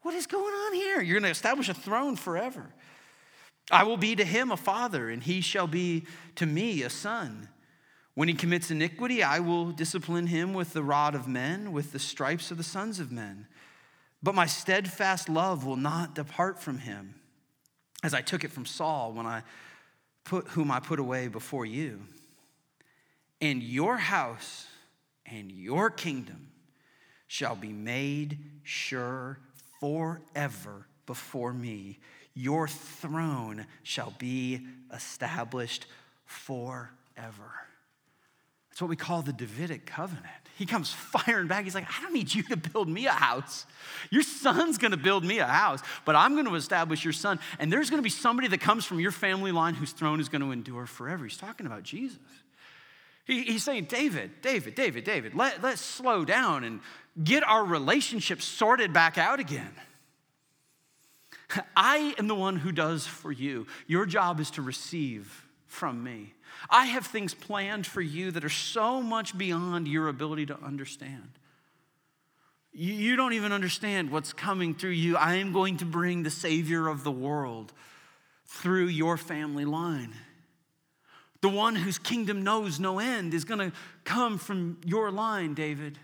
What 0.02 0.14
is 0.14 0.26
going 0.26 0.54
on 0.54 0.74
here? 0.74 1.00
You're 1.00 1.18
going 1.18 1.24
to 1.24 1.30
establish 1.30 1.68
a 1.68 1.74
throne 1.74 2.14
forever. 2.16 2.72
I 3.70 3.84
will 3.84 3.96
be 3.96 4.14
to 4.14 4.24
him 4.24 4.50
a 4.50 4.56
father, 4.56 5.08
and 5.08 5.22
he 5.22 5.40
shall 5.40 5.66
be 5.66 6.04
to 6.36 6.46
me 6.46 6.82
a 6.82 6.90
son. 6.90 7.48
When 8.20 8.28
he 8.28 8.34
commits 8.34 8.70
iniquity, 8.70 9.22
I 9.22 9.40
will 9.40 9.70
discipline 9.70 10.26
him 10.26 10.52
with 10.52 10.74
the 10.74 10.82
rod 10.82 11.14
of 11.14 11.26
men, 11.26 11.72
with 11.72 11.92
the 11.92 11.98
stripes 11.98 12.50
of 12.50 12.58
the 12.58 12.62
sons 12.62 13.00
of 13.00 13.10
men. 13.10 13.46
But 14.22 14.34
my 14.34 14.44
steadfast 14.44 15.30
love 15.30 15.64
will 15.64 15.78
not 15.78 16.14
depart 16.14 16.60
from 16.60 16.76
him, 16.76 17.14
as 18.02 18.12
I 18.12 18.20
took 18.20 18.44
it 18.44 18.50
from 18.50 18.66
Saul 18.66 19.14
when 19.14 19.24
I 19.24 19.42
put 20.24 20.48
whom 20.48 20.70
I 20.70 20.80
put 20.80 20.98
away 20.98 21.28
before 21.28 21.64
you. 21.64 22.02
And 23.40 23.62
your 23.62 23.96
house 23.96 24.66
and 25.24 25.50
your 25.50 25.88
kingdom 25.88 26.50
shall 27.26 27.56
be 27.56 27.72
made 27.72 28.36
sure 28.64 29.38
forever 29.80 30.86
before 31.06 31.54
me. 31.54 32.00
Your 32.34 32.68
throne 32.68 33.66
shall 33.82 34.12
be 34.18 34.66
established 34.92 35.86
forever. 36.26 37.69
It's 38.80 38.82
what 38.82 38.88
we 38.88 38.96
call 38.96 39.20
the 39.20 39.34
Davidic 39.34 39.84
covenant. 39.84 40.24
He 40.56 40.64
comes 40.64 40.90
firing 41.12 41.48
back. 41.48 41.64
He's 41.64 41.74
like, 41.74 41.84
I 41.86 42.02
don't 42.02 42.14
need 42.14 42.34
you 42.34 42.42
to 42.44 42.56
build 42.56 42.88
me 42.88 43.04
a 43.04 43.12
house. 43.12 43.66
Your 44.08 44.22
son's 44.22 44.78
gonna 44.78 44.96
build 44.96 45.22
me 45.22 45.38
a 45.38 45.44
house, 45.44 45.82
but 46.06 46.16
I'm 46.16 46.34
gonna 46.34 46.54
establish 46.54 47.04
your 47.04 47.12
son. 47.12 47.40
And 47.58 47.70
there's 47.70 47.90
gonna 47.90 48.00
be 48.00 48.08
somebody 48.08 48.48
that 48.48 48.62
comes 48.62 48.86
from 48.86 48.98
your 48.98 49.10
family 49.10 49.52
line 49.52 49.74
whose 49.74 49.92
throne 49.92 50.18
is 50.18 50.30
gonna 50.30 50.50
endure 50.50 50.86
forever. 50.86 51.24
He's 51.24 51.36
talking 51.36 51.66
about 51.66 51.82
Jesus. 51.82 52.16
He, 53.26 53.42
he's 53.42 53.62
saying, 53.62 53.84
David, 53.84 54.30
David, 54.40 54.74
David, 54.74 55.04
David, 55.04 55.34
let, 55.34 55.62
let's 55.62 55.82
slow 55.82 56.24
down 56.24 56.64
and 56.64 56.80
get 57.22 57.46
our 57.46 57.62
relationship 57.62 58.40
sorted 58.40 58.94
back 58.94 59.18
out 59.18 59.40
again. 59.40 59.74
I 61.76 62.14
am 62.18 62.28
the 62.28 62.34
one 62.34 62.56
who 62.56 62.72
does 62.72 63.06
for 63.06 63.30
you. 63.30 63.66
Your 63.86 64.06
job 64.06 64.40
is 64.40 64.50
to 64.52 64.62
receive 64.62 65.46
from 65.66 66.02
me. 66.02 66.32
I 66.68 66.86
have 66.86 67.06
things 67.06 67.34
planned 67.34 67.86
for 67.86 68.00
you 68.00 68.30
that 68.32 68.44
are 68.44 68.48
so 68.48 69.02
much 69.02 69.36
beyond 69.36 69.88
your 69.88 70.08
ability 70.08 70.46
to 70.46 70.58
understand. 70.62 71.30
You 72.72 73.16
don't 73.16 73.32
even 73.32 73.52
understand 73.52 74.10
what's 74.10 74.32
coming 74.32 74.74
through 74.74 74.90
you. 74.90 75.16
I 75.16 75.36
am 75.36 75.52
going 75.52 75.78
to 75.78 75.84
bring 75.84 76.22
the 76.22 76.30
Savior 76.30 76.86
of 76.86 77.02
the 77.02 77.10
world 77.10 77.72
through 78.46 78.86
your 78.86 79.16
family 79.16 79.64
line. 79.64 80.14
The 81.40 81.48
one 81.48 81.74
whose 81.74 81.98
kingdom 81.98 82.44
knows 82.44 82.78
no 82.78 82.98
end 82.98 83.34
is 83.34 83.44
going 83.44 83.70
to 83.70 83.76
come 84.04 84.38
from 84.38 84.78
your 84.84 85.10
line, 85.10 85.54
David. 85.54 85.98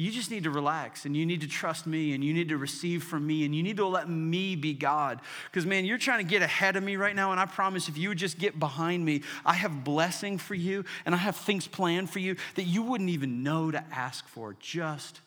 You 0.00 0.10
just 0.10 0.30
need 0.30 0.44
to 0.44 0.50
relax 0.50 1.04
and 1.04 1.14
you 1.14 1.26
need 1.26 1.42
to 1.42 1.46
trust 1.46 1.86
me 1.86 2.14
and 2.14 2.24
you 2.24 2.32
need 2.32 2.48
to 2.48 2.56
receive 2.56 3.04
from 3.04 3.26
me 3.26 3.44
and 3.44 3.54
you 3.54 3.62
need 3.62 3.76
to 3.76 3.86
let 3.86 4.08
me 4.08 4.56
be 4.56 4.72
God. 4.72 5.20
Because, 5.44 5.66
man, 5.66 5.84
you're 5.84 5.98
trying 5.98 6.24
to 6.24 6.30
get 6.30 6.40
ahead 6.40 6.76
of 6.76 6.82
me 6.82 6.96
right 6.96 7.14
now. 7.14 7.32
And 7.32 7.38
I 7.38 7.44
promise 7.44 7.86
if 7.86 7.98
you 7.98 8.08
would 8.08 8.16
just 8.16 8.38
get 8.38 8.58
behind 8.58 9.04
me, 9.04 9.20
I 9.44 9.52
have 9.52 9.84
blessing 9.84 10.38
for 10.38 10.54
you 10.54 10.86
and 11.04 11.14
I 11.14 11.18
have 11.18 11.36
things 11.36 11.66
planned 11.66 12.08
for 12.08 12.18
you 12.18 12.36
that 12.54 12.62
you 12.62 12.82
wouldn't 12.82 13.10
even 13.10 13.42
know 13.42 13.70
to 13.70 13.84
ask 13.92 14.26
for. 14.26 14.56
Just 14.58 15.20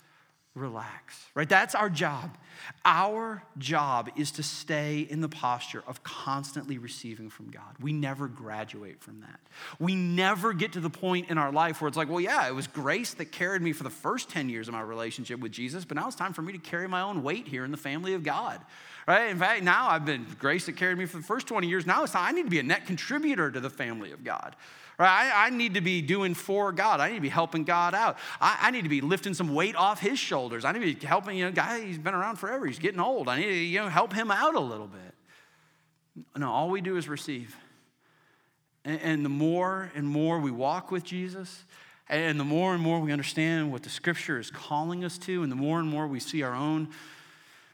relax, 0.56 1.26
right? 1.34 1.49
That's 1.49 1.74
our 1.74 1.89
job. 1.89 2.38
Our 2.86 3.41
job 3.58 4.12
is 4.16 4.32
to 4.32 4.43
stay 4.43 4.99
in 4.99 5.20
the 5.20 5.30
posture 5.30 5.84
of 5.88 6.04
constantly 6.04 6.78
receiving 6.78 7.32
from 7.32 7.49
God. 7.49 7.76
We 7.80 7.91
never 7.91 8.28
graduate 8.28 9.01
from 9.01 9.22
that. 9.22 9.39
We 9.80 9.95
never 9.95 10.54
get 10.54 10.74
to 10.74 10.80
the 10.80 10.91
point 10.91 11.32
in 11.32 11.39
our 11.39 11.51
life 11.51 11.82
where 11.82 11.88
it's 11.88 11.97
like, 11.97 12.08
well, 12.08 12.22
yeah, 12.22 12.47
it 12.47 12.54
was 12.54 12.68
grace 12.68 13.16
that 13.16 13.32
carried 13.32 13.64
me 13.64 13.74
for 13.74 13.84
the 13.84 13.89
first 13.89 14.30
10 14.30 14.47
years 14.47 14.68
of 14.68 14.76
my 14.76 14.82
relationship 14.82 15.39
with 15.39 15.51
Jesus, 15.51 15.86
but 15.86 15.97
now 15.97 16.06
it's 16.06 16.16
time 16.16 16.34
for 16.34 16.43
me 16.43 16.54
to 16.54 16.60
carry 16.60 16.88
my 16.88 17.01
own 17.01 17.24
weight 17.24 17.47
here 17.47 17.66
in 17.66 17.72
the 17.72 17.78
family 17.78 18.14
of 18.14 18.24
God. 18.24 18.62
Right? 19.08 19.32
In 19.32 19.39
fact, 19.39 19.64
now 19.64 19.89
I've 19.89 20.06
been 20.06 20.26
grace 20.39 20.68
that 20.68 20.78
carried 20.78 20.97
me 20.97 21.06
for 21.06 21.18
the 21.18 21.24
first 21.24 21.47
20 21.47 21.68
years. 21.68 21.86
Now 21.86 22.04
it's 22.04 22.14
time 22.14 22.28
I 22.28 22.32
need 22.32 22.43
to 22.43 22.49
be 22.49 22.60
a 22.60 22.64
net 22.64 22.86
contributor 22.86 23.49
to 23.49 23.60
the 23.60 23.70
family 23.70 24.12
of 24.12 24.24
God. 24.24 24.56
Right? 25.00 25.32
I, 25.34 25.48
I, 25.48 25.50
need 25.50 25.74
to 25.74 25.82
be 25.82 26.02
doing 26.02 26.34
for 26.34 26.72
God. 26.72 27.00
I 27.00 27.10
need 27.10 27.16
to 27.16 27.22
be 27.22 27.30
helping 27.30 27.64
God 27.64 27.96
out. 27.96 28.18
I, 28.39 28.58
I, 28.62 28.72
need 28.72 28.84
to 28.84 28.89
be 28.89 29.02
lifting 29.02 29.34
some 29.34 29.54
weight 29.54 29.76
off 29.76 30.00
his 30.00 30.20
shoulders. 30.20 30.66
I 30.66 30.72
need 30.72 30.80
to 30.80 31.00
be 31.00 31.08
helping, 31.08 31.38
you 31.38 31.46
know, 31.46 31.52
guy, 31.52 31.84
he's 31.84 31.98
been 31.98 32.14
around 32.14 32.36
forever. 32.36 32.68
He's 32.68 32.80
getting 32.80 33.00
old. 33.00 33.28
I 33.28 33.39
need 33.39 33.48
to, 33.48 33.54
you 33.54 33.80
know, 33.80 33.89
help 33.89 34.14
him 34.14 34.30
out 34.30 34.56
a 34.56 34.60
little 34.60 34.88
bit. 34.88 36.26
No, 36.38 36.52
all 36.52 36.70
we 36.70 36.82
do 36.82 36.96
is 36.98 37.08
receive. 37.08 37.56
And, 38.86 39.02
and 39.02 39.26
the 39.26 39.30
more 39.30 39.91
and 39.96 40.08
more 40.08 40.39
we 40.39 40.52
walk 40.52 40.91
with 40.91 41.04
Jesus, 41.04 41.64
and 42.10 42.39
the 42.39 42.44
more 42.44 42.74
and 42.74 42.84
more 42.84 43.00
we 43.00 43.12
understand 43.12 43.72
what 43.72 43.84
the 43.84 43.89
scripture 43.89 44.39
is 44.39 44.52
calling 44.52 45.04
us 45.04 45.18
to, 45.20 45.41
and 45.41 45.52
the 45.52 45.56
more 45.56 45.80
and 45.80 45.88
more 45.88 46.06
we 46.08 46.20
see 46.20 46.44
our 46.44 46.54
own 46.54 46.89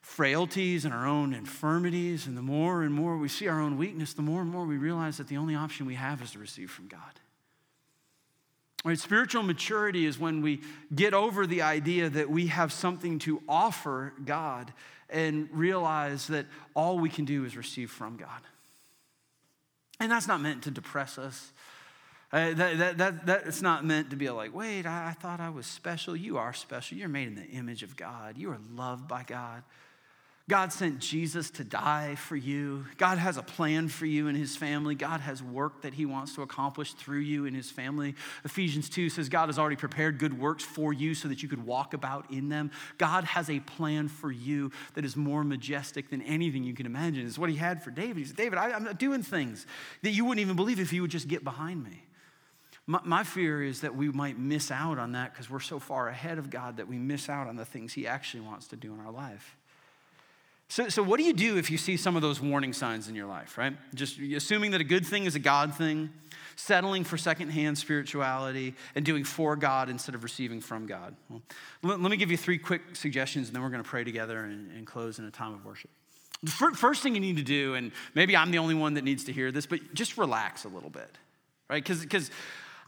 frailties 0.09 0.85
and 0.85 0.93
our 0.93 1.05
own 1.05 1.33
infirmities, 1.33 2.25
and 2.25 2.35
the 2.35 2.41
more 2.41 2.81
and 2.81 2.93
more 2.93 3.15
we 3.15 3.29
see 3.29 3.47
our 3.47 3.61
own 3.61 3.77
weakness, 3.77 4.13
the 4.13 4.23
more 4.23 4.41
and 4.41 4.49
more 4.49 4.65
we 4.65 4.75
realize 4.75 5.17
that 5.17 5.27
the 5.27 5.37
only 5.37 5.55
option 5.55 5.85
we 5.85 5.93
have 5.93 6.21
is 6.21 6.31
to 6.31 6.39
receive 6.39 6.71
from 6.71 6.87
God. 6.87 6.99
Right, 8.83 8.97
spiritual 8.97 9.43
maturity 9.43 10.05
is 10.05 10.19
when 10.19 10.41
we 10.41 10.61
get 10.93 11.13
over 11.13 11.45
the 11.45 11.61
idea 11.61 12.09
that 12.09 12.29
we 12.29 12.47
have 12.47 12.73
something 12.73 13.19
to 13.19 13.41
offer 13.47 14.13
God 14.25 14.73
and 15.11 15.47
realize 15.51 16.27
that 16.27 16.47
all 16.73 16.97
we 16.97 17.09
can 17.09 17.25
do 17.25 17.45
is 17.45 17.55
receive 17.55 17.91
from 17.91 18.17
God. 18.17 18.41
And 19.99 20.11
that's 20.11 20.27
not 20.27 20.41
meant 20.41 20.63
to 20.63 20.71
depress 20.71 21.17
us. 21.19 21.53
Uh, 22.33 22.53
that, 22.53 22.77
that, 22.77 22.97
that, 22.97 23.25
that's 23.25 23.61
not 23.61 23.85
meant 23.85 24.09
to 24.09 24.15
be 24.15 24.29
like, 24.29 24.55
wait, 24.55 24.85
I, 24.85 25.09
I 25.09 25.13
thought 25.13 25.39
I 25.39 25.49
was 25.49 25.65
special. 25.65 26.15
You 26.15 26.37
are 26.37 26.53
special. 26.53 26.97
You're 26.97 27.09
made 27.09 27.27
in 27.27 27.35
the 27.35 27.47
image 27.47 27.83
of 27.83 27.95
God. 27.95 28.37
You 28.37 28.51
are 28.51 28.59
loved 28.75 29.07
by 29.07 29.23
God. 29.23 29.63
God 30.49 30.73
sent 30.73 30.97
Jesus 30.97 31.51
to 31.51 31.63
die 31.63 32.15
for 32.15 32.35
you. 32.35 32.85
God 32.97 33.19
has 33.19 33.37
a 33.37 33.43
plan 33.43 33.87
for 33.87 34.07
you 34.07 34.27
and 34.27 34.35
his 34.35 34.57
family. 34.57 34.95
God 34.95 35.21
has 35.21 35.43
work 35.43 35.83
that 35.83 35.93
he 35.93 36.07
wants 36.07 36.33
to 36.35 36.41
accomplish 36.41 36.93
through 36.93 37.19
you 37.19 37.45
and 37.45 37.55
his 37.55 37.69
family. 37.69 38.15
Ephesians 38.43 38.89
2 38.89 39.09
says 39.09 39.29
God 39.29 39.49
has 39.49 39.59
already 39.59 39.75
prepared 39.75 40.17
good 40.17 40.39
works 40.39 40.63
for 40.63 40.91
you 40.91 41.13
so 41.13 41.27
that 41.27 41.43
you 41.43 41.47
could 41.47 41.63
walk 41.63 41.93
about 41.93 42.31
in 42.31 42.49
them. 42.49 42.71
God 42.97 43.25
has 43.25 43.47
a 43.47 43.59
plan 43.59 44.07
for 44.07 44.31
you 44.31 44.71
that 44.95 45.05
is 45.05 45.15
more 45.15 45.43
majestic 45.43 46.09
than 46.09 46.23
anything 46.23 46.63
you 46.63 46.73
can 46.73 46.87
imagine. 46.87 47.27
It's 47.27 47.37
what 47.37 47.51
he 47.51 47.55
had 47.55 47.83
for 47.83 47.91
David. 47.91 48.17
He 48.17 48.25
said, 48.25 48.35
David, 48.35 48.57
I, 48.57 48.71
am 48.71 48.95
doing 48.95 49.21
things 49.21 49.67
that 50.01 50.11
you 50.11 50.25
wouldn't 50.25 50.41
even 50.41 50.55
believe 50.55 50.79
if 50.79 50.91
you 50.91 51.03
would 51.03 51.11
just 51.11 51.27
get 51.27 51.43
behind 51.43 51.83
me. 51.83 52.01
My, 52.87 53.01
my 53.03 53.23
fear 53.23 53.61
is 53.61 53.81
that 53.81 53.95
we 53.95 54.09
might 54.09 54.39
miss 54.39 54.71
out 54.71 54.97
on 54.97 55.11
that 55.11 55.31
because 55.31 55.47
we're 55.47 55.59
so 55.59 55.77
far 55.77 56.07
ahead 56.09 56.39
of 56.39 56.49
God 56.49 56.77
that 56.77 56.87
we 56.87 56.97
miss 56.97 57.29
out 57.29 57.45
on 57.45 57.55
the 57.55 57.65
things 57.65 57.93
he 57.93 58.07
actually 58.07 58.41
wants 58.41 58.65
to 58.69 58.75
do 58.75 58.95
in 58.95 58.99
our 58.99 59.11
life. 59.11 59.55
So, 60.71 60.87
so, 60.87 61.01
what 61.01 61.17
do 61.17 61.23
you 61.23 61.33
do 61.33 61.57
if 61.57 61.71
you 61.71 61.79
see 61.79 61.97
some 61.97 62.15
of 62.15 62.21
those 62.21 62.39
warning 62.39 62.73
signs 62.73 63.09
in 63.09 63.15
your 63.15 63.25
life, 63.25 63.57
right? 63.57 63.75
Just 63.95 64.19
assuming 64.19 64.71
that 64.71 64.81
a 64.81 64.85
good 64.85 65.05
thing 65.05 65.25
is 65.25 65.33
a 65.33 65.39
God 65.39 65.73
thing, 65.73 66.11
settling 66.55 67.03
for 67.03 67.17
secondhand 67.17 67.75
spirituality, 67.75 68.75
and 68.93 69.03
doing 69.03 69.23
for 69.23 69.55
God 69.55 69.89
instead 69.89 70.13
of 70.13 70.23
receiving 70.23 70.61
from 70.61 70.85
God. 70.85 71.15
Well, 71.27 71.41
let, 71.81 71.99
let, 71.99 72.11
me 72.11 72.17
give 72.17 72.29
you 72.29 72.37
three 72.37 72.59
quick 72.59 72.81
suggestions, 72.93 73.47
and 73.47 73.55
then 73.55 73.63
we're 73.63 73.71
going 73.71 73.83
to 73.83 73.89
pray 73.89 74.03
together 74.03 74.41
and, 74.41 74.69
and 74.71 74.85
close 74.85 75.17
in 75.17 75.25
a 75.25 75.31
time 75.31 75.55
of 75.55 75.65
worship. 75.65 75.89
The 76.43 76.51
first 76.51 77.01
thing 77.01 77.15
you 77.15 77.21
need 77.21 77.37
to 77.37 77.43
do, 77.43 77.73
and 77.73 77.91
maybe 78.13 78.37
I'm 78.37 78.51
the 78.51 78.59
only 78.59 78.75
one 78.75 78.93
that 78.93 79.03
needs 79.03 79.23
to 79.23 79.33
hear 79.33 79.51
this, 79.51 79.65
but 79.65 79.79
just 79.95 80.19
relax 80.19 80.65
a 80.65 80.69
little 80.69 80.91
bit, 80.91 81.17
right? 81.67 81.83
Because 81.83 82.29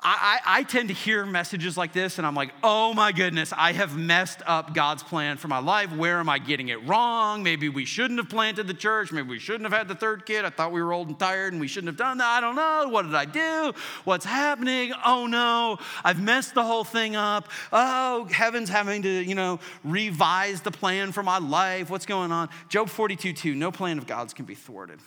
I, 0.03 0.39
I, 0.43 0.59
I, 0.61 0.63
tend 0.63 0.87
to 0.87 0.95
hear 0.95 1.27
messages 1.27 1.77
like 1.77 1.93
this 1.93 2.17
and 2.17 2.25
I'm 2.25 2.33
like, 2.33 2.51
oh 2.63 2.91
my 2.91 3.11
goodness, 3.11 3.53
I 3.55 3.73
have 3.73 3.95
messed 3.95 4.41
up 4.47 4.73
God's 4.73 5.03
plan 5.03 5.37
for 5.37 5.47
my 5.47 5.59
life. 5.59 5.95
Where 5.95 6.17
am 6.19 6.27
I 6.27 6.39
getting 6.39 6.69
it 6.69 6.83
wrong? 6.87 7.43
Maybe 7.43 7.69
we 7.69 7.85
shouldn't 7.85 8.19
have 8.19 8.27
planted 8.27 8.65
the 8.65 8.73
church. 8.73 9.11
Maybe 9.11 9.29
we 9.29 9.37
shouldn't 9.37 9.63
have 9.63 9.77
had 9.77 9.87
the 9.87 9.93
third 9.93 10.25
kid. 10.25 10.43
I 10.43 10.49
thought 10.49 10.71
we 10.71 10.81
were 10.81 10.91
old 10.91 11.09
and 11.09 11.19
tired 11.19 11.53
and 11.53 11.61
we 11.61 11.67
shouldn't 11.67 11.89
have 11.89 11.97
done 11.97 12.17
that. 12.17 12.27
I 12.27 12.41
don't 12.41 12.55
know. 12.55 12.87
What 12.89 13.03
did 13.03 13.13
I 13.13 13.25
do? 13.25 13.73
What's 14.03 14.25
happening? 14.25 14.91
Oh 15.05 15.27
no, 15.27 15.77
I've 16.03 16.19
messed 16.19 16.55
the 16.55 16.63
whole 16.63 16.83
thing 16.83 17.15
up. 17.15 17.47
Oh, 17.71 18.27
heaven's 18.31 18.69
having 18.69 19.03
to, 19.03 19.09
you 19.09 19.35
know, 19.35 19.59
revise 19.83 20.61
the 20.61 20.71
plan 20.71 21.11
for 21.11 21.21
my 21.21 21.37
life. 21.37 21.91
What's 21.91 22.07
going 22.07 22.31
on? 22.31 22.49
Job 22.69 22.89
42 22.89 23.33
2, 23.33 23.53
no 23.53 23.71
plan 23.71 23.99
of 23.99 24.07
God's 24.07 24.33
can 24.33 24.45
be 24.45 24.55
thwarted. 24.55 24.99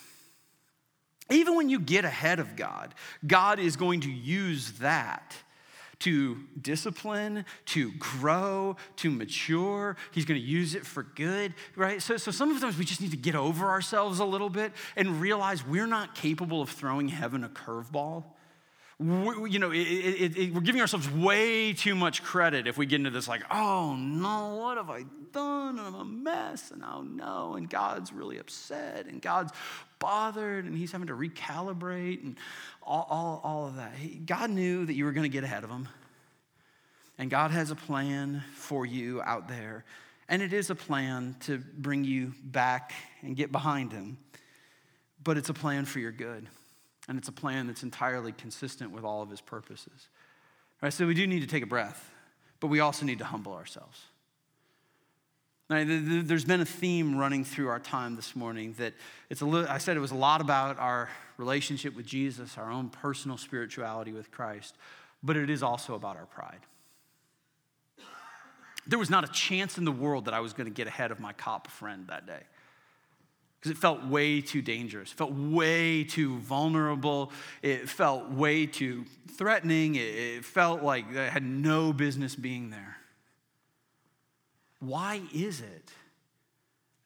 Even 1.30 1.56
when 1.56 1.68
you 1.68 1.80
get 1.80 2.04
ahead 2.04 2.38
of 2.38 2.56
God, 2.56 2.94
God 3.26 3.58
is 3.58 3.76
going 3.76 4.00
to 4.02 4.10
use 4.10 4.72
that 4.72 5.34
to 6.00 6.36
discipline, 6.60 7.46
to 7.64 7.92
grow, 7.92 8.76
to 8.96 9.10
mature. 9.10 9.96
He's 10.12 10.26
going 10.26 10.38
to 10.38 10.46
use 10.46 10.74
it 10.74 10.84
for 10.84 11.02
good, 11.02 11.54
right? 11.76 12.02
So, 12.02 12.18
so 12.18 12.30
sometimes 12.30 12.76
we 12.76 12.84
just 12.84 13.00
need 13.00 13.12
to 13.12 13.16
get 13.16 13.34
over 13.34 13.66
ourselves 13.66 14.18
a 14.18 14.24
little 14.24 14.50
bit 14.50 14.72
and 14.96 15.20
realize 15.20 15.66
we're 15.66 15.86
not 15.86 16.14
capable 16.14 16.60
of 16.60 16.68
throwing 16.68 17.08
heaven 17.08 17.42
a 17.42 17.48
curveball. 17.48 18.24
We, 19.00 19.50
you 19.50 19.58
know, 19.58 19.72
it, 19.72 19.78
it, 19.78 20.36
it, 20.36 20.54
we're 20.54 20.60
giving 20.60 20.80
ourselves 20.80 21.10
way 21.10 21.72
too 21.72 21.96
much 21.96 22.22
credit 22.22 22.68
if 22.68 22.78
we 22.78 22.86
get 22.86 22.96
into 22.96 23.10
this, 23.10 23.26
like, 23.26 23.42
oh 23.50 23.96
no, 23.96 24.54
what 24.54 24.76
have 24.76 24.88
I 24.88 25.04
done? 25.32 25.80
And 25.80 25.86
I'm 25.88 25.94
a 25.96 26.04
mess, 26.04 26.70
and 26.70 26.84
oh 26.84 27.02
no, 27.02 27.54
and 27.54 27.68
God's 27.68 28.12
really 28.12 28.38
upset, 28.38 29.06
and 29.06 29.20
God's 29.20 29.52
bothered, 29.98 30.64
and 30.64 30.76
He's 30.76 30.92
having 30.92 31.08
to 31.08 31.14
recalibrate, 31.14 32.22
and 32.22 32.36
all, 32.84 33.06
all, 33.10 33.40
all 33.42 33.66
of 33.66 33.76
that. 33.76 33.94
He, 33.96 34.10
God 34.10 34.50
knew 34.50 34.86
that 34.86 34.94
you 34.94 35.04
were 35.04 35.12
going 35.12 35.28
to 35.28 35.34
get 35.34 35.42
ahead 35.42 35.64
of 35.64 35.70
Him, 35.70 35.88
and 37.18 37.28
God 37.28 37.50
has 37.50 37.72
a 37.72 37.76
plan 37.76 38.44
for 38.54 38.86
you 38.86 39.20
out 39.22 39.48
there, 39.48 39.84
and 40.28 40.40
it 40.40 40.52
is 40.52 40.70
a 40.70 40.76
plan 40.76 41.34
to 41.40 41.58
bring 41.58 42.04
you 42.04 42.32
back 42.44 42.92
and 43.22 43.34
get 43.34 43.50
behind 43.50 43.90
Him, 43.90 44.18
but 45.24 45.36
it's 45.36 45.48
a 45.48 45.54
plan 45.54 45.84
for 45.84 45.98
your 45.98 46.12
good. 46.12 46.46
And 47.08 47.18
it's 47.18 47.28
a 47.28 47.32
plan 47.32 47.66
that's 47.66 47.82
entirely 47.82 48.32
consistent 48.32 48.90
with 48.90 49.04
all 49.04 49.22
of 49.22 49.30
his 49.30 49.40
purposes. 49.40 50.08
Right? 50.80 50.92
So 50.92 51.06
we 51.06 51.14
do 51.14 51.26
need 51.26 51.40
to 51.40 51.46
take 51.46 51.62
a 51.62 51.66
breath, 51.66 52.10
but 52.60 52.68
we 52.68 52.80
also 52.80 53.04
need 53.04 53.18
to 53.18 53.24
humble 53.24 53.52
ourselves. 53.52 54.00
There's 55.68 56.44
been 56.44 56.60
a 56.60 56.66
theme 56.66 57.16
running 57.16 57.44
through 57.44 57.68
our 57.68 57.80
time 57.80 58.16
this 58.16 58.36
morning 58.36 58.74
that 58.78 58.92
it's 59.30 59.40
a 59.40 59.46
little, 59.46 59.68
I 59.68 59.78
said 59.78 59.96
it 59.96 60.00
was 60.00 60.10
a 60.10 60.16
lot 60.16 60.42
about 60.42 60.78
our 60.78 61.08
relationship 61.38 61.96
with 61.96 62.04
Jesus, 62.04 62.58
our 62.58 62.70
own 62.70 62.90
personal 62.90 63.38
spirituality 63.38 64.12
with 64.12 64.30
Christ, 64.30 64.76
but 65.22 65.36
it 65.36 65.48
is 65.48 65.62
also 65.62 65.94
about 65.94 66.16
our 66.16 66.26
pride. 66.26 66.60
There 68.86 68.98
was 68.98 69.08
not 69.08 69.24
a 69.24 69.32
chance 69.32 69.78
in 69.78 69.86
the 69.86 69.92
world 69.92 70.26
that 70.26 70.34
I 70.34 70.40
was 70.40 70.52
going 70.52 70.66
to 70.66 70.74
get 70.74 70.86
ahead 70.86 71.10
of 71.10 71.18
my 71.18 71.32
cop 71.32 71.68
friend 71.68 72.06
that 72.08 72.26
day 72.26 72.42
because 73.64 73.78
it 73.78 73.80
felt 73.80 74.04
way 74.04 74.42
too 74.42 74.60
dangerous, 74.60 75.10
it 75.10 75.14
felt 75.14 75.32
way 75.32 76.04
too 76.04 76.36
vulnerable, 76.40 77.32
it 77.62 77.88
felt 77.88 78.30
way 78.30 78.66
too 78.66 79.06
threatening, 79.38 79.94
it, 79.94 80.44
felt 80.44 80.82
like 80.82 81.16
I 81.16 81.30
had 81.30 81.42
no 81.42 81.94
business 81.94 82.34
being 82.34 82.68
there. 82.68 82.98
Why 84.80 85.22
is 85.32 85.62
it 85.62 85.92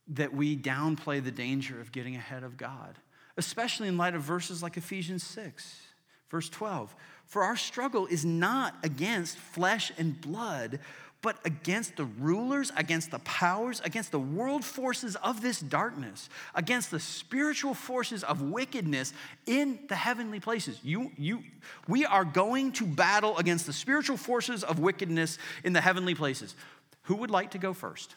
that 0.08 0.34
we 0.34 0.56
downplay 0.56 1.22
the 1.22 1.30
danger 1.30 1.80
of 1.80 1.92
getting 1.92 2.16
ahead 2.16 2.42
of 2.42 2.56
God, 2.56 2.98
especially 3.36 3.86
in 3.86 3.96
light 3.96 4.16
of 4.16 4.22
verses 4.22 4.60
like 4.60 4.76
Ephesians 4.76 5.22
6, 5.22 5.80
verse 6.28 6.48
12? 6.48 6.92
For 7.26 7.44
our 7.44 7.56
struggle 7.56 8.06
is 8.06 8.24
not 8.24 8.74
against 8.82 9.36
flesh 9.36 9.92
and 9.96 10.20
blood 10.20 10.80
but 11.20 11.38
against 11.44 11.96
the 11.96 12.04
rulers, 12.04 12.70
against 12.76 13.10
the 13.10 13.18
powers, 13.20 13.80
against 13.84 14.12
the 14.12 14.20
world 14.20 14.64
forces 14.64 15.16
of 15.16 15.42
this 15.42 15.60
darkness, 15.60 16.28
against 16.54 16.90
the 16.90 17.00
spiritual 17.00 17.74
forces 17.74 18.22
of 18.22 18.40
wickedness 18.40 19.12
in 19.46 19.80
the 19.88 19.96
heavenly 19.96 20.38
places. 20.38 20.78
You, 20.82 21.10
you, 21.16 21.42
we 21.88 22.06
are 22.06 22.24
going 22.24 22.72
to 22.72 22.86
battle 22.86 23.36
against 23.38 23.66
the 23.66 23.72
spiritual 23.72 24.16
forces 24.16 24.62
of 24.62 24.78
wickedness 24.78 25.38
in 25.64 25.72
the 25.72 25.80
heavenly 25.80 26.14
places. 26.14 26.54
Who 27.02 27.16
would 27.16 27.30
like 27.30 27.50
to 27.52 27.58
go 27.58 27.72
first? 27.72 28.14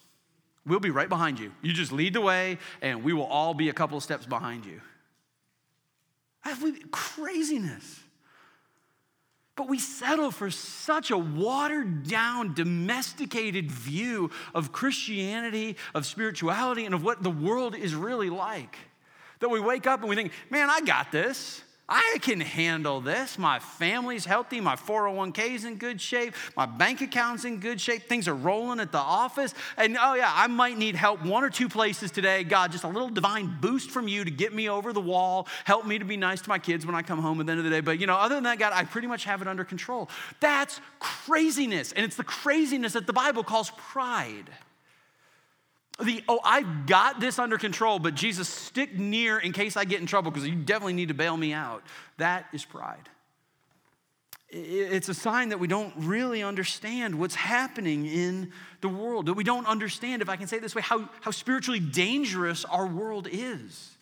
We'll 0.66 0.80
be 0.80 0.91
right 0.91 1.10
behind 1.10 1.39
you. 1.39 1.52
You 1.64 1.74
just 1.74 1.91
lead 1.91 2.14
the 2.14 2.22
way, 2.22 2.60
and 2.84 3.04
we 3.04 3.14
will 3.14 3.26
all 3.26 3.56
be 3.56 3.70
a 3.70 3.74
couple 3.74 3.97
of 3.97 4.04
steps 4.04 4.28
behind 4.28 4.66
you. 4.66 4.80
Craziness. 6.91 7.99
But 9.56 9.68
we 9.68 9.80
settle 9.80 10.32
for 10.32 10.49
such 10.49 11.12
a 11.12 11.18
watered 11.18 12.08
down, 12.08 12.54
domesticated 12.54 13.72
view 13.72 14.32
of 14.56 14.72
Christianity, 14.72 15.76
of 15.93 16.06
spirituality, 16.06 16.86
and 16.86 16.95
of 16.95 17.04
what 17.04 17.22
the 17.22 17.30
world 17.30 17.76
is 17.76 17.93
really 17.93 18.30
like. 18.30 18.78
That 19.39 19.49
we 19.49 19.60
wake 19.60 19.88
up 19.88 19.99
and 19.99 20.10
we 20.10 20.16
think, 20.16 20.32
man, 20.49 20.70
I 20.70 20.82
got 20.82 21.12
this. 21.12 21.64
I 21.93 22.19
can 22.21 22.39
handle 22.39 23.01
this. 23.01 23.37
My 23.37 23.59
family's 23.59 24.23
healthy. 24.23 24.61
My 24.61 24.77
401k 24.77 25.55
is 25.55 25.65
in 25.65 25.75
good 25.75 25.99
shape. 25.99 26.35
My 26.55 26.65
bank 26.65 27.01
account's 27.01 27.43
in 27.43 27.59
good 27.59 27.81
shape. 27.81 28.03
Things 28.03 28.29
are 28.29 28.33
rolling 28.33 28.79
at 28.79 28.93
the 28.93 28.97
office. 28.97 29.53
And 29.75 29.97
oh, 29.99 30.13
yeah, 30.13 30.31
I 30.33 30.47
might 30.47 30.77
need 30.77 30.95
help 30.95 31.21
one 31.25 31.43
or 31.43 31.49
two 31.49 31.67
places 31.67 32.09
today. 32.09 32.45
God, 32.45 32.71
just 32.71 32.85
a 32.85 32.87
little 32.87 33.09
divine 33.09 33.57
boost 33.59 33.91
from 33.91 34.07
you 34.07 34.23
to 34.23 34.31
get 34.31 34.53
me 34.53 34.69
over 34.69 34.93
the 34.93 35.01
wall. 35.01 35.49
Help 35.65 35.85
me 35.85 35.99
to 35.99 36.05
be 36.05 36.15
nice 36.15 36.39
to 36.39 36.47
my 36.47 36.59
kids 36.59 36.85
when 36.85 36.95
I 36.95 37.01
come 37.01 37.19
home 37.19 37.41
at 37.41 37.47
the 37.47 37.51
end 37.51 37.59
of 37.59 37.65
the 37.65 37.69
day. 37.69 37.81
But, 37.81 37.99
you 37.99 38.07
know, 38.07 38.15
other 38.15 38.35
than 38.35 38.45
that, 38.45 38.57
God, 38.57 38.71
I 38.73 38.85
pretty 38.85 39.07
much 39.07 39.25
have 39.25 39.41
it 39.41 39.49
under 39.49 39.65
control. 39.65 40.09
That's 40.39 40.79
craziness. 40.99 41.91
And 41.91 42.05
it's 42.05 42.15
the 42.15 42.23
craziness 42.23 42.93
that 42.93 43.05
the 43.05 43.13
Bible 43.13 43.43
calls 43.43 43.69
pride 43.71 44.49
the, 46.04 46.24
oh, 46.28 46.39
I've 46.43 46.86
got 46.86 47.20
this 47.20 47.39
under 47.39 47.58
control, 47.58 47.99
but 47.99 48.16
Jesus, 48.16 48.47
stick 48.47 48.97
near 48.97 49.39
in 49.39 49.52
case 49.52 49.78
I 49.78 49.86
get 49.86 49.99
in 50.02 50.06
trouble 50.06 50.32
because 50.32 50.47
you 50.47 50.56
definitely 50.56 50.93
need 50.93 51.10
to 51.10 51.14
bail 51.14 51.36
me 51.36 51.54
out. 51.54 51.84
That 52.18 52.45
is 52.54 52.66
pride. 52.66 53.10
It's 54.49 55.08
a 55.08 55.14
sign 55.14 55.49
that 55.49 55.60
we 55.60 55.68
don't 55.68 55.93
really 55.97 56.43
understand 56.43 57.18
what's 57.18 57.36
happening 57.36 58.06
in 58.06 58.52
the 58.82 58.89
world, 58.89 59.28
that 59.28 59.34
we 59.34 59.45
don't 59.45 59.66
understand, 59.66 60.22
if 60.22 60.28
I 60.28 60.36
can 60.36 60.47
say 60.47 60.60
this 60.60 60.76
way, 60.76 60.82
how, 60.82 61.10
how 61.22 61.32
spiritually 61.32 61.80
dangerous 61.80 62.66
our 62.66 62.86
world 62.86 63.30
is. 63.32 63.95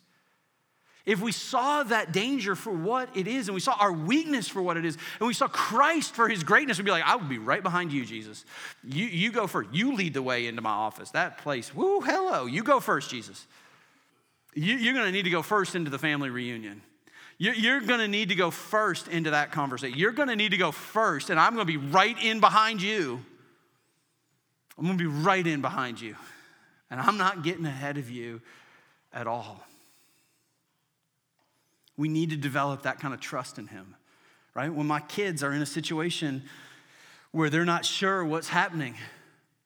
If 1.10 1.22
we 1.22 1.32
saw 1.32 1.82
that 1.82 2.12
danger 2.12 2.54
for 2.54 2.70
what 2.70 3.10
it 3.18 3.28
is, 3.28 3.48
and 3.48 3.56
we 3.56 3.62
saw 3.62 3.76
our 3.80 3.92
weakness 3.92 4.48
for 4.48 4.62
what 4.62 4.78
it 4.78 4.86
is, 4.86 4.96
and 5.20 5.28
we 5.28 5.34
saw 5.34 5.48
Christ 5.48 6.14
for 6.14 6.30
his 6.30 6.44
greatness, 6.44 6.78
we'd 6.78 6.84
be 6.84 6.92
like, 6.92 7.04
I 7.04 7.16
would 7.16 7.28
be 7.28 7.40
right 7.40 7.64
behind 7.64 7.92
you, 7.92 8.06
Jesus. 8.06 8.46
You, 8.84 9.08
you 9.08 9.32
go 9.32 9.48
first. 9.48 9.74
You 9.74 9.96
lead 9.96 10.14
the 10.14 10.22
way 10.22 10.46
into 10.46 10.62
my 10.62 10.70
office. 10.70 11.10
That 11.10 11.40
place, 11.40 11.74
woo, 11.74 12.02
hello. 12.02 12.46
You 12.46 12.62
go 12.62 12.80
first, 12.80 13.10
Jesus. 13.10 13.48
You, 14.54 14.76
you're 14.76 14.94
going 14.94 15.08
to 15.08 15.12
need 15.12 15.24
to 15.24 15.32
go 15.32 15.42
first 15.42 15.74
into 15.74 15.90
the 15.90 15.98
family 15.98 16.30
reunion. 16.30 16.84
You're 17.40 17.82
going 17.82 18.02
to 18.02 18.08
need 18.08 18.30
to 18.30 18.36
go 18.36 18.52
first 18.52 19.08
into 19.08 19.32
that 19.32 19.52
conversation. 19.52 19.98
You're 19.98 20.12
going 20.12 20.30
to 20.30 20.36
need 20.36 20.52
to 20.52 20.58
go 20.58 20.72
first, 20.72 21.32
and 21.32 21.40
I'm 21.40 21.56
going 21.56 21.66
to 21.66 21.74
be 21.74 21.78
right 21.78 22.22
in 22.24 22.40
behind 22.40 22.84
you. 22.84 23.20
I'm 24.78 24.86
going 24.86 24.96
to 25.00 25.04
be 25.04 25.10
right 25.10 25.48
in 25.48 25.62
behind 25.62 26.00
you. 26.00 26.16
And 26.92 27.02
I'm 27.02 27.18
not 27.18 27.42
getting 27.42 27.66
ahead 27.66 27.98
of 27.98 28.12
you 28.12 28.42
at 29.12 29.26
all. 29.26 29.66
We 32.00 32.08
need 32.08 32.30
to 32.30 32.38
develop 32.38 32.84
that 32.84 33.02
kind 33.02 33.14
of 33.14 33.20
trust 33.20 33.60
in 33.60 33.68
Him, 33.68 33.94
right? 34.54 34.74
When 34.74 34.88
my 34.88 35.02
kids 35.02 35.44
are 35.44 35.52
in 35.52 35.62
a 35.62 35.66
situation 35.66 36.44
where 37.32 37.50
they're 37.50 37.66
not 37.66 37.84
sure 37.84 38.24
what's 38.24 38.48
happening, 38.48 38.96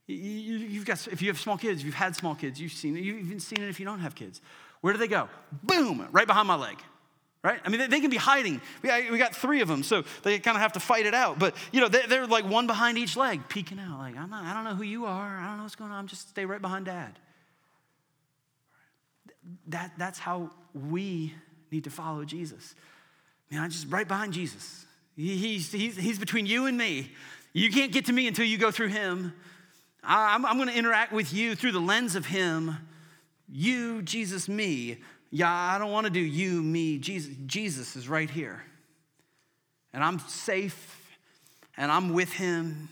you've 0.08 0.86
got, 0.86 1.08
if 1.10 1.22
you 1.22 1.28
have 1.28 1.40
small 1.40 1.60
kids, 1.60 1.84
you've 1.84 1.94
had 1.94 2.16
small 2.16 2.34
kids, 2.34 2.60
you've 2.60 2.72
seen 2.72 2.98
it, 2.98 3.04
you've 3.04 3.20
even 3.20 3.40
seen 3.40 3.62
it 3.62 3.70
if 3.70 3.80
you 3.80 3.86
don't 3.86 4.00
have 4.00 4.16
kids. 4.16 4.42
Where 4.82 4.94
do 4.94 4.98
they 4.98 5.08
go? 5.08 5.30
Boom, 5.62 6.08
right 6.12 6.26
behind 6.26 6.48
my 6.48 6.56
leg 6.56 6.78
right? 7.44 7.60
I 7.66 7.68
mean, 7.68 7.90
they, 7.90 8.00
can 8.00 8.10
be 8.10 8.16
hiding. 8.16 8.62
We, 8.82 9.12
we 9.12 9.18
got 9.18 9.36
three 9.36 9.60
of 9.60 9.68
them, 9.68 9.84
so 9.84 10.06
they 10.24 10.40
kind 10.40 10.56
of 10.56 10.62
have 10.62 10.72
to 10.74 10.80
fight 10.80 11.06
it 11.06 11.14
out. 11.14 11.40
But, 11.40 11.56
you 11.74 11.82
know, 11.82 11.90
they, 11.90 12.06
they're 12.06 12.26
like 12.26 12.46
one 12.46 12.68
behind 12.68 12.98
each 12.98 13.18
leg, 13.18 13.50
peeking 13.50 13.80
out. 13.80 14.00
Like, 14.00 14.16
I'm 14.16 14.30
not, 14.30 14.46
I 14.46 14.54
don't 14.54 14.64
know 14.64 14.76
who 14.76 14.84
you 14.84 15.06
are. 15.06 15.40
I 15.40 15.48
don't 15.48 15.58
know 15.58 15.64
what's 15.64 15.76
going 15.76 15.92
on. 15.92 15.98
I'm 15.98 16.08
Just 16.08 16.30
stay 16.30 16.46
right 16.46 16.62
behind 16.62 16.86
dad. 16.86 17.20
That, 19.68 19.92
that's 19.98 20.20
how 20.20 20.52
we 20.74 21.34
need 21.74 21.84
to 21.86 21.90
follow 21.90 22.24
Jesus. 22.24 22.76
Man, 23.52 23.62
I'm 23.62 23.70
just 23.70 23.88
right 23.90 24.08
behind 24.08 24.34
Jesus. 24.34 24.86
He's, 25.16 25.72
he's, 25.72 25.98
he's 25.98 26.20
between 26.20 26.46
you 26.46 26.66
and 26.66 26.78
me. 26.78 27.12
You 27.52 27.72
can't 27.72 27.92
get 27.92 28.06
to 28.06 28.14
me 28.14 28.28
until 28.28 28.46
you 28.46 28.58
go 28.58 28.72
through 28.72 28.88
him. 28.88 29.34
I'm, 30.04 30.46
I'm 30.46 30.58
going 30.58 30.70
to 30.70 30.78
interact 30.78 31.12
with 31.12 31.34
you 31.34 31.56
through 31.56 31.74
the 31.74 31.80
lens 31.80 32.16
of 32.16 32.26
him. 32.26 32.78
You, 33.52 34.02
Jesus, 34.02 34.50
me. 34.50 34.98
Yeah, 35.30 35.52
I 35.52 35.78
don't 35.78 35.92
want 35.92 36.06
to 36.06 36.12
do 36.12 36.20
you, 36.20 36.62
me, 36.64 36.98
Jesus. 36.98 37.36
Jesus 37.46 37.96
is 37.96 38.10
right 38.10 38.30
here. 38.30 38.64
And 39.94 40.04
I'm 40.04 40.20
safe 40.20 41.18
and 41.78 41.92
I'm 41.92 42.14
with 42.14 42.32
him 42.34 42.90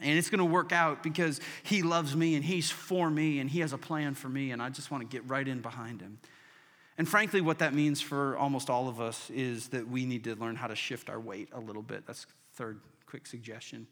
and 0.00 0.18
it's 0.18 0.30
going 0.30 0.38
to 0.38 0.44
work 0.44 0.72
out 0.72 1.02
because 1.02 1.40
he 1.62 1.82
loves 1.82 2.16
me 2.16 2.34
and 2.34 2.44
he's 2.44 2.70
for 2.70 3.10
me 3.10 3.38
and 3.38 3.50
he 3.50 3.60
has 3.60 3.72
a 3.72 3.78
plan 3.78 4.14
for 4.14 4.28
me 4.28 4.50
and 4.50 4.62
I 4.62 4.70
just 4.70 4.90
want 4.90 5.02
to 5.02 5.08
get 5.08 5.28
right 5.28 5.46
in 5.46 5.60
behind 5.60 6.00
him. 6.00 6.18
And 6.98 7.08
frankly, 7.08 7.40
what 7.40 7.60
that 7.60 7.74
means 7.74 8.00
for 8.00 8.36
almost 8.36 8.68
all 8.68 8.88
of 8.88 9.00
us 9.00 9.30
is 9.30 9.68
that 9.68 9.88
we 9.88 10.04
need 10.04 10.24
to 10.24 10.34
learn 10.34 10.56
how 10.56 10.66
to 10.66 10.76
shift 10.76 11.08
our 11.08 11.20
weight 11.20 11.48
a 11.52 11.60
little 11.60 11.82
bit. 11.82 12.06
That's 12.06 12.26
third 12.54 12.80
quick 13.06 13.26
suggestion. 13.26 13.86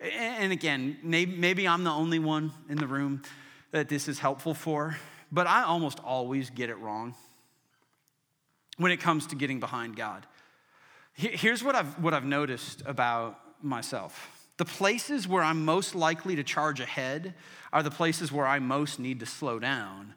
And 0.00 0.52
again, 0.52 0.96
maybe 1.02 1.68
I'm 1.68 1.84
the 1.84 1.90
only 1.90 2.18
one 2.18 2.52
in 2.68 2.78
the 2.78 2.86
room 2.86 3.22
that 3.70 3.88
this 3.88 4.08
is 4.08 4.18
helpful 4.18 4.54
for, 4.54 4.96
but 5.30 5.46
I 5.46 5.64
almost 5.64 6.00
always 6.00 6.50
get 6.50 6.70
it 6.70 6.78
wrong 6.78 7.14
when 8.78 8.90
it 8.90 9.00
comes 9.00 9.26
to 9.28 9.36
getting 9.36 9.60
behind 9.60 9.94
God. 9.94 10.26
Here's 11.12 11.62
what 11.62 11.74
I've, 11.74 12.02
what 12.02 12.14
I've 12.14 12.24
noticed 12.24 12.82
about 12.86 13.38
myself 13.62 14.36
the 14.56 14.64
places 14.66 15.26
where 15.26 15.42
I'm 15.42 15.64
most 15.64 15.94
likely 15.94 16.36
to 16.36 16.44
charge 16.44 16.80
ahead 16.80 17.32
are 17.72 17.82
the 17.82 17.90
places 17.90 18.30
where 18.30 18.46
I 18.46 18.58
most 18.58 18.98
need 18.98 19.20
to 19.20 19.26
slow 19.26 19.58
down 19.58 20.14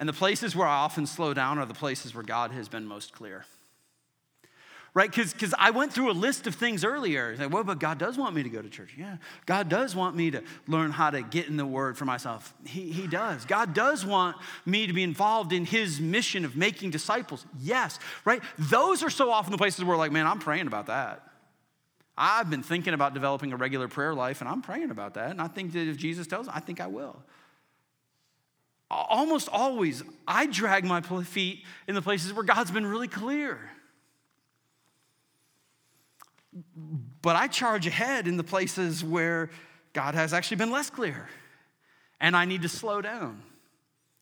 and 0.00 0.08
the 0.08 0.12
places 0.12 0.54
where 0.54 0.66
I 0.66 0.76
often 0.76 1.06
slow 1.06 1.34
down 1.34 1.58
are 1.58 1.66
the 1.66 1.74
places 1.74 2.14
where 2.14 2.24
God 2.24 2.52
has 2.52 2.68
been 2.68 2.86
most 2.86 3.12
clear. 3.12 3.44
Right? 4.94 5.12
Because 5.12 5.54
I 5.58 5.70
went 5.70 5.92
through 5.92 6.10
a 6.10 6.12
list 6.12 6.46
of 6.46 6.54
things 6.54 6.82
earlier. 6.82 7.36
Like, 7.38 7.52
well, 7.52 7.62
but 7.62 7.78
God 7.78 7.98
does 7.98 8.16
want 8.16 8.34
me 8.34 8.42
to 8.42 8.48
go 8.48 8.62
to 8.62 8.68
church. 8.68 8.94
Yeah. 8.98 9.18
God 9.46 9.68
does 9.68 9.94
want 9.94 10.16
me 10.16 10.30
to 10.30 10.42
learn 10.66 10.90
how 10.90 11.10
to 11.10 11.22
get 11.22 11.46
in 11.46 11.56
the 11.56 11.66
word 11.66 11.96
for 11.96 12.04
myself. 12.04 12.52
He, 12.66 12.90
he 12.90 13.06
does. 13.06 13.44
God 13.44 13.74
does 13.74 14.04
want 14.04 14.36
me 14.66 14.86
to 14.86 14.92
be 14.92 15.02
involved 15.02 15.52
in 15.52 15.66
his 15.66 16.00
mission 16.00 16.44
of 16.44 16.56
making 16.56 16.90
disciples. 16.90 17.44
Yes. 17.60 18.00
Right? 18.24 18.42
Those 18.58 19.02
are 19.02 19.10
so 19.10 19.30
often 19.30 19.52
the 19.52 19.58
places 19.58 19.84
where, 19.84 19.96
like, 19.96 20.10
man, 20.10 20.26
I'm 20.26 20.40
praying 20.40 20.66
about 20.66 20.86
that. 20.86 21.22
I've 22.16 22.50
been 22.50 22.64
thinking 22.64 22.94
about 22.94 23.14
developing 23.14 23.52
a 23.52 23.56
regular 23.56 23.86
prayer 23.86 24.14
life, 24.14 24.40
and 24.40 24.50
I'm 24.50 24.62
praying 24.62 24.90
about 24.90 25.14
that. 25.14 25.30
And 25.30 25.40
I 25.40 25.46
think 25.46 25.74
that 25.74 25.86
if 25.86 25.96
Jesus 25.96 26.26
tells 26.26 26.46
me, 26.46 26.52
I 26.56 26.60
think 26.60 26.80
I 26.80 26.88
will 26.88 27.22
almost 28.90 29.48
always, 29.50 30.02
I 30.26 30.46
drag 30.46 30.84
my 30.84 31.00
feet 31.00 31.64
in 31.86 31.94
the 31.94 32.02
places 32.02 32.32
where 32.32 32.44
God's 32.44 32.70
been 32.70 32.86
really 32.86 33.08
clear. 33.08 33.58
But 37.22 37.36
I 37.36 37.48
charge 37.48 37.86
ahead 37.86 38.26
in 38.26 38.36
the 38.36 38.44
places 38.44 39.04
where 39.04 39.50
God 39.92 40.14
has 40.14 40.32
actually 40.32 40.56
been 40.56 40.70
less 40.70 40.90
clear. 40.90 41.28
And 42.20 42.36
I 42.36 42.46
need 42.46 42.62
to 42.62 42.68
slow 42.68 43.00
down 43.00 43.42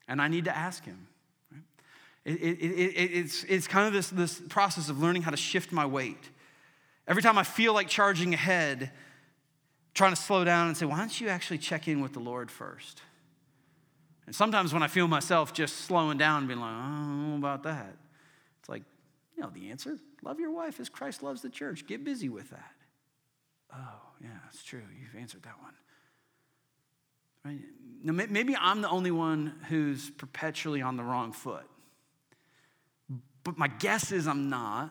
and 0.09 0.21
I 0.21 0.29
need 0.29 0.45
to 0.45 0.57
ask 0.57 0.85
Him. 0.85 1.07
It, 2.25 2.41
it, 2.41 2.59
it, 2.61 3.11
it's, 3.13 3.45
it's 3.45 3.69
kind 3.69 3.87
of 3.87 3.93
this, 3.93 4.11
this 4.11 4.43
process 4.49 4.89
of 4.89 5.01
learning 5.01 5.23
how 5.23 5.31
to 5.31 5.37
shift 5.37 5.71
my 5.71 5.87
weight. 5.87 6.31
Every 7.07 7.23
time 7.23 7.39
I 7.39 7.45
feel 7.45 7.73
like 7.73 7.89
charging 7.89 8.35
ahead, 8.35 8.91
trying 9.95 10.13
to 10.13 10.21
slow 10.21 10.45
down 10.45 10.67
and 10.67 10.77
say, 10.77 10.87
why 10.87 10.99
don't 10.99 11.21
you 11.21 11.29
actually 11.29 11.59
check 11.59 11.87
in 11.87 12.01
with 12.01 12.13
the 12.13 12.21
Lord 12.21 12.51
first? 12.51 13.01
And 14.27 14.35
sometimes 14.35 14.73
when 14.75 14.83
I 14.83 14.89
feel 14.89 15.07
myself 15.07 15.53
just 15.53 15.77
slowing 15.83 16.19
down 16.19 16.39
and 16.39 16.49
being 16.49 16.61
like, 16.61 16.75
oh, 16.75 17.37
about 17.37 17.63
that, 17.63 17.95
it's 18.61 18.69
like, 18.69 18.83
you 19.37 19.43
know 19.43 19.51
the 19.51 19.71
answer. 19.71 19.99
Love 20.23 20.41
your 20.41 20.51
wife 20.51 20.81
as 20.81 20.89
Christ 20.89 21.23
loves 21.23 21.43
the 21.43 21.49
church. 21.49 21.87
Get 21.87 22.05
busy 22.05 22.29
with 22.29 22.51
that. 22.51 22.73
Oh, 23.73 24.01
yeah, 24.21 24.29
that's 24.45 24.65
true. 24.65 24.83
You've 25.01 25.21
answered 25.21 25.43
that 25.45 25.55
one. 25.63 25.75
Right? 27.45 27.61
Now, 28.03 28.13
maybe 28.13 28.57
I'm 28.57 28.81
the 28.81 28.89
only 28.89 29.13
one 29.13 29.55
who's 29.69 30.11
perpetually 30.11 30.83
on 30.83 30.97
the 30.97 31.05
wrong 31.05 31.33
foot. 31.33 31.65
But 33.45 33.57
my 33.57 33.69
guess 33.69 34.11
is 34.11 34.27
I'm 34.27 34.51
not. 34.51 34.91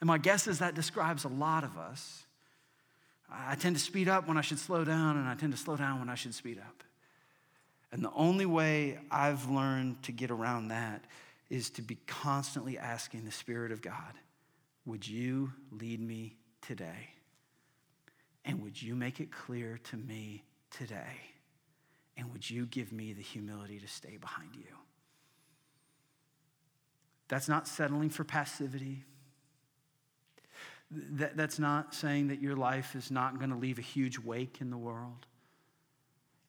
And 0.00 0.08
my 0.08 0.16
guess 0.16 0.46
is 0.46 0.60
that 0.60 0.74
describes 0.74 1.24
a 1.24 1.28
lot 1.28 1.64
of 1.64 1.76
us. 1.76 2.24
I 3.30 3.54
tend 3.54 3.76
to 3.76 3.82
speed 3.82 4.08
up 4.08 4.26
when 4.26 4.38
I 4.38 4.42
should 4.42 4.58
slow 4.58 4.84
down, 4.84 5.16
and 5.16 5.28
I 5.28 5.34
tend 5.34 5.52
to 5.52 5.58
slow 5.58 5.76
down 5.76 5.98
when 5.98 6.08
I 6.08 6.14
should 6.14 6.34
speed 6.34 6.58
up. 6.58 6.82
And 7.94 8.02
the 8.04 8.12
only 8.12 8.44
way 8.44 8.98
I've 9.08 9.48
learned 9.48 10.02
to 10.02 10.12
get 10.12 10.32
around 10.32 10.68
that 10.68 11.04
is 11.48 11.70
to 11.70 11.82
be 11.82 11.96
constantly 12.08 12.76
asking 12.76 13.24
the 13.24 13.30
Spirit 13.30 13.70
of 13.70 13.80
God, 13.80 14.14
Would 14.84 15.06
you 15.06 15.52
lead 15.70 16.00
me 16.00 16.34
today? 16.60 17.10
And 18.44 18.60
would 18.64 18.82
you 18.82 18.96
make 18.96 19.20
it 19.20 19.30
clear 19.30 19.78
to 19.90 19.96
me 19.96 20.42
today? 20.72 21.20
And 22.16 22.32
would 22.32 22.50
you 22.50 22.66
give 22.66 22.90
me 22.90 23.12
the 23.12 23.22
humility 23.22 23.78
to 23.78 23.86
stay 23.86 24.16
behind 24.16 24.56
you? 24.56 24.74
That's 27.28 27.48
not 27.48 27.68
settling 27.68 28.10
for 28.10 28.24
passivity. 28.24 29.04
That, 30.90 31.36
that's 31.36 31.60
not 31.60 31.94
saying 31.94 32.26
that 32.26 32.42
your 32.42 32.56
life 32.56 32.96
is 32.96 33.12
not 33.12 33.38
going 33.38 33.50
to 33.50 33.56
leave 33.56 33.78
a 33.78 33.82
huge 33.82 34.18
wake 34.18 34.60
in 34.60 34.70
the 34.70 34.76
world. 34.76 35.26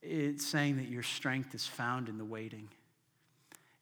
It's 0.07 0.45
saying 0.45 0.77
that 0.77 0.87
your 0.87 1.03
strength 1.03 1.55
is 1.55 1.65
found 1.65 2.09
in 2.09 2.17
the 2.17 2.25
waiting. 2.25 2.69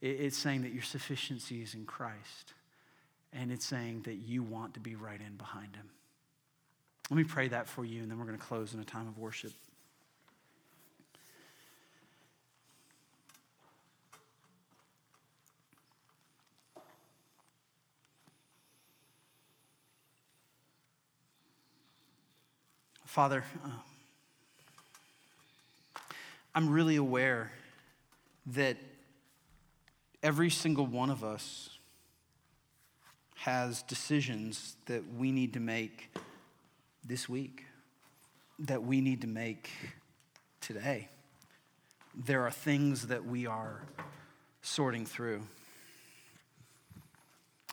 It's 0.02 0.38
saying 0.38 0.62
that 0.64 0.74
your 0.74 0.84
sufficiency 0.84 1.62
is 1.62 1.74
in 1.74 1.86
Christ. 1.86 2.54
And 3.34 3.52
it's 3.52 3.66
saying 3.66 4.04
that 4.06 4.16
you 4.16 4.44
want 4.44 4.76
to 4.76 4.80
be 4.80 4.96
right 4.96 5.20
in 5.20 5.36
behind 5.36 5.76
him. 5.76 5.90
Let 7.10 7.18
me 7.18 7.24
pray 7.24 7.50
that 7.50 7.68
for 7.68 7.84
you, 7.84 8.02
and 8.02 8.10
then 8.10 8.18
we're 8.18 8.26
going 8.26 8.38
to 8.38 8.44
close 8.44 8.74
in 8.74 8.80
a 8.80 8.86
time 8.86 9.08
of 9.08 9.18
worship. 9.18 9.52
Father, 23.06 23.44
uh, 23.64 23.70
I'm 26.56 26.70
really 26.70 26.98
aware 26.98 27.52
that 28.48 28.78
every 30.22 30.52
single 30.52 30.86
one 30.86 31.10
of 31.10 31.24
us 31.24 31.80
has 33.38 33.82
decisions 33.82 34.76
that 34.86 35.02
we 35.18 35.32
need 35.32 35.54
to 35.54 35.60
make 35.60 36.16
this 37.04 37.28
week, 37.28 37.66
that 38.60 38.84
we 38.84 39.02
need 39.02 39.22
to 39.22 39.28
make 39.28 39.72
today. 40.62 41.10
There 42.14 42.44
are 42.44 42.52
things 42.52 43.08
that 43.08 43.26
we 43.26 43.48
are 43.48 43.82
sorting 44.62 45.08
through, 45.08 45.42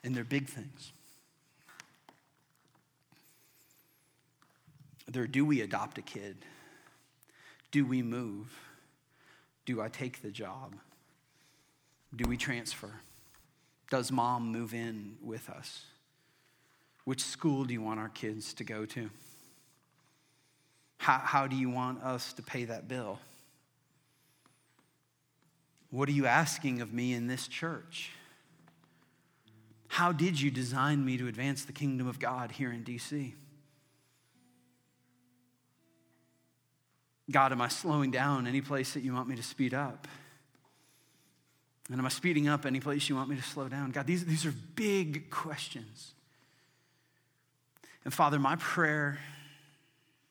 and 0.02 0.14
they're 0.14 0.24
big 0.24 0.48
things. 0.48 0.92
There, 5.06 5.26
do 5.26 5.44
we 5.44 5.60
adopt 5.60 5.98
a 5.98 6.02
kid? 6.02 6.38
Do 7.70 7.84
we 7.84 8.00
move? 8.00 8.48
Do 9.70 9.80
I 9.80 9.88
take 9.88 10.20
the 10.20 10.32
job? 10.32 10.74
Do 12.16 12.28
we 12.28 12.36
transfer? 12.36 12.90
Does 13.88 14.10
mom 14.10 14.50
move 14.50 14.74
in 14.74 15.14
with 15.22 15.48
us? 15.48 15.84
Which 17.04 17.22
school 17.22 17.64
do 17.64 17.72
you 17.72 17.80
want 17.80 18.00
our 18.00 18.08
kids 18.08 18.52
to 18.54 18.64
go 18.64 18.84
to? 18.86 19.10
How, 20.98 21.18
how 21.18 21.46
do 21.46 21.54
you 21.54 21.70
want 21.70 22.02
us 22.02 22.32
to 22.32 22.42
pay 22.42 22.64
that 22.64 22.88
bill? 22.88 23.20
What 25.90 26.08
are 26.08 26.12
you 26.12 26.26
asking 26.26 26.80
of 26.80 26.92
me 26.92 27.14
in 27.14 27.28
this 27.28 27.46
church? 27.46 28.10
How 29.86 30.10
did 30.10 30.40
you 30.40 30.50
design 30.50 31.04
me 31.04 31.16
to 31.16 31.28
advance 31.28 31.64
the 31.64 31.72
kingdom 31.72 32.08
of 32.08 32.18
God 32.18 32.50
here 32.50 32.72
in 32.72 32.82
DC? 32.82 33.34
God, 37.30 37.52
am 37.52 37.60
I 37.60 37.68
slowing 37.68 38.10
down 38.10 38.46
any 38.46 38.60
place 38.60 38.94
that 38.94 39.02
you 39.02 39.12
want 39.14 39.28
me 39.28 39.36
to 39.36 39.42
speed 39.42 39.74
up? 39.74 40.08
And 41.90 41.98
am 41.98 42.06
I 42.06 42.08
speeding 42.08 42.48
up 42.48 42.66
any 42.66 42.80
place 42.80 43.08
you 43.08 43.16
want 43.16 43.28
me 43.28 43.36
to 43.36 43.42
slow 43.42 43.68
down? 43.68 43.90
God, 43.90 44.06
these, 44.06 44.24
these 44.24 44.46
are 44.46 44.54
big 44.74 45.30
questions. 45.30 46.12
And 48.04 48.14
Father, 48.14 48.38
my 48.38 48.56
prayer 48.56 49.18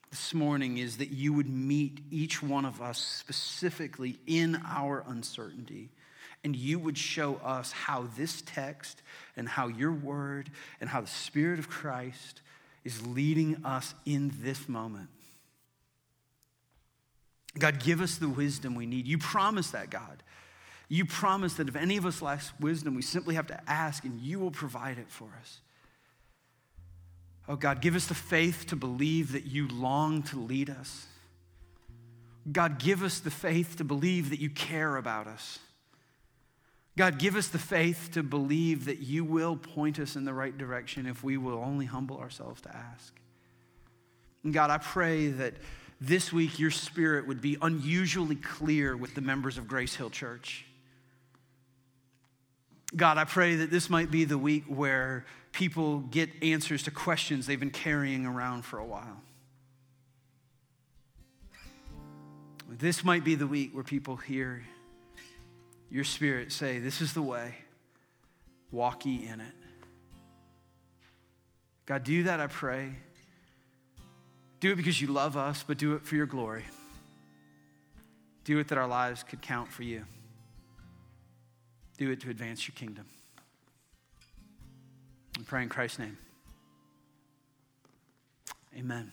this 0.10 0.34
morning 0.34 0.78
is 0.78 0.98
that 0.98 1.10
you 1.10 1.34
would 1.34 1.50
meet 1.50 2.00
each 2.10 2.42
one 2.42 2.66
of 2.66 2.82
us 2.82 2.98
specifically 2.98 4.20
in 4.26 4.62
our 4.66 5.04
uncertainty. 5.08 5.90
And 6.44 6.56
you 6.56 6.80
would 6.80 6.98
show 6.98 7.36
us 7.44 7.74
how 7.74 8.08
this 8.18 8.42
text 8.46 9.02
and 9.36 9.48
how 9.48 9.68
your 9.68 9.92
word 9.92 10.50
and 10.80 10.90
how 10.90 11.02
the 11.02 11.08
Spirit 11.08 11.60
of 11.60 11.70
Christ 11.70 12.42
is 12.86 13.06
leading 13.06 13.66
us 13.66 13.94
in 14.06 14.32
this 14.42 14.70
moment. 14.70 15.10
God, 17.58 17.80
give 17.80 18.02
us 18.02 18.18
the 18.18 18.30
wisdom 18.30 18.76
we 18.76 18.86
need. 18.86 19.08
You 19.08 19.18
promise 19.18 19.72
that, 19.72 19.90
God. 19.90 20.22
You 20.88 21.06
promise 21.06 21.56
that 21.56 21.68
if 21.68 21.76
any 21.76 21.98
of 21.98 22.06
us 22.06 22.22
lacks 22.22 22.52
wisdom, 22.60 22.96
we 22.96 23.02
simply 23.02 23.36
have 23.36 23.48
to 23.48 23.70
ask 23.70 24.04
and 24.04 24.20
you 24.20 24.40
will 24.40 24.52
provide 24.52 24.98
it 24.98 25.10
for 25.10 25.30
us. 25.40 25.60
Oh 27.48 27.56
God, 27.56 27.82
give 27.82 27.96
us 27.96 28.08
the 28.08 28.16
faith 28.16 28.68
to 28.68 28.76
believe 28.76 29.32
that 29.32 29.46
you 29.46 29.68
long 29.68 30.22
to 30.24 30.40
lead 30.40 30.70
us. 30.70 31.08
God, 32.52 32.80
give 32.80 33.04
us 33.04 33.20
the 33.20 33.32
faith 33.32 33.78
to 33.78 33.84
believe 33.84 34.30
that 34.30 34.40
you 34.40 34.50
care 34.50 34.98
about 34.98 35.28
us. 35.28 35.60
God, 36.98 37.18
give 37.18 37.36
us 37.36 37.48
the 37.48 37.60
faith 37.60 38.10
to 38.14 38.24
believe 38.24 38.86
that 38.86 39.00
you 39.00 39.24
will 39.24 39.56
point 39.56 40.00
us 40.00 40.16
in 40.16 40.26
the 40.26 40.34
right 40.34 40.56
direction 40.58 41.06
if 41.06 41.24
we 41.24 41.38
will 41.38 41.60
only 41.60 41.86
humble 41.86 42.18
ourselves 42.18 42.62
to 42.62 42.76
ask. 42.76 43.20
And 44.44 44.54
God, 44.54 44.70
I 44.70 44.78
pray 44.80 45.28
that 45.28 45.54
this 46.02 46.32
week 46.32 46.60
your 46.60 46.72
spirit 46.72 47.28
would 47.28 47.42
be 47.42 47.58
unusually 47.62 48.36
clear 48.36 48.96
with 48.96 49.16
the 49.16 49.22
members 49.22 49.58
of 49.58 49.68
Grace 49.68 49.96
Hill 49.96 50.10
Church. 50.10 50.66
God, 52.96 53.18
I 53.18 53.26
pray 53.26 53.58
that 53.58 53.70
this 53.70 53.90
might 53.90 54.10
be 54.10 54.26
the 54.26 54.38
week 54.38 54.66
where 54.68 55.26
people 55.52 56.00
get 56.00 56.30
answers 56.42 56.84
to 56.84 56.92
questions 56.92 57.46
they've 57.46 57.60
been 57.60 57.70
carrying 57.70 58.26
around 58.26 58.64
for 58.64 58.80
a 58.80 58.86
while. 58.86 59.22
This 62.68 63.04
might 63.04 63.24
be 63.24 63.36
the 63.36 63.48
week 63.48 63.74
where 63.74 63.84
people 63.84 64.16
hear 64.16 64.64
your 65.90 66.04
spirit 66.04 66.52
say, 66.52 66.80
This 66.80 67.02
is 67.02 67.14
the 67.14 67.22
way, 67.22 67.56
walk 68.72 69.06
ye 69.06 69.28
in 69.28 69.42
it. 69.42 69.54
God, 71.86 72.04
do 72.04 72.24
that, 72.24 72.40
I 72.40 72.48
pray. 72.48 72.96
Do 74.60 74.72
it 74.72 74.76
because 74.76 75.02
you 75.02 75.08
love 75.08 75.38
us, 75.38 75.64
but 75.66 75.78
do 75.78 75.94
it 75.96 76.06
for 76.06 76.16
your 76.16 76.26
glory. 76.26 76.66
Do 78.44 78.60
it 78.60 78.68
that 78.70 78.78
our 78.78 78.88
lives 78.88 79.24
could 79.24 79.42
count 79.42 79.72
for 79.72 79.84
you. 79.84 80.04
Do 81.98 82.12
it 82.12 82.22
to 82.22 82.30
advance 82.30 82.68
your 82.68 82.76
kingdom. 82.76 83.06
I 85.38 85.44
pray 85.44 85.64
in 85.64 85.70
Christ's 85.70 86.00
name. 86.00 86.18
Amen. 88.78 89.12